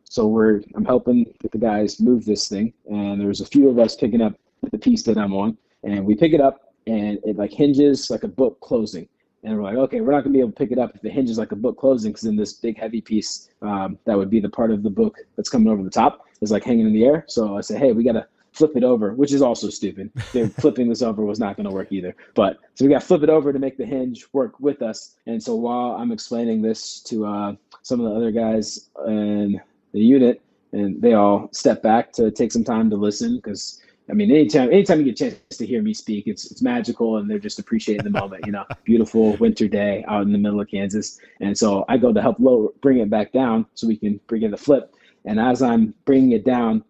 so 0.04 0.28
we're 0.28 0.62
I'm 0.76 0.84
helping 0.84 1.34
the 1.50 1.58
guys 1.58 2.02
move 2.02 2.26
this 2.26 2.50
thing. 2.50 2.74
And 2.90 3.22
there's 3.22 3.40
a 3.40 3.46
few 3.46 3.70
of 3.70 3.80
us 3.80 3.96
picking 3.96 4.22
up 4.22 4.34
the 4.72 4.78
piece 4.78 5.04
that 5.04 5.18
I'm 5.18 5.34
on, 5.34 5.58
and 5.84 6.06
we 6.06 6.16
pick 6.16 6.34
it 6.34 6.42
up, 6.42 6.74
and 6.88 7.20
it 7.24 7.38
like 7.38 7.54
hinges 7.54 8.10
like 8.10 8.24
a 8.24 8.28
book 8.28 8.60
closing 8.60 9.08
and 9.48 9.58
we're 9.58 9.64
like, 9.64 9.78
okay, 9.78 10.02
we're 10.02 10.12
not 10.12 10.24
gonna 10.24 10.34
be 10.34 10.42
able 10.42 10.52
to 10.52 10.56
pick 10.56 10.72
it 10.72 10.78
up 10.78 10.94
if 10.94 11.02
the 11.02 11.10
hinge 11.10 11.30
is 11.30 11.38
like 11.38 11.54
a 11.54 11.56
book 11.56 11.78
closing, 11.78 12.12
because 12.12 12.24
then 12.24 12.36
this 12.36 12.54
big 12.54 12.78
heavy 12.78 13.00
piece 13.00 13.50
um, 13.62 13.98
that 14.06 14.18
would 14.18 14.30
be 14.30 14.42
the 14.42 14.50
part 14.50 14.72
of 14.72 14.84
the 14.84 14.90
book 14.90 15.18
that's 15.38 15.50
coming 15.50 15.72
over 15.72 15.82
the 15.82 15.90
top 15.90 16.26
is 16.42 16.52
like 16.52 16.64
hanging 16.64 16.86
in 16.86 16.94
the 16.94 17.06
air. 17.06 17.24
So 17.28 17.58
I 17.58 17.62
say, 17.62 17.78
hey, 17.78 17.94
we 17.94 18.04
gotta 18.04 18.28
flip 18.52 18.76
it 18.76 18.84
over, 18.84 19.14
which 19.14 19.32
is 19.32 19.42
also 19.42 19.70
stupid. 19.70 20.12
flipping 20.60 20.90
this 20.90 21.02
over 21.02 21.24
was 21.24 21.40
not 21.40 21.56
gonna 21.56 21.72
work 21.72 21.92
either. 21.92 22.14
But 22.36 22.60
so 22.76 22.84
we 22.84 22.92
got 22.92 23.02
to 23.02 23.08
flip 23.08 23.24
it 23.24 23.30
over 23.30 23.54
to 23.54 23.60
make 23.60 23.78
the 23.78 23.86
hinge 23.86 24.26
work 24.34 24.60
with 24.60 24.82
us. 24.82 25.16
And 25.28 25.42
so 25.42 25.56
while 25.56 25.92
I'm 25.92 26.12
explaining 26.12 26.62
this 26.62 27.00
to 27.04 27.26
uh, 27.26 27.56
some 27.84 28.02
of 28.02 28.10
the 28.10 28.16
other 28.16 28.32
guys 28.32 28.90
in 29.08 29.62
the 29.94 30.00
unit, 30.00 30.42
and 30.74 31.02
they 31.02 31.14
all 31.14 31.50
step 31.54 31.82
back 31.82 32.12
to 32.14 32.32
take 32.32 32.52
some 32.52 32.64
time 32.64 32.90
to 32.90 32.98
listen 32.98 33.38
because 33.38 33.82
I 34.10 34.14
mean, 34.14 34.32
anytime 34.32 34.72
anytime 34.72 35.00
you 35.00 35.06
get 35.06 35.22
a 35.22 35.32
chance 35.32 35.58
to 35.58 35.66
hear 35.66 35.82
me 35.82 35.94
speak, 35.94 36.28
it's 36.28 36.50
it's 36.50 36.62
magical, 36.62 37.18
and 37.18 37.30
they're 37.30 37.40
just 37.40 37.60
appreciating 37.60 38.06
the 38.06 38.10
moment. 38.10 38.46
You 38.46 38.54
know, 38.54 38.66
beautiful 38.86 39.36
winter 39.38 39.68
day 39.68 40.06
out 40.08 40.22
in 40.22 40.32
the 40.32 40.38
middle 40.38 40.62
of 40.62 40.70
Kansas, 40.70 41.20
and 41.42 41.58
so 41.58 41.84
I 41.90 41.98
go 41.98 42.14
to 42.14 42.22
help 42.22 42.38
lower, 42.40 42.70
bring 42.82 43.00
it 43.00 43.10
back 43.10 43.34
down 43.34 43.66
so 43.74 43.88
we 43.88 43.98
can 43.98 44.20
bring 44.28 44.44
in 44.44 44.52
the 44.52 44.58
flip. 44.58 44.94
And 45.26 45.40
as 45.40 45.62
I'm 45.62 45.94
bringing 46.06 46.32
it 46.32 46.46
down, 46.46 46.86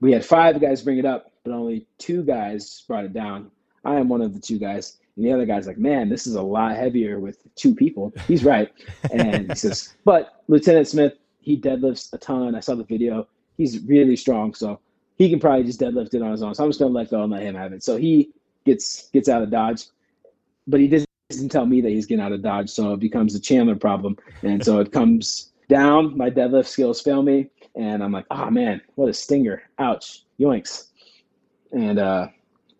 we 0.00 0.12
had 0.12 0.24
five 0.24 0.58
guys 0.60 0.80
bring 0.82 0.98
it 0.98 1.04
up, 1.04 1.32
but 1.44 1.52
only 1.52 1.86
two 1.98 2.22
guys 2.22 2.82
brought 2.88 3.04
it 3.04 3.12
down. 3.12 3.50
I 3.84 3.96
am 3.96 4.08
one 4.08 4.22
of 4.22 4.32
the 4.32 4.40
two 4.40 4.58
guys, 4.58 4.96
and 5.16 5.26
the 5.26 5.32
other 5.32 5.44
guy's 5.44 5.66
like, 5.66 5.78
"Man, 5.78 6.08
this 6.08 6.26
is 6.26 6.34
a 6.34 6.42
lot 6.42 6.76
heavier 6.76 7.20
with 7.20 7.38
two 7.56 7.74
people." 7.74 8.14
He's 8.26 8.42
right, 8.42 8.72
and 9.12 9.50
he 9.50 9.54
says, 9.54 9.94
"But 10.04 10.42
Lieutenant 10.48 10.88
Smith, 10.88 11.12
he 11.40 11.60
deadlifts 11.60 12.10
a 12.14 12.18
ton. 12.18 12.54
I 12.54 12.60
saw 12.60 12.74
the 12.74 12.84
video. 12.84 13.28
He's 13.58 13.80
really 13.80 14.16
strong, 14.16 14.54
so." 14.54 14.80
He 15.16 15.30
can 15.30 15.40
probably 15.40 15.64
just 15.64 15.80
deadlift 15.80 16.14
it 16.14 16.22
on 16.22 16.32
his 16.32 16.42
own. 16.42 16.54
So 16.54 16.64
I'm 16.64 16.70
just 16.70 16.80
gonna 16.80 16.92
let 16.92 17.10
go 17.10 17.22
and 17.22 17.32
let 17.32 17.42
him 17.42 17.54
have 17.54 17.72
it. 17.72 17.82
So 17.82 17.96
he 17.96 18.30
gets 18.64 19.08
gets 19.10 19.28
out 19.28 19.42
of 19.42 19.50
dodge, 19.50 19.84
but 20.66 20.80
he 20.80 20.88
doesn't 20.88 21.48
tell 21.50 21.66
me 21.66 21.80
that 21.80 21.90
he's 21.90 22.06
getting 22.06 22.24
out 22.24 22.32
of 22.32 22.42
dodge. 22.42 22.70
So 22.70 22.94
it 22.94 23.00
becomes 23.00 23.34
a 23.34 23.40
Chandler 23.40 23.76
problem, 23.76 24.16
and 24.42 24.64
so 24.64 24.80
it 24.80 24.92
comes 24.92 25.52
down. 25.68 26.16
My 26.16 26.30
deadlift 26.30 26.66
skills 26.66 27.00
fail 27.00 27.22
me, 27.22 27.50
and 27.74 28.02
I'm 28.02 28.12
like, 28.12 28.26
oh 28.30 28.50
man, 28.50 28.80
what 28.96 29.08
a 29.08 29.14
stinger! 29.14 29.62
Ouch, 29.78 30.24
yoinks! 30.38 30.88
And 31.72 31.98
uh, 31.98 32.28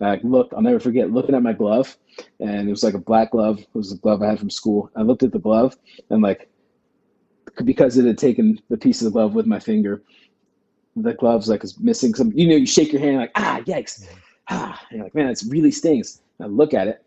I 0.00 0.20
look, 0.22 0.52
I'll 0.54 0.62
never 0.62 0.80
forget 0.80 1.10
looking 1.10 1.34
at 1.34 1.42
my 1.42 1.52
glove, 1.52 1.96
and 2.40 2.68
it 2.68 2.70
was 2.70 2.84
like 2.84 2.94
a 2.94 2.98
black 2.98 3.30
glove. 3.30 3.60
It 3.60 3.68
was 3.74 3.92
a 3.92 3.96
glove 3.96 4.22
I 4.22 4.30
had 4.30 4.38
from 4.38 4.50
school. 4.50 4.90
I 4.96 5.02
looked 5.02 5.22
at 5.22 5.32
the 5.32 5.38
glove, 5.38 5.76
and 6.10 6.22
like 6.22 6.48
because 7.64 7.96
it 7.96 8.04
had 8.04 8.18
taken 8.18 8.60
the 8.68 8.76
piece 8.76 9.00
of 9.00 9.04
the 9.04 9.10
glove 9.10 9.34
with 9.34 9.46
my 9.46 9.60
finger, 9.60 10.02
the 10.96 11.14
gloves 11.14 11.48
like 11.48 11.64
is 11.64 11.78
missing 11.80 12.14
some. 12.14 12.32
You 12.34 12.48
know, 12.48 12.56
you 12.56 12.66
shake 12.66 12.92
your 12.92 13.00
hand 13.00 13.18
like 13.18 13.32
ah 13.34 13.60
yikes, 13.64 14.06
ah. 14.48 14.80
And 14.90 14.98
you're 14.98 15.06
like 15.06 15.14
man, 15.14 15.28
it 15.28 15.42
really 15.48 15.70
stings. 15.70 16.22
And 16.38 16.46
I 16.46 16.48
look 16.50 16.74
at 16.74 16.88
it, 16.88 17.02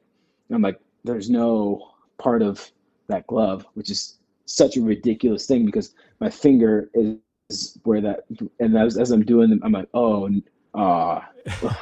and 0.50 0.56
I'm 0.56 0.62
like, 0.62 0.80
there's 1.04 1.30
no 1.30 1.92
part 2.18 2.42
of 2.42 2.70
that 3.08 3.26
glove, 3.28 3.66
which 3.74 3.90
is 3.90 4.18
such 4.46 4.78
a 4.78 4.82
ridiculous 4.82 5.46
thing 5.46 5.66
because 5.66 5.94
my 6.20 6.30
finger 6.30 6.90
is 6.94 7.78
where 7.84 8.02
that, 8.02 8.26
and 8.60 8.78
as, 8.78 8.98
as 8.98 9.12
I'm 9.12 9.24
doing 9.24 9.50
them, 9.50 9.62
I'm 9.64 9.72
like, 9.72 9.90
oh, 9.94 10.30
ah. 10.74 11.30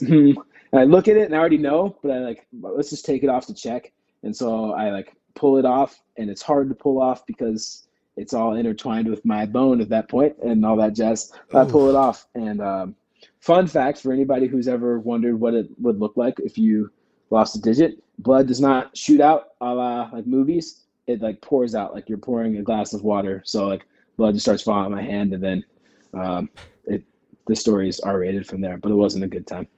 Hmm. 0.00 0.32
and 0.72 0.80
I 0.80 0.84
look 0.84 1.08
at 1.08 1.16
it 1.16 1.24
and 1.24 1.34
I 1.34 1.38
already 1.38 1.58
know, 1.58 1.96
but 2.02 2.12
I 2.12 2.18
like, 2.18 2.46
let's 2.60 2.90
just 2.90 3.06
take 3.06 3.22
it 3.24 3.30
off 3.30 3.46
to 3.46 3.54
check. 3.54 3.90
And 4.22 4.36
so 4.36 4.72
I 4.72 4.90
like 4.90 5.16
pull 5.34 5.56
it 5.56 5.64
off, 5.64 6.00
and 6.16 6.28
it's 6.28 6.42
hard 6.42 6.68
to 6.68 6.74
pull 6.74 7.00
off 7.00 7.24
because 7.26 7.87
it's 8.18 8.34
all 8.34 8.54
intertwined 8.54 9.08
with 9.08 9.24
my 9.24 9.46
bone 9.46 9.80
at 9.80 9.88
that 9.90 10.08
point 10.08 10.36
and 10.42 10.66
all 10.66 10.76
that 10.76 10.94
jazz. 10.94 11.32
I 11.54 11.64
pull 11.64 11.88
it 11.88 11.94
off. 11.94 12.26
And 12.34 12.60
um, 12.60 12.96
fun 13.40 13.68
fact 13.68 13.98
for 13.98 14.12
anybody 14.12 14.48
who's 14.48 14.66
ever 14.66 14.98
wondered 14.98 15.38
what 15.38 15.54
it 15.54 15.68
would 15.78 16.00
look 16.00 16.16
like 16.16 16.38
if 16.40 16.58
you 16.58 16.90
lost 17.30 17.56
a 17.56 17.60
digit, 17.60 18.02
blood 18.18 18.48
does 18.48 18.60
not 18.60 18.96
shoot 18.96 19.20
out 19.20 19.50
a 19.60 19.72
la 19.72 20.10
like 20.12 20.26
movies. 20.26 20.84
It 21.06 21.22
like 21.22 21.40
pours 21.40 21.74
out 21.74 21.94
like 21.94 22.08
you're 22.08 22.18
pouring 22.18 22.56
a 22.58 22.62
glass 22.62 22.92
of 22.92 23.02
water. 23.02 23.42
So 23.46 23.68
like 23.68 23.86
blood 24.16 24.34
just 24.34 24.44
starts 24.44 24.62
falling 24.62 24.86
on 24.86 24.92
my 24.92 25.02
hand, 25.02 25.32
and 25.32 25.42
then 25.42 25.64
um, 26.12 26.50
it 26.84 27.04
the 27.46 27.56
story 27.56 27.88
is 27.88 28.00
R 28.00 28.18
rated 28.18 28.46
from 28.46 28.60
there. 28.60 28.76
But 28.76 28.90
it 28.90 28.96
wasn't 28.96 29.24
a 29.24 29.28
good 29.28 29.46
time. 29.46 29.68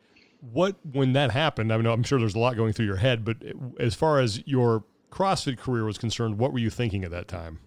What 0.41 0.77
when 0.91 1.13
that 1.13 1.31
happened? 1.31 1.73
I 1.73 1.77
mean, 1.77 1.87
I'm 1.87 2.03
sure 2.03 2.19
there's 2.19 2.35
a 2.35 2.39
lot 2.39 2.57
going 2.57 2.73
through 2.73 2.87
your 2.87 2.97
head, 2.97 3.25
but 3.25 3.37
as 3.79 3.95
far 3.95 4.19
as 4.19 4.43
your 4.47 4.85
CrossFit 5.11 5.59
career 5.59 5.85
was 5.85 5.99
concerned, 5.99 6.39
what 6.39 6.53
were 6.53 6.59
you 6.59 6.71
thinking 6.71 7.05
at 7.05 7.11
that 7.11 7.29
time? 7.29 7.61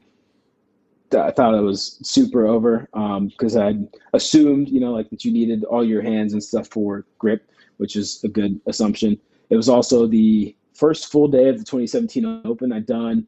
I 1.14 1.32
thought 1.32 1.56
it 1.56 1.62
was 1.62 2.00
super 2.04 2.46
over 2.48 2.88
because 3.30 3.56
um, 3.56 3.62
I 3.62 4.16
assumed, 4.16 4.70
you 4.70 4.80
know, 4.80 4.92
like 4.92 5.10
that 5.10 5.24
you 5.26 5.32
needed 5.32 5.64
all 5.64 5.84
your 5.84 6.02
hands 6.02 6.34
and 6.34 6.44
stuff 6.44 6.68
for 6.68 7.06
grip, 7.20 7.50
which 7.78 7.96
is 7.96 8.24
a 8.24 8.28
good 8.28 8.60
assumption. 8.68 9.20
It 9.50 9.56
was 9.56 9.70
also 9.70 10.08
the 10.08 10.56
first 10.74 11.12
full 11.12 11.28
day 11.28 11.50
of 11.50 11.58
the 11.58 11.64
2017 11.64 12.42
Open. 12.46 12.72
I'd 12.72 12.86
done 12.86 13.28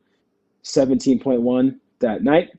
17.1 0.64 1.80
that 2.00 2.24
night, 2.24 2.52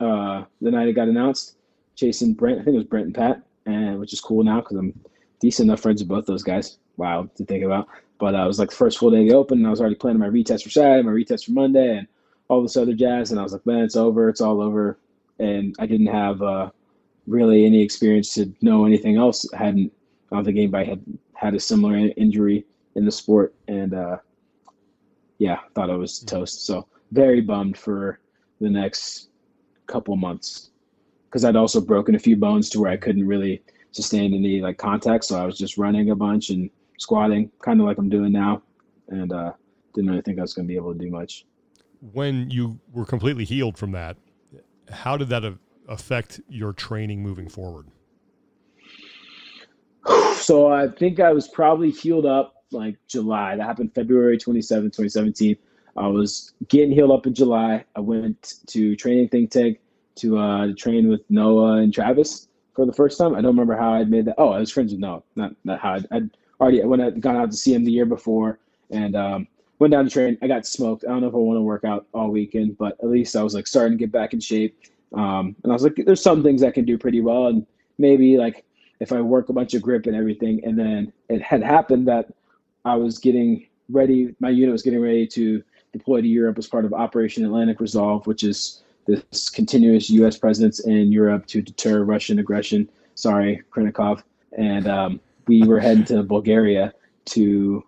uh, 0.00 0.44
the 0.60 0.70
night 0.70 0.88
it 0.88 0.92
got 0.92 1.08
announced, 1.08 1.56
chasing 1.96 2.34
Brent. 2.34 2.60
I 2.60 2.64
think 2.64 2.74
it 2.74 2.78
was 2.78 2.86
Brent 2.86 3.06
and 3.06 3.14
Pat, 3.14 3.42
and 3.66 3.98
which 3.98 4.12
is 4.12 4.20
cool 4.20 4.44
now 4.44 4.60
because 4.60 4.76
I'm 4.76 4.98
decent 5.40 5.68
enough 5.68 5.80
friends 5.80 6.02
with 6.02 6.08
both 6.08 6.26
those 6.26 6.42
guys. 6.42 6.78
Wow 6.96 7.28
to 7.36 7.44
think 7.44 7.64
about. 7.64 7.88
But 8.18 8.34
uh, 8.34 8.44
it 8.44 8.46
was 8.46 8.58
like 8.58 8.70
the 8.70 8.76
first 8.76 8.98
full 8.98 9.10
day 9.10 9.22
of 9.22 9.28
the 9.28 9.34
Open, 9.34 9.58
and 9.58 9.66
I 9.66 9.70
was 9.70 9.80
already 9.80 9.96
planning 9.96 10.20
my 10.20 10.28
retest 10.28 10.62
for 10.62 10.70
Saturday, 10.70 11.02
my 11.02 11.12
retest 11.12 11.46
for 11.46 11.52
Monday, 11.52 11.98
and 11.98 12.06
all 12.48 12.62
this 12.62 12.76
other 12.76 12.94
jazz. 12.94 13.30
And 13.30 13.40
I 13.40 13.42
was 13.42 13.52
like, 13.52 13.66
man, 13.66 13.84
it's 13.84 13.96
over. 13.96 14.28
It's 14.28 14.40
all 14.40 14.60
over. 14.60 14.98
And 15.38 15.74
I 15.78 15.86
didn't 15.86 16.08
have 16.08 16.42
uh, 16.42 16.70
really 17.26 17.64
any 17.66 17.82
experience 17.82 18.34
to 18.34 18.52
know 18.60 18.84
anything 18.84 19.16
else. 19.16 19.46
I 19.52 19.58
hadn't, 19.58 19.92
I 20.30 20.36
don't 20.36 20.44
think 20.44 20.56
anybody 20.56 20.86
had 20.86 21.02
had 21.34 21.54
a 21.54 21.60
similar 21.60 21.96
injury 22.16 22.64
in 22.94 23.04
the 23.04 23.12
sport. 23.12 23.54
And 23.68 23.94
uh, 23.94 24.18
yeah, 25.38 25.60
thought 25.74 25.90
I 25.90 25.96
was 25.96 26.20
toast. 26.20 26.66
So 26.66 26.86
very 27.12 27.40
bummed 27.40 27.76
for 27.76 28.20
the 28.60 28.70
next 28.70 29.30
couple 29.86 30.16
months 30.16 30.70
because 31.26 31.44
I'd 31.44 31.56
also 31.56 31.80
broken 31.80 32.14
a 32.14 32.18
few 32.18 32.36
bones 32.36 32.70
to 32.70 32.80
where 32.80 32.92
I 32.92 32.96
couldn't 32.96 33.26
really 33.26 33.62
sustain 33.90 34.34
any 34.34 34.60
like 34.60 34.78
contact. 34.78 35.24
So 35.24 35.40
I 35.40 35.46
was 35.46 35.58
just 35.58 35.78
running 35.78 36.10
a 36.10 36.16
bunch 36.16 36.50
and 36.50 36.70
squatting, 36.98 37.50
kind 37.60 37.80
of 37.80 37.86
like 37.86 37.98
I'm 37.98 38.08
doing 38.08 38.32
now, 38.32 38.62
and 39.08 39.32
uh, 39.32 39.52
didn't 39.94 40.10
really 40.10 40.22
think 40.22 40.38
I 40.38 40.42
was 40.42 40.54
going 40.54 40.66
to 40.66 40.72
be 40.72 40.76
able 40.76 40.92
to 40.92 40.98
do 40.98 41.10
much 41.10 41.44
when 42.12 42.50
you 42.50 42.78
were 42.92 43.06
completely 43.06 43.44
healed 43.44 43.78
from 43.78 43.92
that, 43.92 44.16
how 44.90 45.16
did 45.16 45.28
that 45.28 45.44
affect 45.88 46.40
your 46.48 46.72
training 46.72 47.22
moving 47.22 47.48
forward? 47.48 47.86
So 50.34 50.70
I 50.70 50.88
think 50.88 51.20
I 51.20 51.32
was 51.32 51.48
probably 51.48 51.90
healed 51.90 52.26
up 52.26 52.64
like 52.70 52.96
July. 53.08 53.56
That 53.56 53.64
happened 53.64 53.94
February 53.94 54.36
27, 54.36 54.90
2017. 54.90 55.56
I 55.96 56.06
was 56.08 56.52
getting 56.68 56.92
healed 56.92 57.12
up 57.12 57.26
in 57.26 57.32
July. 57.32 57.84
I 57.96 58.00
went 58.00 58.56
to 58.66 58.94
training 58.94 59.30
think 59.30 59.50
tank 59.50 59.78
to 60.16 60.36
uh, 60.36 60.72
train 60.76 61.08
with 61.08 61.22
Noah 61.30 61.78
and 61.78 61.94
Travis 61.94 62.48
for 62.74 62.84
the 62.84 62.92
first 62.92 63.16
time. 63.16 63.34
I 63.34 63.36
don't 63.40 63.52
remember 63.52 63.74
how 63.74 63.94
I'd 63.94 64.10
made 64.10 64.26
that. 64.26 64.34
Oh, 64.36 64.50
I 64.50 64.58
was 64.58 64.70
friends 64.70 64.92
with 64.92 65.00
Noah, 65.00 65.22
not 65.34 65.52
not 65.64 65.80
how 65.80 65.94
I'd, 65.94 66.06
I'd 66.10 66.30
already 66.60 66.84
when 66.84 67.00
I'd 67.00 67.22
gone 67.22 67.36
out 67.36 67.50
to 67.50 67.56
see 67.56 67.72
him 67.72 67.84
the 67.84 67.92
year 67.92 68.04
before 68.04 68.58
and 68.90 69.16
um, 69.16 69.48
went 69.78 69.92
down 69.92 70.04
to 70.04 70.10
train. 70.10 70.38
I 70.42 70.46
got 70.46 70.66
smoked. 70.66 71.04
I 71.04 71.08
don't 71.08 71.20
know 71.20 71.28
if 71.28 71.34
I 71.34 71.38
want 71.38 71.58
to 71.58 71.62
work 71.62 71.84
out 71.84 72.06
all 72.14 72.30
weekend, 72.30 72.78
but 72.78 72.96
at 73.02 73.08
least 73.08 73.36
I 73.36 73.42
was 73.42 73.54
like 73.54 73.66
starting 73.66 73.98
to 73.98 74.02
get 74.02 74.12
back 74.12 74.32
in 74.32 74.40
shape. 74.40 74.76
Um, 75.14 75.56
and 75.62 75.72
I 75.72 75.74
was 75.74 75.82
like, 75.82 75.94
there's 76.04 76.22
some 76.22 76.42
things 76.42 76.62
I 76.62 76.70
can 76.70 76.84
do 76.84 76.98
pretty 76.98 77.20
well, 77.20 77.46
and 77.46 77.66
maybe 77.98 78.36
like 78.36 78.64
if 79.00 79.12
I 79.12 79.20
work 79.20 79.48
a 79.48 79.52
bunch 79.52 79.74
of 79.74 79.82
grip 79.82 80.06
and 80.06 80.16
everything. 80.16 80.64
And 80.64 80.78
then 80.78 81.12
it 81.28 81.42
had 81.42 81.62
happened 81.62 82.08
that 82.08 82.32
I 82.84 82.96
was 82.96 83.18
getting 83.18 83.66
ready. 83.88 84.34
My 84.40 84.50
unit 84.50 84.72
was 84.72 84.82
getting 84.82 85.00
ready 85.00 85.26
to 85.28 85.62
deploy 85.92 86.20
to 86.20 86.28
Europe 86.28 86.58
as 86.58 86.66
part 86.66 86.84
of 86.84 86.92
Operation 86.92 87.44
Atlantic 87.44 87.80
Resolve, 87.80 88.26
which 88.26 88.42
is 88.42 88.82
this 89.06 89.50
continuous 89.50 90.10
U.S. 90.10 90.36
presence 90.38 90.80
in 90.80 91.12
Europe 91.12 91.46
to 91.46 91.62
deter 91.62 92.02
Russian 92.02 92.38
aggression. 92.38 92.88
Sorry, 93.14 93.62
Krinikov. 93.70 94.22
And 94.56 94.88
um, 94.88 95.20
we 95.46 95.62
were 95.64 95.80
heading 95.80 96.04
to 96.06 96.22
Bulgaria 96.22 96.92
to 97.26 97.84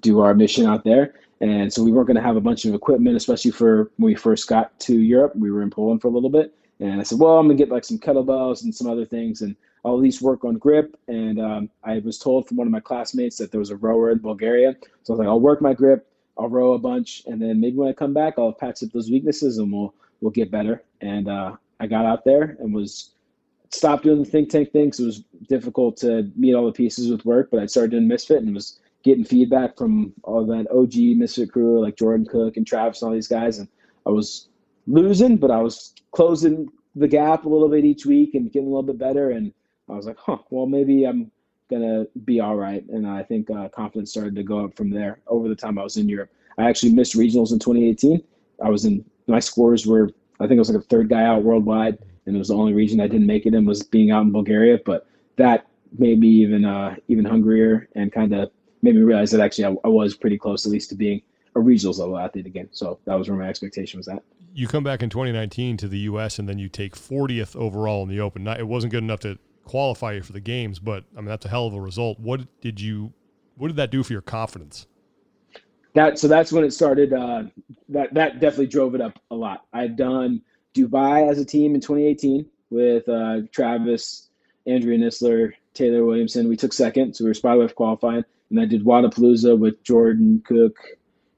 do 0.00 0.20
our 0.20 0.34
mission 0.34 0.66
out 0.66 0.84
there. 0.84 1.14
And 1.40 1.72
so 1.72 1.82
we 1.82 1.90
weren't 1.90 2.06
going 2.06 2.16
to 2.16 2.22
have 2.22 2.36
a 2.36 2.40
bunch 2.40 2.64
of 2.64 2.74
equipment, 2.74 3.16
especially 3.16 3.50
for 3.50 3.90
when 3.96 4.12
we 4.12 4.14
first 4.14 4.46
got 4.46 4.78
to 4.80 5.00
Europe. 5.00 5.34
We 5.34 5.50
were 5.50 5.62
in 5.62 5.70
Poland 5.70 6.02
for 6.02 6.08
a 6.08 6.10
little 6.10 6.28
bit. 6.28 6.54
And 6.80 7.00
I 7.00 7.02
said, 7.02 7.18
well, 7.18 7.38
I'm 7.38 7.46
going 7.46 7.56
to 7.56 7.62
get 7.62 7.72
like 7.72 7.84
some 7.84 7.98
kettlebells 7.98 8.64
and 8.64 8.74
some 8.74 8.88
other 8.88 9.04
things, 9.04 9.42
and 9.42 9.54
I'll 9.84 9.94
at 9.94 10.00
least 10.00 10.22
work 10.22 10.44
on 10.44 10.54
grip. 10.54 10.98
And 11.08 11.40
um, 11.40 11.70
I 11.84 11.98
was 11.98 12.18
told 12.18 12.46
from 12.46 12.56
one 12.56 12.66
of 12.66 12.70
my 12.70 12.80
classmates 12.80 13.36
that 13.38 13.50
there 13.50 13.58
was 13.60 13.70
a 13.70 13.76
rower 13.76 14.10
in 14.10 14.18
Bulgaria. 14.18 14.76
So 15.02 15.12
I 15.12 15.16
was 15.16 15.18
like, 15.18 15.28
I'll 15.28 15.40
work 15.40 15.60
my 15.60 15.74
grip, 15.74 16.06
I'll 16.38 16.48
row 16.48 16.72
a 16.72 16.78
bunch, 16.78 17.22
and 17.26 17.40
then 17.40 17.60
maybe 17.60 17.76
when 17.76 17.88
I 17.88 17.92
come 17.92 18.14
back, 18.14 18.34
I'll 18.38 18.52
patch 18.52 18.82
up 18.82 18.92
those 18.92 19.10
weaknesses 19.10 19.58
and 19.58 19.72
we'll 19.72 19.94
we'll 20.20 20.30
get 20.30 20.50
better. 20.50 20.82
And 21.00 21.28
uh, 21.28 21.56
I 21.80 21.86
got 21.86 22.04
out 22.04 22.24
there 22.24 22.56
and 22.60 22.74
was 22.74 23.10
stopped 23.70 24.04
doing 24.04 24.22
the 24.22 24.28
think 24.28 24.50
tank 24.50 24.72
thing 24.72 24.86
because 24.86 25.00
it 25.00 25.06
was 25.06 25.24
difficult 25.48 25.96
to 25.98 26.30
meet 26.36 26.54
all 26.54 26.66
the 26.66 26.72
pieces 26.72 27.10
with 27.10 27.24
work. 27.24 27.50
But 27.50 27.60
I 27.60 27.66
started 27.66 27.92
doing 27.92 28.08
Misfit 28.08 28.38
and 28.38 28.48
it 28.48 28.54
was 28.54 28.78
getting 29.02 29.24
feedback 29.24 29.76
from 29.76 30.12
all 30.24 30.44
that 30.46 30.70
OG 30.70 31.16
Misfit 31.18 31.52
crew 31.52 31.80
like 31.80 31.96
Jordan 31.96 32.26
Cook 32.26 32.56
and 32.56 32.66
Travis 32.66 33.02
and 33.02 33.08
all 33.08 33.14
these 33.14 33.28
guys. 33.28 33.58
And 33.58 33.68
I 34.06 34.10
was 34.10 34.48
losing, 34.86 35.36
but 35.36 35.50
I 35.50 35.58
was 35.58 35.94
closing 36.12 36.68
the 36.94 37.08
gap 37.08 37.44
a 37.44 37.48
little 37.48 37.68
bit 37.68 37.84
each 37.84 38.04
week 38.04 38.34
and 38.34 38.52
getting 38.52 38.68
a 38.68 38.70
little 38.70 38.82
bit 38.82 38.98
better. 38.98 39.30
And 39.30 39.52
I 39.88 39.94
was 39.94 40.06
like, 40.06 40.18
huh, 40.18 40.38
well, 40.50 40.66
maybe 40.66 41.04
I'm 41.04 41.30
gonna 41.70 42.06
be 42.24 42.40
all 42.40 42.56
right. 42.56 42.86
And 42.88 43.06
I 43.06 43.22
think 43.22 43.50
uh, 43.50 43.68
confidence 43.68 44.10
started 44.10 44.34
to 44.36 44.42
go 44.42 44.64
up 44.64 44.76
from 44.76 44.90
there 44.90 45.20
over 45.28 45.48
the 45.48 45.54
time 45.54 45.78
I 45.78 45.82
was 45.84 45.96
in 45.96 46.08
Europe. 46.08 46.30
I 46.58 46.68
actually 46.68 46.92
missed 46.92 47.14
regionals 47.14 47.52
in 47.52 47.58
2018. 47.58 48.22
I 48.62 48.68
was 48.68 48.84
in 48.84 49.04
my 49.26 49.38
scores 49.38 49.86
were 49.86 50.10
I 50.40 50.46
think 50.46 50.58
I 50.58 50.60
was 50.60 50.70
like 50.70 50.82
a 50.82 50.86
third 50.86 51.08
guy 51.08 51.24
out 51.24 51.42
worldwide, 51.42 51.98
and 52.26 52.34
it 52.34 52.38
was 52.38 52.48
the 52.48 52.56
only 52.56 52.72
region 52.72 53.00
I 53.00 53.06
didn't 53.06 53.26
make 53.26 53.46
it 53.46 53.54
in 53.54 53.64
was 53.64 53.82
being 53.82 54.10
out 54.10 54.22
in 54.22 54.32
Bulgaria. 54.32 54.78
But 54.84 55.06
that 55.36 55.66
made 55.98 56.18
me 56.20 56.28
even 56.28 56.64
uh, 56.64 56.96
even 57.08 57.24
hungrier 57.24 57.88
and 57.94 58.12
kind 58.12 58.34
of 58.34 58.50
made 58.82 58.94
me 58.94 59.02
realize 59.02 59.30
that 59.30 59.40
actually 59.40 59.64
I, 59.64 59.76
I, 59.84 59.88
was 59.88 60.14
pretty 60.14 60.38
close 60.38 60.64
at 60.66 60.72
least 60.72 60.88
to 60.90 60.94
being 60.94 61.22
a 61.54 61.58
regionals 61.58 61.98
level 61.98 62.18
athlete 62.18 62.46
again. 62.46 62.68
So 62.72 62.98
that 63.04 63.14
was 63.14 63.28
where 63.28 63.38
my 63.38 63.48
expectation 63.48 63.98
was 63.98 64.08
at. 64.08 64.22
You 64.54 64.66
come 64.66 64.84
back 64.84 65.02
in 65.02 65.10
2019 65.10 65.76
to 65.78 65.88
the 65.88 65.98
U.S. 66.00 66.38
and 66.38 66.48
then 66.48 66.58
you 66.58 66.68
take 66.68 66.96
40th 66.96 67.54
overall 67.56 68.02
in 68.02 68.08
the 68.08 68.20
Open. 68.20 68.46
It 68.46 68.66
wasn't 68.66 68.92
good 68.92 69.04
enough 69.04 69.20
to 69.20 69.38
qualify 69.64 70.12
you 70.12 70.22
for 70.22 70.32
the 70.32 70.40
games, 70.40 70.78
but 70.78 71.04
I 71.16 71.20
mean 71.20 71.26
that's 71.26 71.46
a 71.46 71.48
hell 71.48 71.66
of 71.66 71.74
a 71.74 71.80
result. 71.80 72.18
What 72.18 72.40
did 72.60 72.80
you? 72.80 73.12
What 73.56 73.68
did 73.68 73.76
that 73.76 73.90
do 73.90 74.02
for 74.02 74.12
your 74.12 74.22
confidence? 74.22 74.86
That 75.94 76.18
so 76.18 76.28
that's 76.28 76.52
when 76.52 76.64
it 76.64 76.72
started. 76.72 77.12
Uh, 77.12 77.44
that 77.88 78.14
that 78.14 78.40
definitely 78.40 78.66
drove 78.66 78.94
it 78.94 79.00
up 79.00 79.18
a 79.30 79.34
lot. 79.34 79.66
I'd 79.72 79.96
done 79.96 80.42
Dubai 80.74 81.30
as 81.30 81.38
a 81.38 81.44
team 81.44 81.74
in 81.74 81.80
2018 81.80 82.46
with 82.70 83.08
uh, 83.08 83.42
Travis, 83.52 84.28
Andrea 84.66 84.98
Nisler, 84.98 85.52
Taylor 85.74 86.04
Williamson. 86.04 86.48
We 86.48 86.56
took 86.56 86.72
second, 86.72 87.14
so 87.14 87.24
we 87.24 87.30
were 87.30 87.34
spot 87.34 87.56
away 87.56 87.68
qualifying. 87.68 88.24
And 88.50 88.60
I 88.60 88.64
did 88.64 88.84
Wodapalooza 88.84 89.58
with 89.58 89.82
Jordan 89.84 90.42
Cook, 90.44 90.76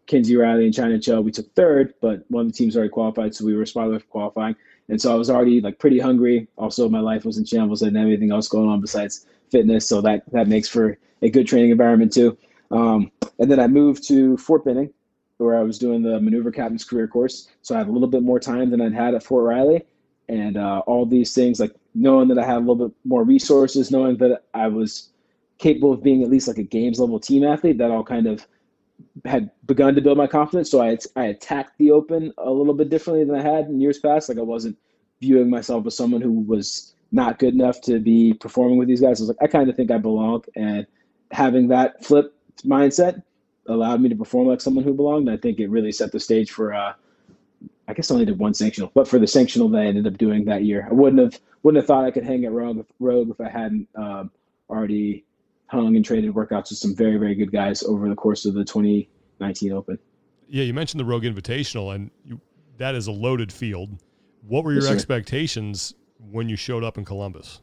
Kinsey 0.06 0.36
Riley, 0.36 0.64
and 0.64 0.74
China 0.74 0.98
Cho. 0.98 1.20
We 1.20 1.30
took 1.30 1.52
third, 1.54 1.94
but 2.00 2.24
one 2.28 2.46
of 2.46 2.52
the 2.52 2.56
teams 2.56 2.76
already 2.76 2.90
qualified, 2.90 3.34
so 3.34 3.44
we 3.44 3.54
were 3.54 3.66
spot 3.66 3.88
from 3.90 4.00
qualifying. 4.10 4.56
And 4.88 5.00
so 5.00 5.12
I 5.12 5.14
was 5.14 5.30
already 5.30 5.60
like 5.60 5.78
pretty 5.78 5.98
hungry. 5.98 6.48
Also, 6.58 6.88
my 6.88 7.00
life 7.00 7.24
was 7.24 7.38
in 7.38 7.44
shambles. 7.44 7.82
I 7.82 7.86
didn't 7.86 7.98
have 7.98 8.08
anything 8.08 8.32
else 8.32 8.48
going 8.48 8.68
on 8.68 8.80
besides 8.80 9.26
fitness, 9.50 9.86
so 9.86 10.00
that 10.00 10.24
that 10.32 10.48
makes 10.48 10.68
for 10.68 10.98
a 11.22 11.30
good 11.30 11.46
training 11.46 11.70
environment 11.70 12.12
too. 12.12 12.36
Um, 12.70 13.10
and 13.38 13.50
then 13.50 13.60
I 13.60 13.66
moved 13.68 14.06
to 14.08 14.36
Fort 14.38 14.64
Benning, 14.64 14.92
where 15.38 15.56
I 15.56 15.62
was 15.62 15.78
doing 15.78 16.02
the 16.02 16.20
maneuver 16.20 16.50
captain's 16.50 16.84
career 16.84 17.06
course. 17.06 17.48
So 17.62 17.74
I 17.74 17.78
had 17.78 17.88
a 17.88 17.92
little 17.92 18.08
bit 18.08 18.22
more 18.22 18.40
time 18.40 18.70
than 18.70 18.80
I'd 18.80 18.94
had 18.94 19.14
at 19.14 19.22
Fort 19.22 19.44
Riley. 19.44 19.84
And 20.28 20.56
uh, 20.56 20.82
all 20.86 21.04
these 21.04 21.34
things, 21.34 21.60
like 21.60 21.72
knowing 21.94 22.28
that 22.28 22.38
I 22.38 22.46
had 22.46 22.56
a 22.56 22.60
little 22.60 22.88
bit 22.88 22.96
more 23.04 23.24
resources, 23.24 23.90
knowing 23.90 24.16
that 24.18 24.44
I 24.54 24.68
was 24.68 25.10
capable 25.62 25.92
of 25.92 26.02
being 26.02 26.22
at 26.22 26.28
least 26.28 26.48
like 26.48 26.58
a 26.58 26.62
games 26.62 26.98
level 26.98 27.20
team 27.20 27.44
athlete, 27.44 27.78
that 27.78 27.90
all 27.90 28.04
kind 28.04 28.26
of 28.26 28.46
had 29.24 29.50
begun 29.66 29.94
to 29.94 30.00
build 30.00 30.18
my 30.18 30.26
confidence. 30.26 30.70
So 30.70 30.82
I, 30.82 30.98
I 31.16 31.26
attacked 31.26 31.78
the 31.78 31.92
open 31.92 32.32
a 32.36 32.50
little 32.50 32.74
bit 32.74 32.90
differently 32.90 33.24
than 33.24 33.36
I 33.36 33.42
had 33.42 33.66
in 33.66 33.80
years 33.80 33.98
past. 33.98 34.28
Like 34.28 34.38
I 34.38 34.42
wasn't 34.42 34.76
viewing 35.20 35.48
myself 35.48 35.86
as 35.86 35.96
someone 35.96 36.20
who 36.20 36.32
was 36.32 36.94
not 37.12 37.38
good 37.38 37.54
enough 37.54 37.80
to 37.82 38.00
be 38.00 38.34
performing 38.34 38.78
with 38.78 38.88
these 38.88 39.00
guys. 39.00 39.20
I 39.20 39.22
was 39.22 39.28
like, 39.28 39.42
I 39.42 39.46
kind 39.46 39.70
of 39.70 39.76
think 39.76 39.90
I 39.90 39.98
belong. 39.98 40.42
And 40.56 40.86
having 41.30 41.68
that 41.68 42.04
flip 42.04 42.34
mindset 42.64 43.22
allowed 43.66 44.00
me 44.00 44.08
to 44.08 44.16
perform 44.16 44.48
like 44.48 44.60
someone 44.60 44.84
who 44.84 44.94
belonged. 44.94 45.30
I 45.30 45.36
think 45.36 45.60
it 45.60 45.68
really 45.68 45.92
set 45.92 46.12
the 46.12 46.20
stage 46.20 46.50
for. 46.50 46.74
Uh, 46.74 46.94
I 47.88 47.94
guess 47.94 48.10
I 48.10 48.14
only 48.14 48.26
did 48.26 48.38
one 48.38 48.52
sanctional, 48.52 48.90
but 48.94 49.08
for 49.08 49.18
the 49.18 49.26
sanctional 49.26 49.70
that 49.72 49.82
I 49.82 49.86
ended 49.86 50.06
up 50.06 50.16
doing 50.16 50.44
that 50.46 50.64
year, 50.64 50.86
I 50.88 50.94
wouldn't 50.94 51.20
have 51.20 51.40
wouldn't 51.62 51.82
have 51.82 51.86
thought 51.86 52.04
I 52.04 52.10
could 52.10 52.24
hang 52.24 52.44
at 52.44 52.52
Rogue, 52.52 52.86
Rogue 53.00 53.30
if 53.30 53.40
I 53.40 53.48
hadn't 53.48 53.88
um, 53.96 54.30
already 54.70 55.24
hung 55.72 55.96
and 55.96 56.04
traded 56.04 56.34
workouts 56.34 56.68
with 56.68 56.78
some 56.78 56.94
very 56.94 57.16
very 57.16 57.34
good 57.34 57.50
guys 57.50 57.82
over 57.82 58.08
the 58.08 58.14
course 58.14 58.44
of 58.44 58.54
the 58.54 58.64
2019 58.64 59.72
Open. 59.72 59.98
Yeah, 60.48 60.64
you 60.64 60.74
mentioned 60.74 61.00
the 61.00 61.04
Rogue 61.04 61.24
Invitational, 61.24 61.94
and 61.94 62.10
you, 62.26 62.40
that 62.76 62.94
is 62.94 63.06
a 63.06 63.12
loaded 63.12 63.50
field. 63.50 63.98
What 64.46 64.64
were 64.64 64.72
your 64.72 64.82
yes, 64.82 64.92
expectations 64.92 65.94
when 66.30 66.48
you 66.48 66.56
showed 66.56 66.84
up 66.84 66.98
in 66.98 67.04
Columbus? 67.04 67.62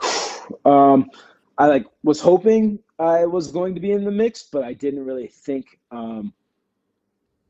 um, 0.64 1.10
I 1.58 1.66
like 1.66 1.86
was 2.04 2.20
hoping 2.20 2.78
I 3.00 3.26
was 3.26 3.50
going 3.50 3.74
to 3.74 3.80
be 3.80 3.90
in 3.90 4.04
the 4.04 4.12
mix, 4.12 4.44
but 4.44 4.62
I 4.62 4.74
didn't 4.74 5.04
really 5.04 5.26
think 5.26 5.80
um, 5.90 6.32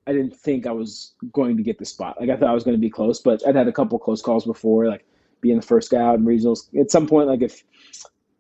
I 0.07 0.13
didn't 0.13 0.35
think 0.35 0.67
I 0.67 0.73
was 0.73 1.13
going 1.33 1.59
to 1.59 1.63
get 1.63 1.79
the 1.79 1.85
spot. 1.85 2.19
Like 2.19 2.31
I 2.31 2.37
thought 2.37 2.49
I 2.49 2.55
was 2.55 2.65
going 2.65 2.77
to 2.77 2.81
be 2.81 2.91
close, 2.91 3.21
but 3.21 3.47
I'd 3.47 3.55
had 3.55 3.69
a 3.69 3.73
couple 3.73 3.99
close 3.99 4.23
calls 4.23 4.47
before, 4.47 4.87
like 4.87 5.05
being 5.43 5.57
the 5.57 5.67
first 5.67 5.91
guy 5.91 6.01
out 6.01 6.19
in 6.19 6.25
regionals. 6.25 6.75
At 6.79 6.91
some 6.91 7.07
point, 7.07 7.29
like 7.29 7.43
if 7.43 7.63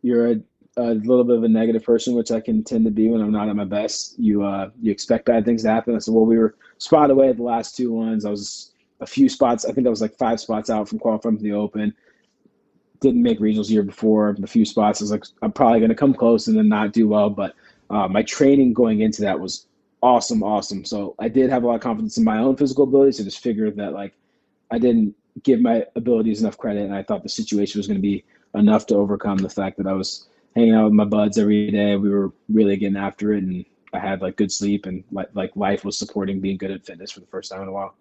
you're 0.04 0.32
a, 0.32 0.40
a 0.76 0.94
little 0.94 1.24
bit 1.24 1.36
of 1.36 1.44
a 1.44 1.48
negative 1.48 1.84
person, 1.84 2.14
which 2.14 2.30
I 2.30 2.40
can 2.40 2.64
tend 2.64 2.84
to 2.84 2.90
be 2.90 3.08
when 3.08 3.20
I'm 3.20 3.30
not 3.30 3.48
at 3.48 3.56
my 3.56 3.64
best, 3.64 4.18
you 4.18 4.44
uh, 4.44 4.70
you 4.80 4.90
expect 4.90 5.26
bad 5.26 5.44
things 5.44 5.62
to 5.62 5.70
happen. 5.70 5.94
I 5.94 5.98
said, 5.98 6.14
well, 6.14 6.26
we 6.26 6.38
were 6.38 6.56
spot 6.78 7.10
away 7.10 7.28
at 7.28 7.36
the 7.36 7.42
last 7.42 7.76
two 7.76 7.92
ones. 7.92 8.24
I 8.24 8.30
was 8.30 8.72
a 9.00 9.06
few 9.06 9.28
spots. 9.28 9.64
I 9.64 9.72
think 9.72 9.86
I 9.86 9.90
was 9.90 10.00
like 10.00 10.16
five 10.16 10.40
spots 10.40 10.70
out 10.70 10.88
from 10.88 10.98
qualifying 10.98 11.36
for 11.36 11.42
the 11.42 11.52
Open 11.52 11.94
didn't 13.04 13.22
make 13.22 13.38
regionals 13.38 13.70
year 13.70 13.82
before 13.82 14.34
a 14.42 14.46
few 14.46 14.64
spots. 14.64 15.00
I 15.00 15.04
was 15.04 15.10
like, 15.10 15.24
I'm 15.42 15.52
probably 15.52 15.78
going 15.78 15.90
to 15.90 15.94
come 15.94 16.14
close 16.14 16.48
and 16.48 16.56
then 16.56 16.68
not 16.68 16.92
do 16.92 17.06
well. 17.06 17.28
But 17.28 17.54
uh, 17.90 18.08
my 18.08 18.22
training 18.22 18.72
going 18.72 19.02
into 19.02 19.20
that 19.22 19.38
was 19.38 19.66
awesome, 20.02 20.42
awesome. 20.42 20.84
So 20.84 21.14
I 21.18 21.28
did 21.28 21.50
have 21.50 21.64
a 21.64 21.66
lot 21.66 21.74
of 21.74 21.80
confidence 21.82 22.16
in 22.16 22.24
my 22.24 22.38
own 22.38 22.56
physical 22.56 22.84
abilities. 22.84 23.20
I 23.20 23.24
just 23.24 23.42
figured 23.42 23.76
that 23.76 23.92
like 23.92 24.14
I 24.70 24.78
didn't 24.78 25.14
give 25.42 25.60
my 25.60 25.84
abilities 25.96 26.40
enough 26.40 26.56
credit, 26.56 26.84
and 26.84 26.94
I 26.94 27.02
thought 27.02 27.22
the 27.22 27.28
situation 27.28 27.78
was 27.78 27.86
going 27.86 27.98
to 27.98 28.02
be 28.02 28.24
enough 28.54 28.86
to 28.86 28.96
overcome 28.96 29.38
the 29.38 29.50
fact 29.50 29.76
that 29.76 29.86
I 29.86 29.92
was 29.92 30.28
hanging 30.54 30.74
out 30.74 30.84
with 30.84 30.92
my 30.92 31.04
buds 31.04 31.38
every 31.38 31.70
day. 31.70 31.96
We 31.96 32.10
were 32.10 32.32
really 32.48 32.76
getting 32.76 32.96
after 32.96 33.32
it, 33.32 33.42
and 33.42 33.64
I 33.92 33.98
had 33.98 34.22
like 34.22 34.36
good 34.36 34.52
sleep, 34.52 34.86
and 34.86 35.04
like 35.12 35.28
like 35.34 35.54
life 35.56 35.84
was 35.84 35.98
supporting 35.98 36.40
being 36.40 36.56
good 36.56 36.70
at 36.70 36.84
fitness 36.84 37.10
for 37.10 37.20
the 37.20 37.26
first 37.26 37.50
time 37.50 37.62
in 37.62 37.68
a 37.68 37.72
while. 37.72 37.94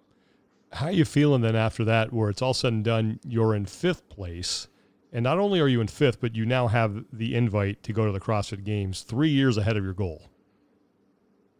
How 0.72 0.88
are 0.88 0.91
you 0.91 1.06
feeling 1.06 1.41
then 1.41 1.56
after 1.56 1.84
that, 1.86 2.12
where 2.12 2.30
it's 2.30 2.41
all 2.41 2.54
said 2.54 2.74
and 2.74 2.84
done? 2.84 3.20
You're 3.24 3.54
in 3.54 3.66
fifth 3.66 4.10
place 4.10 4.68
and 5.14 5.24
not 5.24 5.38
only 5.38 5.62
are 5.62 5.68
you 5.68 5.80
in 5.80 5.88
fifth, 5.88 6.20
but 6.20 6.36
you 6.36 6.43
now 6.43 6.68
have 6.68 7.06
the 7.14 7.36
invite 7.36 7.84
to 7.84 7.93
go 7.93 8.06
to 8.08 8.12
the 8.12 8.20
CrossFit 8.20 8.64
Games 8.64 9.04
three 9.04 9.30
years 9.30 9.58
ahead 9.58 9.78
of 9.78 9.84
your 9.84 9.93
goal. 9.93 10.24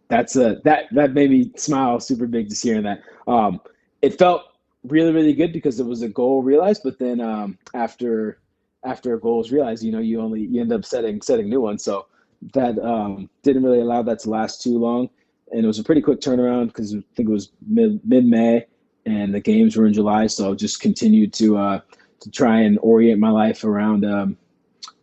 That's 0.08 0.36
a 0.36 0.60
that 0.64 0.86
that 0.92 1.14
made 1.14 1.30
me 1.30 1.52
smile 1.56 2.00
super 2.00 2.26
big 2.26 2.50
just 2.50 2.64
hearing 2.64 2.84
that. 2.84 3.04
Um, 3.28 3.62
it 4.02 4.18
felt 4.18 4.44
really 4.84 5.12
really 5.12 5.34
good 5.34 5.54
because 5.54 5.80
it 5.80 5.86
was 5.86 6.02
a 6.02 6.10
goal 6.10 6.42
realized, 6.42 6.82
but 6.84 6.98
then 6.98 7.22
um, 7.22 7.58
after 7.76 8.40
after 8.84 9.14
a 9.14 9.20
goal 9.20 9.42
is 9.42 9.52
realized, 9.52 9.84
you 9.84 9.92
know, 9.92 10.00
you 10.00 10.22
only 10.22 10.42
you 10.42 10.62
end 10.62 10.74
up 10.74 10.86
setting 10.86 11.22
setting 11.22 11.50
new 11.50 11.62
ones. 11.62 11.84
So 11.84 12.08
that 12.54 12.78
um, 12.80 13.30
didn't 13.42 13.64
really 13.64 13.80
allow 13.80 14.02
that 14.04 14.20
to 14.20 14.30
last 14.30 14.62
too 14.62 14.78
long, 14.78 15.10
and 15.52 15.64
it 15.64 15.68
was 15.68 15.80
a 15.80 15.84
pretty 15.84 16.02
quick 16.02 16.20
turnaround 16.20 16.68
because 16.68 16.94
I 16.94 17.02
think 17.16 17.30
it 17.30 17.32
was 17.32 17.52
mid 17.68 18.02
mid 18.06 18.26
May, 18.26 18.66
and 19.06 19.34
the 19.34 19.40
games 19.40 19.76
were 19.76 19.86
in 19.86 19.94
July. 19.94 20.28
So 20.28 20.54
just 20.56 20.82
continued 20.82 21.34
to 21.34 21.58
uh, 21.58 21.80
to 22.22 22.32
try 22.32 22.60
and 22.60 22.78
orient 22.82 23.20
my 23.20 23.30
life 23.30 23.64
around 23.64 24.06
um, 24.06 24.38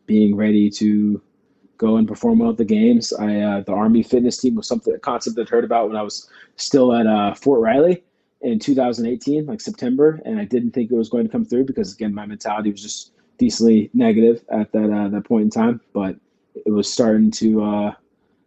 being 0.06 0.36
ready 0.36 0.70
to 0.70 1.22
go 1.78 1.96
and 1.96 2.06
perform 2.06 2.40
well 2.40 2.50
at 2.50 2.58
the 2.58 2.64
games. 2.64 3.12
I 3.12 3.40
uh, 3.40 3.60
the 3.62 3.72
Army 3.72 4.02
fitness 4.02 4.38
team 4.38 4.56
was 4.56 4.68
something 4.68 4.94
a 4.94 4.98
concept 4.98 5.38
I'd 5.38 5.48
heard 5.48 5.64
about 5.64 5.88
when 5.88 5.96
I 5.96 6.02
was 6.02 6.28
still 6.56 6.94
at 6.94 7.06
uh, 7.06 7.34
Fort 7.34 7.60
Riley 7.60 8.04
in 8.42 8.58
2018, 8.58 9.46
like 9.46 9.60
September, 9.60 10.20
and 10.24 10.38
I 10.38 10.44
didn't 10.44 10.72
think 10.72 10.90
it 10.90 10.96
was 10.96 11.08
going 11.08 11.24
to 11.24 11.30
come 11.30 11.44
through 11.44 11.64
because 11.64 11.94
again 11.94 12.14
my 12.14 12.26
mentality 12.26 12.70
was 12.70 12.82
just 12.82 13.12
decently 13.40 13.90
negative 13.94 14.44
at 14.50 14.70
that 14.72 14.92
uh, 14.92 15.08
that 15.08 15.24
point 15.24 15.44
in 15.44 15.50
time. 15.50 15.80
But 15.92 16.16
it 16.54 16.70
was 16.70 16.92
starting 16.92 17.32
to 17.32 17.64
uh, 17.64 17.94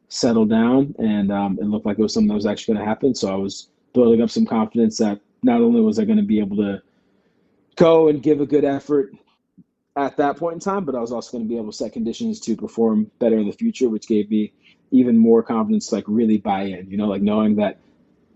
settle 0.07 0.45
down, 0.45 0.95
and 0.99 1.31
um, 1.31 1.57
it 1.59 1.65
looked 1.65 1.85
like 1.85 1.99
it 1.99 2.01
was 2.01 2.13
something 2.13 2.29
that 2.29 2.35
was 2.35 2.45
actually 2.45 2.75
going 2.75 2.85
to 2.85 2.89
happen. 2.89 3.13
So 3.13 3.33
I 3.33 3.35
was 3.35 3.67
building 3.93 4.21
up 4.21 4.29
some 4.29 4.45
confidence 4.45 4.97
that 4.99 5.19
not 5.41 5.61
only 5.61 5.81
was 5.81 5.99
I 5.99 6.05
going 6.05 6.17
to 6.17 6.23
be 6.23 6.39
able 6.39 6.57
to 6.57 6.81
go 7.75 8.07
and 8.07 8.21
give 8.23 8.39
a 8.39 8.45
good 8.45 8.63
effort 8.63 9.13
at 9.95 10.15
that 10.17 10.37
point 10.37 10.55
in 10.55 10.59
time, 10.59 10.85
but 10.85 10.95
I 10.95 10.99
was 10.99 11.11
also 11.11 11.31
going 11.31 11.43
to 11.43 11.49
be 11.49 11.57
able 11.57 11.71
to 11.71 11.77
set 11.77 11.91
conditions 11.91 12.39
to 12.41 12.55
perform 12.55 13.09
better 13.19 13.37
in 13.37 13.47
the 13.47 13.53
future, 13.53 13.89
which 13.89 14.07
gave 14.07 14.29
me 14.29 14.53
even 14.91 15.17
more 15.17 15.41
confidence 15.43 15.87
to 15.87 15.95
like 15.95 16.05
really 16.07 16.37
buy 16.37 16.63
in, 16.63 16.89
you 16.89 16.97
know, 16.97 17.07
like 17.07 17.21
knowing 17.21 17.55
that 17.55 17.79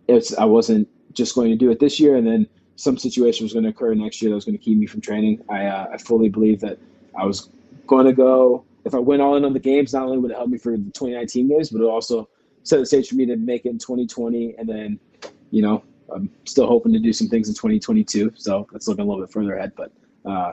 it's 0.08 0.36
I 0.38 0.46
wasn't 0.46 0.88
just 1.14 1.36
going 1.36 1.50
to 1.50 1.56
do 1.56 1.70
it 1.72 1.80
this 1.80 2.00
year 2.00 2.16
and 2.16 2.26
then 2.26 2.48
some 2.78 2.98
situation 2.98 3.44
was 3.44 3.54
going 3.54 3.64
to 3.64 3.72
occur 3.72 3.94
next 3.96 4.22
year 4.22 4.30
that 4.30 4.36
was 4.36 4.46
going 4.46 4.58
to 4.58 4.64
keep 4.64 4.78
me 4.78 4.86
from 4.86 5.02
training. 5.02 5.44
I, 5.50 5.66
uh, 5.66 5.88
I 5.94 5.98
fully 5.98 6.30
believe 6.30 6.62
that 6.62 6.78
I 7.20 7.26
was 7.26 7.50
going 7.88 8.06
to 8.06 8.14
go, 8.14 8.64
if 8.86 8.94
I 8.94 9.00
went 9.00 9.22
all 9.22 9.36
in 9.36 9.44
on 9.44 9.54
the 9.54 9.60
games, 9.60 9.94
not 9.94 10.04
only 10.04 10.20
would 10.20 10.32
it 10.32 10.38
help 10.38 10.50
me 10.50 10.60
for 10.60 10.72
the 10.72 10.78
2019 10.78 11.50
games, 11.50 11.72
but 11.72 11.82
it 11.82 11.86
also 11.86 12.30
set 12.62 12.78
the 12.78 12.86
stage 12.86 13.10
for 13.10 13.16
me 13.16 13.26
to 13.26 13.36
make 13.36 13.66
it 13.66 13.70
in 13.70 13.80
2020. 13.80 14.56
And 14.60 14.70
then, 14.70 15.00
you 15.50 15.64
know, 15.64 15.84
I'm 16.14 16.30
still 16.46 16.68
hoping 16.68 16.94
to 16.94 17.00
do 17.00 17.12
some 17.12 17.28
things 17.28 17.50
in 17.50 17.56
2022. 17.56 18.34
So 18.36 18.68
that's 18.72 18.88
looking 18.88 19.04
a 19.04 19.08
little 19.08 19.26
bit 19.26 19.34
further 19.34 19.56
ahead, 19.56 19.72
but 19.76 19.92
uh, 20.24 20.52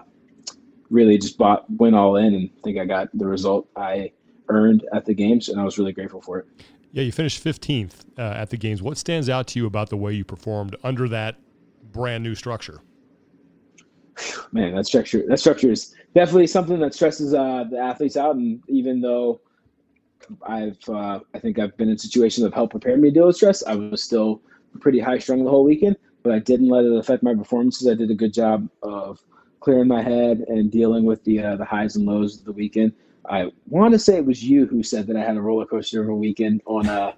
really 0.89 1.19
just 1.19 1.37
bought, 1.37 1.71
went 1.73 1.95
all 1.95 2.17
in 2.17 2.35
and 2.35 2.51
think 2.63 2.79
I 2.79 2.87
got 2.87 3.11
the 3.13 3.27
result 3.27 3.69
I 3.77 4.13
earned 4.49 4.87
at 4.95 5.05
the 5.05 5.15
games. 5.15 5.51
And 5.51 5.61
I 5.61 5.65
was 5.65 5.77
really 5.77 5.93
grateful 5.93 6.23
for 6.23 6.39
it. 6.39 6.47
Yeah, 6.93 7.03
you 7.03 7.13
finished 7.13 7.45
15th 7.45 8.07
uh, 8.17 8.23
at 8.23 8.49
the 8.49 8.57
games. 8.57 8.81
What 8.81 8.97
stands 8.97 9.29
out 9.29 9.47
to 9.49 9.59
you 9.59 9.67
about 9.67 9.91
the 9.91 9.97
way 9.99 10.15
you 10.15 10.25
performed 10.25 10.75
under 10.83 11.07
that 11.09 11.37
brand 11.95 12.23
new 12.23 12.35
structure? 12.35 12.81
Man, 14.53 14.75
that 14.75 14.87
structure 14.87 15.25
that 15.27 15.41
structure 15.41 15.71
is 15.73 15.95
definitely 16.15 16.47
something 16.47 16.79
that 16.81 16.95
stresses 16.95 17.33
uh, 17.33 17.65
the 17.71 17.79
athletes 17.79 18.17
out. 18.17 18.37
And 18.37 18.63
even 18.69 19.01
though 19.01 19.41
I've 20.47 20.79
uh, 20.89 21.21
I 21.33 21.39
think 21.39 21.59
I've 21.59 21.77
been 21.79 21.89
in 21.89 21.97
situations 21.97 22.45
that 22.45 22.53
helped 22.53 22.73
prepare 22.73 22.97
me 22.97 23.09
to 23.09 23.15
deal 23.15 23.27
with 23.27 23.37
stress, 23.37 23.65
I 23.65 23.75
was 23.75 24.05
still 24.05 24.43
pretty 24.81 25.01
high 25.01 25.19
strung 25.19 25.43
the 25.43 25.51
whole 25.51 25.65
weekend. 25.65 25.97
But 26.23 26.33
I 26.33 26.39
didn't 26.39 26.69
let 26.69 26.85
it 26.85 26.97
affect 26.97 27.23
my 27.23 27.35
performances. 27.35 27.89
I 27.89 27.95
did 27.95 28.11
a 28.11 28.15
good 28.15 28.33
job 28.33 28.69
of 28.83 29.21
clearing 29.61 29.89
my 29.89 30.03
head 30.03 30.45
and 30.49 30.71
dealing 30.71 31.05
with 31.05 31.25
the 31.25 31.43
uh, 31.43 31.57
the 31.57 31.65
highs 31.65 31.97
and 31.97 32.07
lows 32.07 32.39
of 32.39 32.45
the 32.45 32.53
weekend. 32.53 32.93
I 33.29 33.51
want 33.69 33.93
to 33.95 33.99
say 33.99 34.17
it 34.17 34.27
was 34.27 34.45
you 34.45 34.67
who 34.67 34.83
said 34.83 35.07
that 35.07 35.17
I 35.17 35.25
had 35.25 35.37
a 35.37 35.41
roller 35.41 35.67
coaster 35.67 36.03
of 36.03 36.09
a 36.09 36.15
weekend 36.15 36.63
on 36.67 36.87
a 36.87 37.15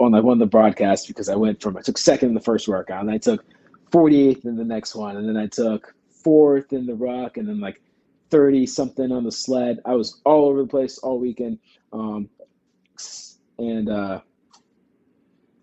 on 0.00 0.12
like 0.12 0.24
one 0.24 0.34
of 0.34 0.38
the 0.38 0.46
broadcasts 0.46 1.06
because 1.06 1.28
I 1.28 1.36
went 1.36 1.62
from 1.62 1.76
I 1.76 1.80
took 1.80 1.98
second 1.98 2.30
in 2.30 2.34
the 2.34 2.40
first 2.40 2.68
workout 2.68 3.00
and 3.00 3.10
I 3.10 3.18
took 3.18 3.44
48th 3.90 4.44
in 4.44 4.56
the 4.56 4.64
next 4.64 4.94
one 4.94 5.16
and 5.16 5.28
then 5.28 5.36
I 5.36 5.46
took 5.46 5.94
fourth 6.22 6.72
in 6.72 6.86
the 6.86 6.94
ruck 6.94 7.36
and 7.36 7.48
then 7.48 7.60
like 7.60 7.80
30 8.30 8.66
something 8.66 9.10
on 9.12 9.24
the 9.24 9.32
sled. 9.32 9.78
I 9.84 9.94
was 9.94 10.20
all 10.24 10.46
over 10.46 10.62
the 10.62 10.68
place 10.68 10.98
all 10.98 11.18
weekend. 11.18 11.58
Um, 11.92 12.28
and 13.58 13.88
uh, 13.88 14.20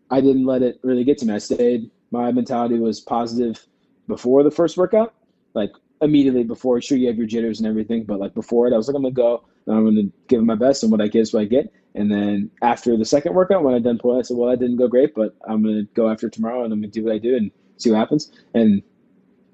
I 0.10 0.22
didn't 0.22 0.46
let 0.46 0.62
it 0.62 0.80
really 0.84 1.04
get 1.04 1.18
to 1.20 1.26
me. 1.26 1.34
I 1.34 1.38
stayed. 1.38 1.90
My 2.12 2.32
mentality 2.32 2.80
was 2.80 3.00
positive 3.00 3.66
before 4.08 4.44
the 4.44 4.52
first 4.52 4.78
workout, 4.78 5.14
like 5.54 5.72
immediately 6.02 6.44
before. 6.44 6.82
Sure, 6.82 6.98
you 6.98 7.08
have 7.08 7.18
your 7.18 7.28
jitters 7.28 7.60
and 7.60 7.68
everything, 7.68 8.04
but 8.04 8.20
like 8.20 8.34
before 8.34 8.68
it, 8.68 8.74
I 8.74 8.78
was 8.78 8.88
like, 8.88 8.96
I'm 8.96 9.02
gonna 9.02 9.14
go 9.14 9.44
and 9.68 9.76
I'm 9.76 9.86
gonna 9.86 10.10
give 10.28 10.44
my 10.44 10.56
best, 10.56 10.84
and 10.84 10.92
what 10.92 11.02
I 11.02 11.08
get 11.08 11.22
is 11.22 11.34
what 11.34 11.42
I 11.42 11.46
get. 11.46 11.72
And 11.96 12.12
then 12.12 12.52
after 12.62 12.98
the 12.98 13.06
second 13.06 13.34
workout, 13.34 13.64
when 13.64 13.74
I 13.74 13.80
done 13.80 13.98
pulling, 13.98 14.20
I 14.20 14.22
said, 14.22 14.38
well, 14.38 14.50
I 14.50 14.56
didn't 14.56 14.78
go 14.78 14.88
great, 14.88 15.14
but 15.16 15.36
I'm 15.48 15.64
gonna 15.64 15.84
go 15.94 16.10
after 16.10 16.30
tomorrow 16.30 16.64
and 16.64 16.74
I'm 16.74 16.82
gonna 16.82 16.92
do 16.92 17.06
what 17.06 17.14
I 17.14 17.18
do 17.18 17.36
and 17.36 17.52
see 17.78 17.92
what 17.92 17.98
happens. 17.98 18.32
And 18.54 18.82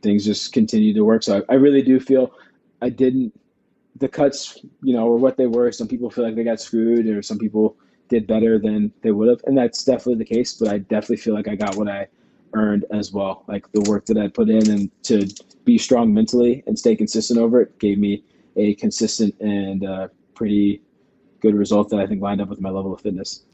things 0.01 0.25
just 0.25 0.53
continue 0.53 0.93
to 0.93 1.01
work. 1.01 1.23
So 1.23 1.43
I, 1.49 1.53
I 1.53 1.55
really 1.55 1.81
do 1.81 1.99
feel 1.99 2.33
I 2.81 2.89
didn't 2.89 3.33
the 3.97 4.07
cuts, 4.07 4.57
you 4.81 4.93
know, 4.93 5.05
or 5.07 5.17
what 5.17 5.37
they 5.37 5.47
were. 5.47 5.71
Some 5.71 5.87
people 5.87 6.09
feel 6.09 6.23
like 6.23 6.35
they 6.35 6.43
got 6.43 6.59
screwed, 6.59 7.07
or 7.07 7.21
some 7.21 7.37
people 7.37 7.77
did 8.09 8.27
better 8.27 8.59
than 8.59 8.91
they 9.01 9.11
would 9.11 9.29
have, 9.29 9.41
and 9.45 9.57
that's 9.57 9.83
definitely 9.83 10.15
the 10.15 10.25
case. 10.25 10.53
But 10.53 10.69
I 10.69 10.79
definitely 10.79 11.17
feel 11.17 11.33
like 11.33 11.47
I 11.47 11.55
got 11.55 11.75
what 11.75 11.87
I 11.87 12.07
earned 12.53 12.85
as 12.91 13.11
well. 13.13 13.43
Like 13.47 13.71
the 13.71 13.81
work 13.81 14.05
that 14.07 14.17
I 14.17 14.27
put 14.27 14.49
in 14.49 14.69
and 14.69 14.91
to 15.03 15.27
be 15.63 15.77
strong 15.77 16.13
mentally 16.13 16.63
and 16.67 16.77
stay 16.77 16.95
consistent 16.95 17.39
over 17.39 17.61
it 17.61 17.79
gave 17.79 17.97
me 17.97 18.23
a 18.55 18.75
consistent 18.75 19.33
and 19.39 19.85
uh, 19.85 20.07
pretty 20.35 20.81
good 21.39 21.55
result 21.55 21.89
that 21.89 21.99
I 21.99 22.07
think 22.07 22.21
lined 22.21 22.41
up 22.41 22.49
with 22.49 22.59
my 22.59 22.69
level 22.69 22.93
of 22.93 23.01
fitness. 23.01 23.45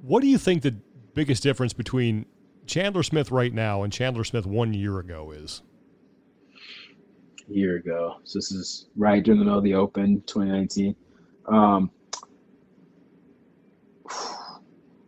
What 0.00 0.22
do 0.22 0.28
you 0.28 0.38
think 0.38 0.62
the 0.62 0.76
biggest 1.14 1.42
difference 1.42 1.72
between 1.72 2.26
Chandler 2.68 3.02
Smith 3.02 3.30
right 3.30 3.52
now 3.52 3.82
and 3.82 3.92
Chandler 3.92 4.24
Smith 4.24 4.46
one 4.46 4.74
year 4.74 4.98
ago 4.98 5.32
is? 5.32 5.62
Year 7.48 7.76
ago. 7.76 8.16
So 8.24 8.38
this 8.38 8.52
is 8.52 8.88
right 8.94 9.24
during 9.24 9.40
the 9.40 9.44
middle 9.46 9.58
of 9.58 9.64
the 9.64 9.74
Open 9.74 10.22
2019. 10.26 10.94
Um, 11.46 11.90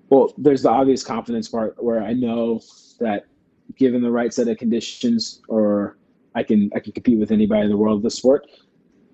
well, 0.08 0.32
there's 0.38 0.62
the 0.62 0.70
obvious 0.70 1.04
confidence 1.04 1.48
part 1.48 1.82
where 1.82 2.02
I 2.02 2.14
know 2.14 2.62
that 2.98 3.26
given 3.76 4.02
the 4.02 4.10
right 4.10 4.32
set 4.32 4.48
of 4.48 4.56
conditions, 4.56 5.42
or 5.46 5.98
I 6.34 6.42
can 6.42 6.70
I 6.74 6.80
can 6.80 6.92
compete 6.92 7.18
with 7.18 7.30
anybody 7.30 7.64
in 7.64 7.68
the 7.68 7.76
world 7.76 7.98
of 7.98 8.02
the 8.02 8.10
sport. 8.10 8.46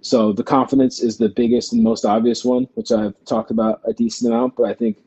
So 0.02 0.32
the 0.32 0.44
confidence 0.44 1.02
is 1.02 1.18
the 1.18 1.30
biggest 1.30 1.72
and 1.72 1.82
most 1.82 2.04
obvious 2.04 2.44
one, 2.44 2.68
which 2.74 2.92
I've 2.92 3.14
talked 3.24 3.50
about 3.50 3.80
a 3.84 3.92
decent 3.92 4.32
amount. 4.32 4.54
But 4.54 4.66
I 4.66 4.74
think 4.74 4.98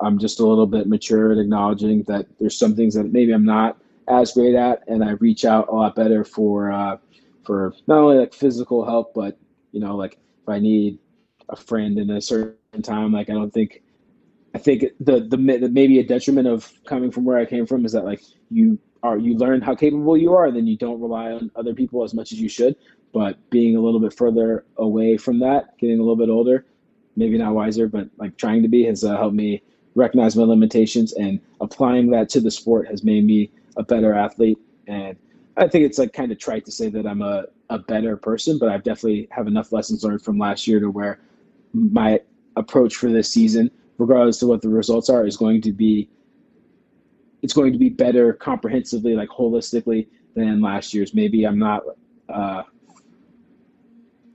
I'm 0.00 0.18
just 0.18 0.40
a 0.40 0.46
little 0.46 0.66
bit 0.66 0.86
mature 0.86 1.32
at 1.32 1.38
acknowledging 1.38 2.02
that 2.04 2.26
there's 2.38 2.58
some 2.58 2.74
things 2.74 2.94
that 2.94 3.12
maybe 3.12 3.32
I'm 3.32 3.44
not 3.44 3.78
as 4.08 4.32
great 4.32 4.54
at, 4.54 4.82
and 4.88 5.04
I 5.04 5.10
reach 5.12 5.44
out 5.44 5.68
a 5.68 5.74
lot 5.74 5.94
better 5.94 6.24
for 6.24 6.72
uh, 6.72 6.96
for 7.44 7.74
not 7.86 7.98
only 7.98 8.18
like 8.18 8.34
physical 8.34 8.84
help, 8.84 9.14
but 9.14 9.38
you 9.72 9.80
know, 9.80 9.96
like 9.96 10.18
if 10.42 10.48
I 10.48 10.58
need 10.58 10.98
a 11.48 11.56
friend 11.56 11.98
in 11.98 12.10
a 12.10 12.20
certain 12.20 12.82
time, 12.82 13.12
like 13.12 13.30
I 13.30 13.34
don't 13.34 13.52
think 13.52 13.82
I 14.54 14.58
think 14.58 14.84
the, 15.00 15.20
the 15.20 15.36
maybe 15.36 15.98
a 15.98 16.04
detriment 16.04 16.48
of 16.48 16.72
coming 16.84 17.10
from 17.10 17.24
where 17.24 17.38
I 17.38 17.44
came 17.44 17.66
from 17.66 17.84
is 17.84 17.92
that 17.92 18.04
like 18.04 18.22
you 18.50 18.78
are 19.02 19.18
you 19.18 19.36
learn 19.36 19.60
how 19.60 19.74
capable 19.74 20.16
you 20.16 20.34
are, 20.34 20.50
then 20.50 20.66
you 20.66 20.76
don't 20.76 21.00
rely 21.00 21.32
on 21.32 21.50
other 21.54 21.74
people 21.74 22.02
as 22.02 22.14
much 22.14 22.32
as 22.32 22.40
you 22.40 22.48
should. 22.48 22.76
But 23.12 23.38
being 23.50 23.76
a 23.76 23.80
little 23.80 24.00
bit 24.00 24.12
further 24.12 24.64
away 24.76 25.16
from 25.16 25.38
that, 25.40 25.78
getting 25.78 25.98
a 25.98 26.02
little 26.02 26.16
bit 26.16 26.28
older, 26.28 26.66
maybe 27.16 27.38
not 27.38 27.54
wiser, 27.54 27.88
but 27.88 28.08
like 28.18 28.36
trying 28.36 28.62
to 28.62 28.68
be, 28.68 28.84
has 28.84 29.04
uh, 29.04 29.16
helped 29.16 29.34
me 29.34 29.62
recognize 29.94 30.36
my 30.36 30.44
limitations, 30.44 31.12
and 31.14 31.40
applying 31.60 32.10
that 32.10 32.28
to 32.30 32.40
the 32.40 32.50
sport 32.50 32.88
has 32.88 33.04
made 33.04 33.24
me 33.24 33.50
a 33.76 33.82
better 33.82 34.14
athlete. 34.14 34.58
And 34.86 35.16
I 35.56 35.68
think 35.68 35.84
it's 35.84 35.98
like 35.98 36.12
kind 36.12 36.32
of 36.32 36.38
trite 36.38 36.64
to 36.66 36.72
say 36.72 36.88
that 36.90 37.06
I'm 37.06 37.22
a, 37.22 37.46
a 37.70 37.78
better 37.78 38.16
person, 38.16 38.58
but 38.58 38.68
I've 38.68 38.82
definitely 38.82 39.28
have 39.30 39.46
enough 39.46 39.72
lessons 39.72 40.04
learned 40.04 40.22
from 40.22 40.38
last 40.38 40.66
year 40.66 40.80
to 40.80 40.90
where 40.90 41.20
my 41.72 42.20
approach 42.56 42.96
for 42.96 43.10
this 43.10 43.30
season, 43.30 43.70
regardless 43.98 44.42
of 44.42 44.48
what 44.48 44.62
the 44.62 44.68
results 44.68 45.08
are, 45.08 45.26
is 45.26 45.36
going 45.36 45.60
to 45.62 45.72
be 45.72 46.08
it's 47.42 47.52
going 47.52 47.72
to 47.72 47.78
be 47.78 47.88
better 47.88 48.32
comprehensively, 48.32 49.14
like 49.14 49.28
holistically 49.28 50.08
than 50.34 50.60
last 50.60 50.92
year's. 50.92 51.14
Maybe 51.14 51.44
I'm 51.44 51.58
not 51.58 51.84
uh, 52.28 52.64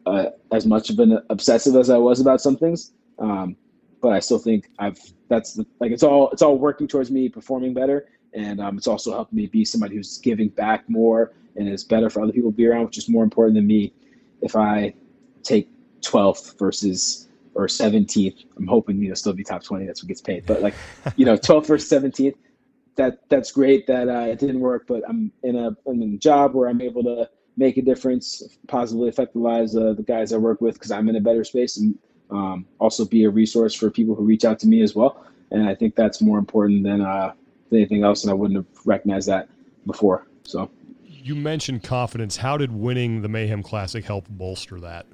uh, 0.05 0.25
as 0.51 0.65
much 0.65 0.89
of 0.89 0.99
an 0.99 1.19
obsessive 1.29 1.75
as 1.75 1.89
I 1.89 1.97
was 1.97 2.19
about 2.19 2.41
some 2.41 2.55
things, 2.55 2.93
um, 3.19 3.55
but 4.03 4.11
I 4.11 4.19
still 4.19 4.37
think 4.37 4.69
I've 4.77 4.99
that's 5.29 5.53
the, 5.53 5.65
like 5.79 5.91
it's 5.91 6.03
all 6.03 6.29
it's 6.31 6.41
all 6.41 6.59
working 6.59 6.87
towards 6.87 7.09
me 7.09 7.29
performing 7.29 7.73
better, 7.73 8.09
and 8.33 8.59
um, 8.59 8.77
it's 8.77 8.85
also 8.85 9.13
helping 9.13 9.37
me 9.37 9.47
be 9.47 9.63
somebody 9.63 9.95
who's 9.95 10.17
giving 10.17 10.49
back 10.49 10.87
more 10.89 11.31
and 11.55 11.69
is 11.69 11.85
better 11.85 12.09
for 12.09 12.21
other 12.21 12.33
people 12.33 12.51
to 12.51 12.57
be 12.57 12.67
around, 12.67 12.85
which 12.85 12.97
is 12.97 13.07
more 13.07 13.23
important 13.23 13.55
than 13.55 13.65
me. 13.65 13.93
If 14.41 14.57
I 14.57 14.93
take 15.41 15.69
12th 16.01 16.59
versus 16.59 17.29
or 17.55 17.67
17th, 17.67 18.43
I'm 18.57 18.67
hoping 18.67 19.01
you 19.01 19.07
know 19.07 19.15
still 19.15 19.31
be 19.31 19.43
top 19.43 19.63
20. 19.63 19.85
That's 19.85 20.03
what 20.03 20.09
gets 20.09 20.21
paid, 20.21 20.45
but 20.45 20.61
like 20.61 20.75
you 21.15 21.25
know 21.25 21.37
12th 21.37 21.67
versus 21.67 21.89
17th 21.89 22.35
that 22.95 23.27
that's 23.29 23.51
great 23.53 23.87
that 23.87 24.09
uh, 24.09 24.27
it 24.27 24.37
didn't 24.37 24.59
work, 24.59 24.85
but 24.85 25.01
I'm 25.07 25.31
in 25.43 25.55
a 25.55 25.69
I'm 25.87 26.01
in 26.01 26.15
a 26.15 26.17
job 26.17 26.53
where 26.53 26.67
I'm 26.67 26.81
able 26.81 27.03
to 27.03 27.29
make 27.55 27.77
a 27.77 27.81
difference, 27.81 28.43
positively 28.67 29.07
affect 29.07 29.33
the 29.33 29.39
lives 29.39 29.75
of 29.75 29.95
the 29.95 30.03
guys 30.03 30.33
I 30.33 30.37
work 30.37 30.59
with 30.59 30.73
because 30.73 30.91
I'm 30.91 31.07
in 31.07 31.15
a 31.15 31.21
better 31.21 31.45
space 31.45 31.77
and 31.77 31.97
um, 32.29 32.65
also 32.79 33.05
be 33.05 33.23
a 33.25 33.29
resource 33.29 33.73
for 33.73 33.89
people 33.89 34.15
who 34.15 34.23
reach 34.23 34.45
out 34.45 34.59
to 34.59 34.67
me 34.67 34.81
as 34.81 34.95
well. 34.95 35.25
And 35.51 35.67
I 35.67 35.75
think 35.75 35.95
that's 35.95 36.21
more 36.21 36.39
important 36.39 36.83
than, 36.83 37.01
uh, 37.01 37.33
than 37.69 37.79
anything 37.79 38.03
else. 38.03 38.23
And 38.23 38.31
I 38.31 38.33
wouldn't 38.33 38.57
have 38.57 38.85
recognized 38.85 39.27
that 39.29 39.49
before. 39.85 40.27
So 40.43 40.69
you 41.07 41.35
mentioned 41.35 41.83
confidence. 41.83 42.37
How 42.37 42.57
did 42.57 42.71
winning 42.71 43.21
the 43.21 43.29
Mayhem 43.29 43.63
Classic 43.63 44.03
help 44.03 44.27
bolster 44.29 44.79
that? 44.81 45.05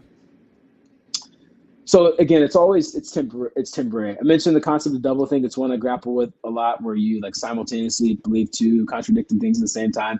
so 1.90 2.16
again, 2.18 2.44
it's 2.44 2.56
always 2.56 2.94
it's 2.94 3.10
temporary. 3.10 3.50
It's 3.56 3.72
temporary. 3.72 4.16
I 4.16 4.22
mentioned 4.22 4.56
the 4.56 4.62
concept 4.62 4.96
of 4.96 5.02
double 5.02 5.26
think. 5.26 5.44
It's 5.44 5.58
one 5.58 5.72
I 5.72 5.78
grapple 5.78 6.14
with 6.14 6.32
a 6.44 6.50
lot, 6.50 6.84
where 6.84 6.94
you 6.94 7.20
like 7.20 7.34
simultaneously 7.34 8.14
believe 8.18 8.52
two 8.52 8.86
contradicting 8.86 9.40
things 9.40 9.58
at 9.58 9.64
the 9.64 9.70
same 9.70 9.92
time. 9.92 10.20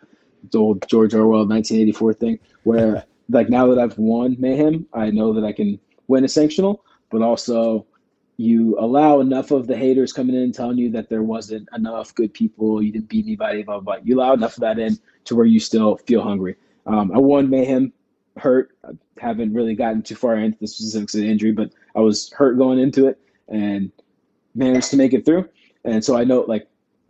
The 0.52 0.58
old 0.58 0.88
George 0.88 1.14
Orwell 1.14 1.46
1984 1.46 2.14
thing, 2.16 2.40
where 2.64 3.04
like 3.30 3.52
now 3.52 3.68
that 3.68 3.78
I've 3.78 3.96
won 4.00 4.36
Mayhem, 4.40 4.88
I 4.94 5.12
know 5.12 5.32
that 5.34 5.44
I 5.44 5.52
can 5.52 5.80
win 6.10 6.26
it's 6.26 6.36
sanctional. 6.36 6.80
but 7.10 7.22
also 7.22 7.86
you 8.38 8.78
allow 8.80 9.20
enough 9.20 9.52
of 9.52 9.68
the 9.68 9.76
haters 9.76 10.14
coming 10.14 10.34
in 10.34 10.52
telling 10.54 10.78
you 10.78 10.90
that 10.90 11.10
there 11.10 11.24
wasn't 11.24 11.68
enough 11.76 12.16
good 12.16 12.34
people, 12.34 12.82
you 12.82 12.90
didn't 12.90 13.10
beat 13.10 13.26
anybody, 13.26 13.64
blah, 13.64 13.80
blah, 13.80 13.98
blah. 13.98 14.04
You 14.04 14.16
allow 14.16 14.34
enough 14.34 14.54
of 14.54 14.62
that 14.62 14.80
in 14.80 14.98
to 15.26 15.36
where 15.36 15.46
you 15.46 15.60
still 15.60 15.98
feel 15.98 16.22
hungry. 16.22 16.56
Um, 16.86 17.12
I 17.14 17.18
won 17.18 17.50
Mayhem 17.50 17.92
hurt. 18.38 18.72
I 18.88 18.92
haven't 19.18 19.54
really 19.54 19.76
gotten 19.76 20.02
too 20.02 20.16
far 20.16 20.36
into 20.36 20.58
the 20.58 20.68
specifics 20.68 21.14
of 21.16 21.22
the 21.22 21.30
injury, 21.30 21.52
but 21.52 21.72
I 21.96 22.00
was 22.00 22.32
hurt 22.32 22.58
going 22.58 22.80
into 22.80 23.08
it 23.08 23.20
and 23.50 23.92
managed 24.56 24.90
to 24.92 24.98
make 24.98 25.14
it 25.14 25.26
through. 25.26 25.50
And 25.84 26.04
so 26.04 26.18
I 26.18 26.24
know, 26.24 26.46
like, 26.48 26.68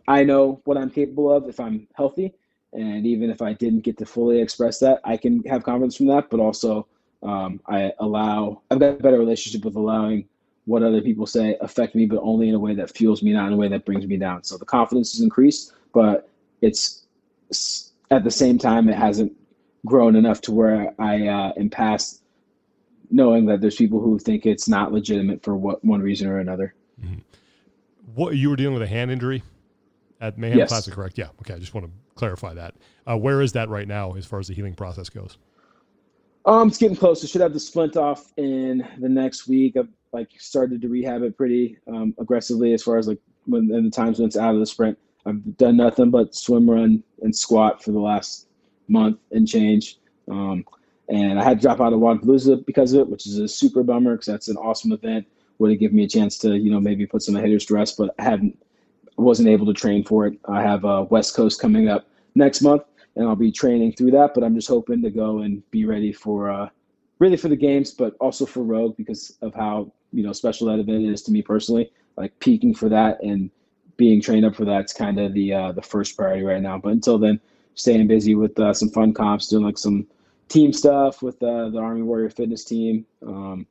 I 0.08 0.24
know 0.24 0.60
what 0.64 0.76
I'm 0.76 0.90
capable 0.90 1.32
of 1.32 1.48
if 1.48 1.60
I'm 1.60 1.86
healthy. 1.94 2.34
And 2.72 3.06
even 3.06 3.30
if 3.30 3.40
I 3.40 3.52
didn't 3.52 3.80
get 3.80 3.98
to 3.98 4.04
fully 4.06 4.40
express 4.40 4.80
that, 4.80 5.00
I 5.04 5.16
can 5.16 5.44
have 5.44 5.62
confidence 5.62 5.96
from 5.96 6.06
that. 6.06 6.28
But 6.28 6.40
also, 6.40 6.88
um, 7.22 7.60
I 7.66 7.92
allow, 7.98 8.62
I've 8.70 8.80
got 8.80 8.90
a 8.90 9.02
better 9.02 9.18
relationship 9.18 9.64
with 9.64 9.76
allowing 9.76 10.26
what 10.66 10.82
other 10.82 11.00
people 11.00 11.26
say 11.26 11.56
affect 11.60 11.94
me, 11.94 12.06
but 12.06 12.20
only 12.22 12.48
in 12.48 12.54
a 12.54 12.58
way 12.58 12.74
that 12.74 12.96
fuels 12.96 13.22
me, 13.22 13.32
not 13.32 13.48
in 13.48 13.52
a 13.52 13.56
way 13.56 13.68
that 13.68 13.84
brings 13.84 14.06
me 14.06 14.16
down. 14.16 14.44
So 14.44 14.56
the 14.56 14.64
confidence 14.64 15.14
is 15.14 15.20
increased, 15.20 15.72
but 15.92 16.28
it's 16.60 17.04
at 18.10 18.24
the 18.24 18.30
same 18.30 18.58
time, 18.58 18.88
it 18.88 18.96
hasn't 18.96 19.32
grown 19.86 20.16
enough 20.16 20.40
to 20.42 20.52
where 20.52 20.94
I 20.98 21.26
uh, 21.26 21.52
am 21.56 21.70
past 21.70 22.22
knowing 23.10 23.46
that 23.46 23.60
there's 23.60 23.76
people 23.76 24.00
who 24.00 24.18
think 24.18 24.46
it's 24.46 24.68
not 24.68 24.92
legitimate 24.92 25.42
for 25.42 25.56
what 25.56 25.84
one 25.84 26.00
reason 26.00 26.28
or 26.28 26.38
another. 26.38 26.74
Mm-hmm. 27.02 27.18
What 28.14 28.36
you 28.36 28.50
were 28.50 28.56
dealing 28.56 28.74
with 28.74 28.82
a 28.82 28.86
hand 28.86 29.10
injury 29.10 29.42
at 30.20 30.38
Mayhem 30.38 30.58
yes. 30.58 30.68
Classic, 30.68 30.94
correct? 30.94 31.18
Yeah. 31.18 31.28
Okay. 31.40 31.54
I 31.54 31.58
just 31.58 31.74
want 31.74 31.86
to 31.86 31.92
clarify 32.14 32.54
that. 32.54 32.74
Uh, 33.08 33.16
where 33.16 33.40
is 33.40 33.52
that 33.52 33.68
right 33.68 33.88
now 33.88 34.14
as 34.14 34.26
far 34.26 34.38
as 34.38 34.48
the 34.48 34.54
healing 34.54 34.74
process 34.74 35.08
goes? 35.08 35.38
Um, 36.46 36.68
it's 36.68 36.78
getting 36.78 36.96
close. 36.96 37.22
I 37.22 37.26
should 37.26 37.42
have 37.42 37.52
the 37.52 37.60
splint 37.60 37.96
off 37.96 38.32
in 38.36 38.86
the 38.98 39.08
next 39.08 39.46
week. 39.46 39.76
I've 39.76 39.88
like 40.12 40.30
started 40.38 40.80
to 40.82 40.88
rehab 40.88 41.22
it 41.22 41.36
pretty 41.36 41.78
um, 41.86 42.14
aggressively 42.18 42.72
as 42.72 42.82
far 42.82 42.98
as 42.98 43.06
like 43.06 43.18
when 43.46 43.70
in 43.72 43.84
the 43.84 43.90
times 43.90 44.18
when 44.18 44.26
it's 44.26 44.36
out 44.36 44.54
of 44.54 44.60
the 44.60 44.66
sprint. 44.66 44.98
I've 45.26 45.56
done 45.58 45.76
nothing 45.76 46.10
but 46.10 46.34
swim, 46.34 46.70
run, 46.70 47.02
and 47.22 47.34
squat 47.34 47.84
for 47.84 47.92
the 47.92 47.98
last 47.98 48.46
month 48.88 49.18
and 49.30 49.46
change. 49.46 49.98
Um, 50.30 50.64
and 51.08 51.38
I 51.38 51.44
had 51.44 51.60
to 51.60 51.66
drop 51.66 51.80
out 51.80 51.92
of 51.92 52.00
Wodapalooza 52.00 52.64
because 52.64 52.92
of 52.92 53.00
it, 53.00 53.08
which 53.08 53.26
is 53.26 53.38
a 53.38 53.48
super 53.48 53.82
bummer 53.82 54.12
because 54.14 54.26
that's 54.26 54.48
an 54.48 54.56
awesome 54.56 54.92
event. 54.92 55.26
Would 55.58 55.72
have 55.72 55.80
given 55.80 55.96
me 55.96 56.04
a 56.04 56.08
chance 56.08 56.38
to, 56.38 56.56
you 56.56 56.70
know, 56.70 56.80
maybe 56.80 57.04
put 57.04 57.22
some 57.22 57.34
hitters 57.34 57.66
to 57.66 57.74
rest, 57.74 57.98
but 57.98 58.14
I 58.18 58.22
hadn't, 58.22 58.58
wasn't 59.16 59.48
able 59.50 59.66
to 59.66 59.74
train 59.74 60.04
for 60.04 60.26
it. 60.26 60.38
I 60.46 60.62
have 60.62 60.84
uh, 60.86 61.04
West 61.10 61.34
Coast 61.34 61.60
coming 61.60 61.88
up 61.88 62.08
next 62.34 62.62
month, 62.62 62.82
and 63.16 63.28
I'll 63.28 63.36
be 63.36 63.52
training 63.52 63.92
through 63.92 64.12
that. 64.12 64.34
But 64.34 64.44
I'm 64.44 64.54
just 64.54 64.68
hoping 64.68 65.02
to 65.02 65.10
go 65.10 65.40
and 65.40 65.68
be 65.70 65.84
ready 65.84 66.12
for, 66.12 66.50
uh, 66.50 66.68
really 67.18 67.36
for 67.36 67.48
the 67.48 67.56
games, 67.56 67.90
but 67.90 68.16
also 68.20 68.46
for 68.46 68.62
Rogue 68.62 68.96
because 68.96 69.36
of 69.42 69.54
how 69.54 69.92
you 70.12 70.22
know 70.22 70.32
special 70.32 70.66
that 70.68 70.78
event 70.78 71.04
is 71.04 71.22
to 71.22 71.32
me 71.32 71.42
personally. 71.42 71.90
Like 72.16 72.38
peaking 72.40 72.74
for 72.74 72.88
that 72.88 73.22
and 73.22 73.50
being 73.96 74.20
trained 74.20 74.44
up 74.44 74.56
for 74.56 74.64
that's 74.64 74.92
kind 74.92 75.20
of 75.20 75.34
the 75.34 75.52
uh, 75.52 75.72
the 75.72 75.82
first 75.82 76.16
priority 76.16 76.42
right 76.42 76.60
now. 76.60 76.78
But 76.78 76.92
until 76.92 77.18
then, 77.18 77.40
staying 77.74 78.06
busy 78.08 78.34
with 78.34 78.58
uh, 78.58 78.74
some 78.74 78.88
fun 78.90 79.12
comps, 79.12 79.48
doing 79.48 79.64
like 79.64 79.78
some 79.78 80.06
team 80.48 80.72
stuff 80.72 81.22
with 81.22 81.42
uh, 81.42 81.68
the 81.68 81.78
Army 81.78 82.02
Warrior 82.02 82.30
Fitness 82.30 82.64
team, 82.64 83.06
um, 83.26 83.66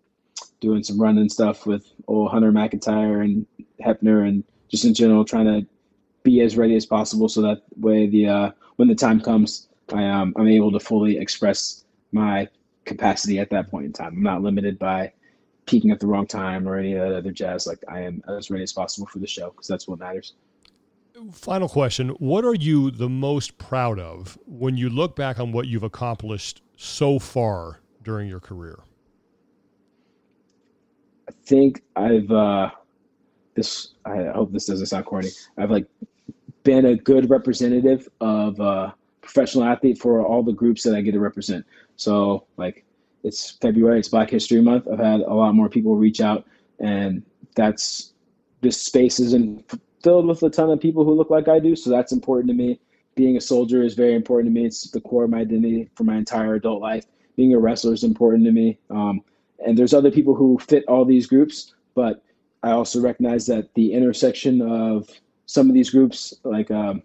doing 0.59 0.83
some 0.83 1.01
running 1.01 1.29
stuff 1.29 1.65
with 1.65 1.91
old 2.07 2.31
Hunter 2.31 2.51
McIntyre 2.51 3.23
and 3.23 3.45
Hepner, 3.83 4.27
and 4.27 4.43
just 4.69 4.85
in 4.85 4.93
general 4.93 5.25
trying 5.25 5.45
to 5.45 5.67
be 6.23 6.41
as 6.41 6.57
ready 6.57 6.75
as 6.75 6.85
possible 6.85 7.27
so 7.27 7.41
that 7.41 7.63
way 7.77 8.07
the 8.07 8.27
uh, 8.27 8.51
when 8.79 8.87
the 8.87 8.95
time 8.95 9.19
comes, 9.19 9.67
I 9.93 10.05
um, 10.05 10.33
I'm 10.37 10.47
able 10.47 10.71
to 10.71 10.79
fully 10.79 11.17
express 11.17 11.83
my 12.13 12.47
capacity 12.85 13.37
at 13.37 13.49
that 13.49 13.69
point 13.69 13.85
in 13.85 13.91
time. 13.91 14.13
I'm 14.13 14.23
not 14.23 14.41
limited 14.41 14.79
by 14.79 15.11
peaking 15.65 15.91
at 15.91 15.99
the 15.99 16.07
wrong 16.07 16.25
time 16.25 16.65
or 16.65 16.77
any 16.77 16.93
of 16.93 17.09
that 17.09 17.17
other 17.17 17.33
jazz. 17.33 17.67
Like 17.67 17.79
I 17.89 18.03
am 18.03 18.23
as 18.29 18.49
ready 18.49 18.63
as 18.63 18.71
possible 18.71 19.05
for 19.07 19.19
the 19.19 19.27
show 19.27 19.49
because 19.49 19.67
that's 19.67 19.85
what 19.85 19.99
matters. 19.99 20.35
Final 21.33 21.67
question. 21.67 22.11
What 22.19 22.45
are 22.45 22.55
you 22.55 22.89
the 22.89 23.09
most 23.09 23.57
proud 23.57 23.99
of 23.99 24.39
when 24.45 24.77
you 24.77 24.89
look 24.89 25.13
back 25.13 25.41
on 25.41 25.51
what 25.51 25.67
you've 25.67 25.83
accomplished 25.83 26.61
so 26.77 27.19
far 27.19 27.81
during 28.01 28.29
your 28.29 28.39
career? 28.39 28.79
I 31.27 31.33
think 31.43 31.83
I've 31.97 32.31
uh 32.31 32.71
this 33.55 33.95
I 34.05 34.27
hope 34.33 34.53
this 34.53 34.67
doesn't 34.67 34.85
sound 34.85 35.05
corny. 35.05 35.31
I've 35.57 35.69
like 35.69 35.85
been 36.63 36.85
a 36.85 36.95
good 36.95 37.29
representative 37.29 38.07
of 38.19 38.59
uh 38.59 38.91
professional 39.21 39.63
athlete 39.63 39.97
for 39.97 40.25
all 40.25 40.41
the 40.41 40.51
groups 40.51 40.83
that 40.83 40.95
I 40.95 41.01
get 41.01 41.11
to 41.11 41.19
represent. 41.19 41.65
So 41.97 42.45
like 42.57 42.83
it's 43.23 43.51
February, 43.61 43.99
it's 43.99 44.07
Black 44.07 44.29
History 44.29 44.61
Month. 44.61 44.87
I've 44.91 44.99
had 44.99 45.21
a 45.21 45.33
lot 45.33 45.53
more 45.53 45.69
people 45.69 45.95
reach 45.95 46.21
out 46.21 46.45
and 46.79 47.23
that's 47.55 48.13
this 48.61 48.81
space 48.81 49.19
isn't 49.19 49.71
filled 50.03 50.27
with 50.27 50.41
a 50.43 50.49
ton 50.49 50.69
of 50.69 50.79
people 50.79 51.03
who 51.03 51.13
look 51.13 51.29
like 51.29 51.47
I 51.47 51.59
do. 51.59 51.75
So 51.75 51.89
that's 51.89 52.11
important 52.11 52.47
to 52.49 52.55
me. 52.55 52.79
Being 53.15 53.37
a 53.37 53.41
soldier 53.41 53.83
is 53.83 53.95
very 53.95 54.15
important 54.15 54.53
to 54.53 54.59
me. 54.59 54.65
It's 54.65 54.89
the 54.89 55.01
core 55.01 55.25
of 55.25 55.29
my 55.29 55.39
identity 55.39 55.89
for 55.95 56.03
my 56.03 56.15
entire 56.15 56.55
adult 56.55 56.81
life. 56.81 57.05
Being 57.35 57.53
a 57.53 57.59
wrestler 57.59 57.93
is 57.93 58.03
important 58.03 58.45
to 58.45 58.51
me. 58.51 58.79
Um, 58.89 59.21
and 59.65 59.77
there's 59.77 59.93
other 59.93 60.11
people 60.11 60.35
who 60.35 60.57
fit 60.59 60.85
all 60.87 61.05
these 61.05 61.27
groups, 61.27 61.73
but 61.95 62.23
I 62.63 62.71
also 62.71 63.01
recognize 63.01 63.45
that 63.47 63.73
the 63.73 63.93
intersection 63.93 64.61
of 64.61 65.09
some 65.49 65.67
of 65.67 65.73
these 65.73 65.89
groups, 65.89 66.31
like, 66.43 66.69
um, 66.69 67.01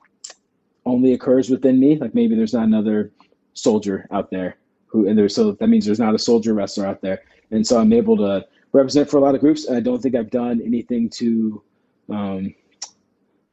only 0.85 1.15
occurs 1.15 1.49
within 1.49 1.81
me. 1.81 1.97
Like 1.97 2.15
maybe 2.15 2.35
there's 2.35 2.53
not 2.53 2.65
another 2.65 3.11
soldier 3.55 4.07
out 4.11 4.31
there 4.31 4.59
who, 4.85 5.09
and 5.09 5.17
there's 5.17 5.35
so 5.35 5.53
that 5.53 5.69
means 5.69 5.87
there's 5.87 5.99
not 5.99 6.15
a 6.15 6.19
soldier 6.19 6.53
wrestler 6.53 6.85
out 6.85 7.01
there. 7.01 7.23
And 7.53 7.67
so 7.67 7.79
I'm 7.79 7.95
able 7.95 8.19
to 8.19 8.45
represent 8.73 9.09
for 9.09 9.17
a 9.17 9.21
lot 9.21 9.35
of 9.35 9.41
groups. 9.41 9.71
I 9.71 9.81
don't 9.81 10.03
think 10.03 10.15
I've 10.15 10.31
done 10.31 10.61
anything 10.63 11.09
to, 11.21 11.63
um, 12.11 12.55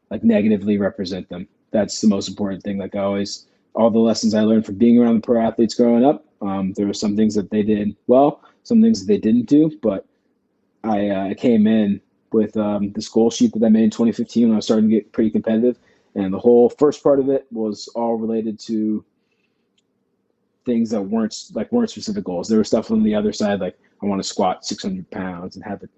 like 0.09 0.25
negatively 0.25 0.77
represent 0.77 1.29
them. 1.29 1.47
That's 1.71 2.01
the 2.01 2.09
most 2.09 2.27
important 2.27 2.61
thing. 2.61 2.77
Like 2.77 2.93
I 2.93 2.99
always, 2.99 3.47
all 3.73 3.91
the 3.91 3.99
lessons 3.99 4.35
I 4.35 4.41
learned 4.41 4.65
from 4.65 4.75
being 4.75 4.99
around 4.99 5.15
the 5.15 5.21
pro 5.21 5.41
athletes 5.41 5.73
growing 5.73 6.03
up, 6.03 6.25
um, 6.41 6.73
there 6.73 6.85
were 6.85 6.93
some 6.93 7.15
things 7.15 7.33
that 7.35 7.49
they 7.49 7.63
did 7.63 7.95
well, 8.07 8.41
some 8.63 8.81
things 8.81 8.99
that 8.99 9.07
they 9.07 9.19
didn't 9.19 9.45
do. 9.45 9.71
But 9.81 10.05
I 10.83 11.07
uh, 11.07 11.33
came 11.35 11.65
in 11.65 12.01
with 12.33 12.55
um, 12.57 12.91
this 12.93 13.09
goal 13.09 13.29
sheet 13.29 13.53
that 13.53 13.65
I 13.65 13.69
made 13.69 13.83
in 13.83 13.89
2015 13.89 14.47
when 14.47 14.53
I 14.53 14.55
was 14.57 14.65
starting 14.65 14.89
to 14.89 14.95
get 14.95 15.11
pretty 15.11 15.29
competitive, 15.29 15.77
and 16.15 16.33
the 16.33 16.39
whole 16.39 16.69
first 16.69 17.03
part 17.03 17.19
of 17.19 17.29
it 17.29 17.45
was 17.51 17.87
all 17.95 18.15
related 18.15 18.59
to 18.61 19.03
things 20.65 20.89
that 20.91 21.01
weren't 21.01 21.35
like 21.53 21.71
weren't 21.71 21.89
specific 21.89 22.23
goals. 22.23 22.47
There 22.47 22.59
was 22.59 22.67
stuff 22.67 22.91
on 22.91 23.03
the 23.03 23.15
other 23.15 23.33
side 23.33 23.59
like 23.59 23.77
I 24.01 24.05
want 24.05 24.21
to 24.21 24.27
squat 24.27 24.65
600 24.65 25.09
pounds 25.11 25.55
and 25.55 25.65
have 25.65 25.83
a 25.83 25.89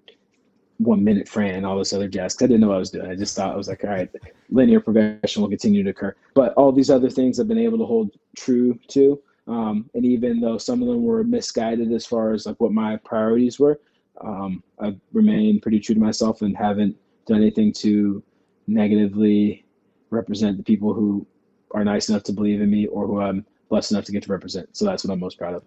one 0.78 1.04
minute 1.04 1.28
Fran 1.28 1.54
and 1.54 1.66
all 1.66 1.78
this 1.78 1.92
other 1.92 2.08
jazz. 2.08 2.34
Cause 2.34 2.44
I 2.44 2.48
didn't 2.48 2.60
know 2.60 2.68
what 2.68 2.76
I 2.76 2.80
was 2.80 2.90
doing. 2.90 3.10
I 3.10 3.14
just 3.14 3.36
thought 3.36 3.52
I 3.52 3.56
was 3.56 3.68
like, 3.68 3.84
all 3.84 3.90
right, 3.90 4.10
linear 4.50 4.80
progression 4.80 5.42
will 5.42 5.48
continue 5.48 5.82
to 5.82 5.90
occur. 5.90 6.14
But 6.34 6.52
all 6.54 6.72
these 6.72 6.90
other 6.90 7.10
things 7.10 7.38
I've 7.38 7.48
been 7.48 7.58
able 7.58 7.78
to 7.78 7.86
hold 7.86 8.10
true 8.36 8.78
to. 8.88 9.20
Um, 9.46 9.90
and 9.94 10.04
even 10.04 10.40
though 10.40 10.58
some 10.58 10.82
of 10.82 10.88
them 10.88 11.04
were 11.04 11.22
misguided 11.22 11.92
as 11.92 12.06
far 12.06 12.32
as 12.32 12.46
like 12.46 12.60
what 12.60 12.72
my 12.72 12.96
priorities 12.96 13.58
were, 13.60 13.78
um, 14.20 14.62
I've 14.78 14.98
remained 15.12 15.62
pretty 15.62 15.80
true 15.80 15.94
to 15.94 16.00
myself 16.00 16.42
and 16.42 16.56
haven't 16.56 16.96
done 17.26 17.38
anything 17.38 17.72
to 17.72 18.22
negatively 18.66 19.64
represent 20.10 20.56
the 20.56 20.62
people 20.62 20.94
who 20.94 21.26
are 21.72 21.84
nice 21.84 22.08
enough 22.08 22.22
to 22.24 22.32
believe 22.32 22.60
in 22.60 22.70
me 22.70 22.86
or 22.86 23.06
who 23.06 23.20
I'm 23.20 23.44
blessed 23.68 23.92
enough 23.92 24.04
to 24.04 24.12
get 24.12 24.22
to 24.24 24.32
represent. 24.32 24.76
So 24.76 24.84
that's 24.84 25.04
what 25.04 25.12
I'm 25.12 25.20
most 25.20 25.38
proud 25.38 25.54
of. 25.54 25.64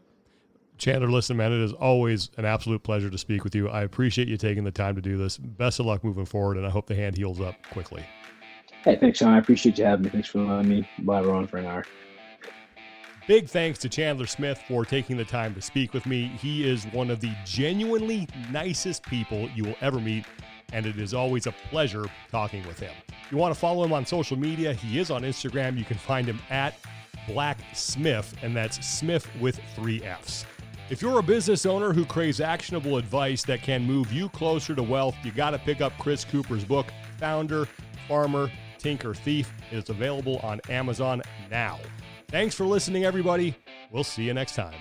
Chandler, 0.78 1.10
listen, 1.10 1.36
man, 1.36 1.52
it 1.52 1.62
is 1.62 1.74
always 1.74 2.30
an 2.38 2.46
absolute 2.46 2.84
pleasure 2.84 3.10
to 3.10 3.18
speak 3.18 3.44
with 3.44 3.56
you. 3.56 3.68
I 3.68 3.82
appreciate 3.82 4.28
you 4.28 4.38
taking 4.38 4.64
the 4.64 4.72
time 4.72 4.96
to 4.96 5.02
do 5.02 5.18
this. 5.18 5.38
Best 5.38 5.80
of 5.80 5.88
luck 5.88 6.04
moving 6.04 6.26
forward, 6.26 6.58
and 6.58 6.66
I 6.66 6.70
hope 6.70 6.86
the 6.86 6.96
hand 6.96 7.18
heals 7.18 7.42
up 7.42 7.56
quickly. 7.72 8.06
Hey, 8.84 8.96
thanks, 8.96 9.18
Sean. 9.18 9.34
I 9.34 9.40
appreciate 9.40 9.80
you 9.80 9.86
having 9.86 10.06
me. 10.06 10.12
Thanks 10.12 10.30
for 10.30 10.40
letting 10.40 10.70
me 10.70 10.88
blabber 11.00 11.34
on 11.34 11.48
for 11.48 11.58
an 11.58 11.66
hour. 11.66 11.84
Big 13.28 13.50
thanks 13.50 13.78
to 13.80 13.90
Chandler 13.90 14.26
Smith 14.26 14.58
for 14.70 14.86
taking 14.86 15.18
the 15.18 15.26
time 15.26 15.54
to 15.54 15.62
speak 15.62 15.94
with 15.94 16.06
me. 16.06 16.28
He 16.40 16.66
is 16.66 16.86
one 16.86 17.12
of 17.12 17.20
the 17.20 17.34
genuinely 17.44 18.26
nicest 18.52 19.04
people 19.04 19.50
you 19.54 19.66
will 19.66 19.76
ever 19.82 20.00
meet, 20.00 20.24
and 20.72 20.86
it 20.86 20.98
is 20.98 21.14
always 21.14 21.46
a 21.46 21.52
pleasure 21.70 22.06
talking 22.32 22.66
with 22.66 22.80
him. 22.80 22.94
If 23.10 23.30
you 23.30 23.38
want 23.38 23.54
to 23.54 23.60
follow 23.60 23.84
him 23.84 23.92
on 23.92 24.06
social 24.06 24.38
media, 24.40 24.72
he 24.72 24.98
is 24.98 25.12
on 25.12 25.24
Instagram. 25.24 25.78
You 25.78 25.84
can 25.84 25.98
find 25.98 26.26
him 26.26 26.40
at 26.50 26.76
Black 27.28 27.58
Smith, 27.74 28.34
and 28.44 28.56
that's 28.56 28.88
Smith 28.88 29.28
with 29.42 29.60
three 29.76 30.02
F's. 30.04 30.46
If 30.90 31.02
you're 31.02 31.20
a 31.20 31.24
business 31.24 31.66
owner 31.66 31.92
who 31.92 32.06
craves 32.06 32.40
actionable 32.40 32.96
advice 32.96 33.44
that 33.44 33.62
can 33.62 33.84
move 33.84 34.10
you 34.14 34.30
closer 34.30 34.74
to 34.74 34.82
wealth, 34.82 35.18
you 35.24 35.34
got 35.34 35.50
to 35.50 35.60
pick 35.60 35.82
up 35.82 35.92
Chris 36.00 36.24
Cooper's 36.24 36.64
book, 36.64 36.88
Founder, 37.18 37.68
Farmer, 38.08 38.50
Tinker, 38.78 39.14
Thief. 39.14 39.52
It 39.70 39.80
is 39.80 39.90
available 39.90 40.38
on 40.44 40.62
Amazon 40.70 41.22
now. 41.52 41.78
Thanks 42.30 42.56
for 42.56 42.66
listening, 42.66 43.06
everybody. 43.06 43.56
We'll 43.90 44.04
see 44.04 44.24
you 44.24 44.34
next 44.34 44.56
time. 44.56 44.76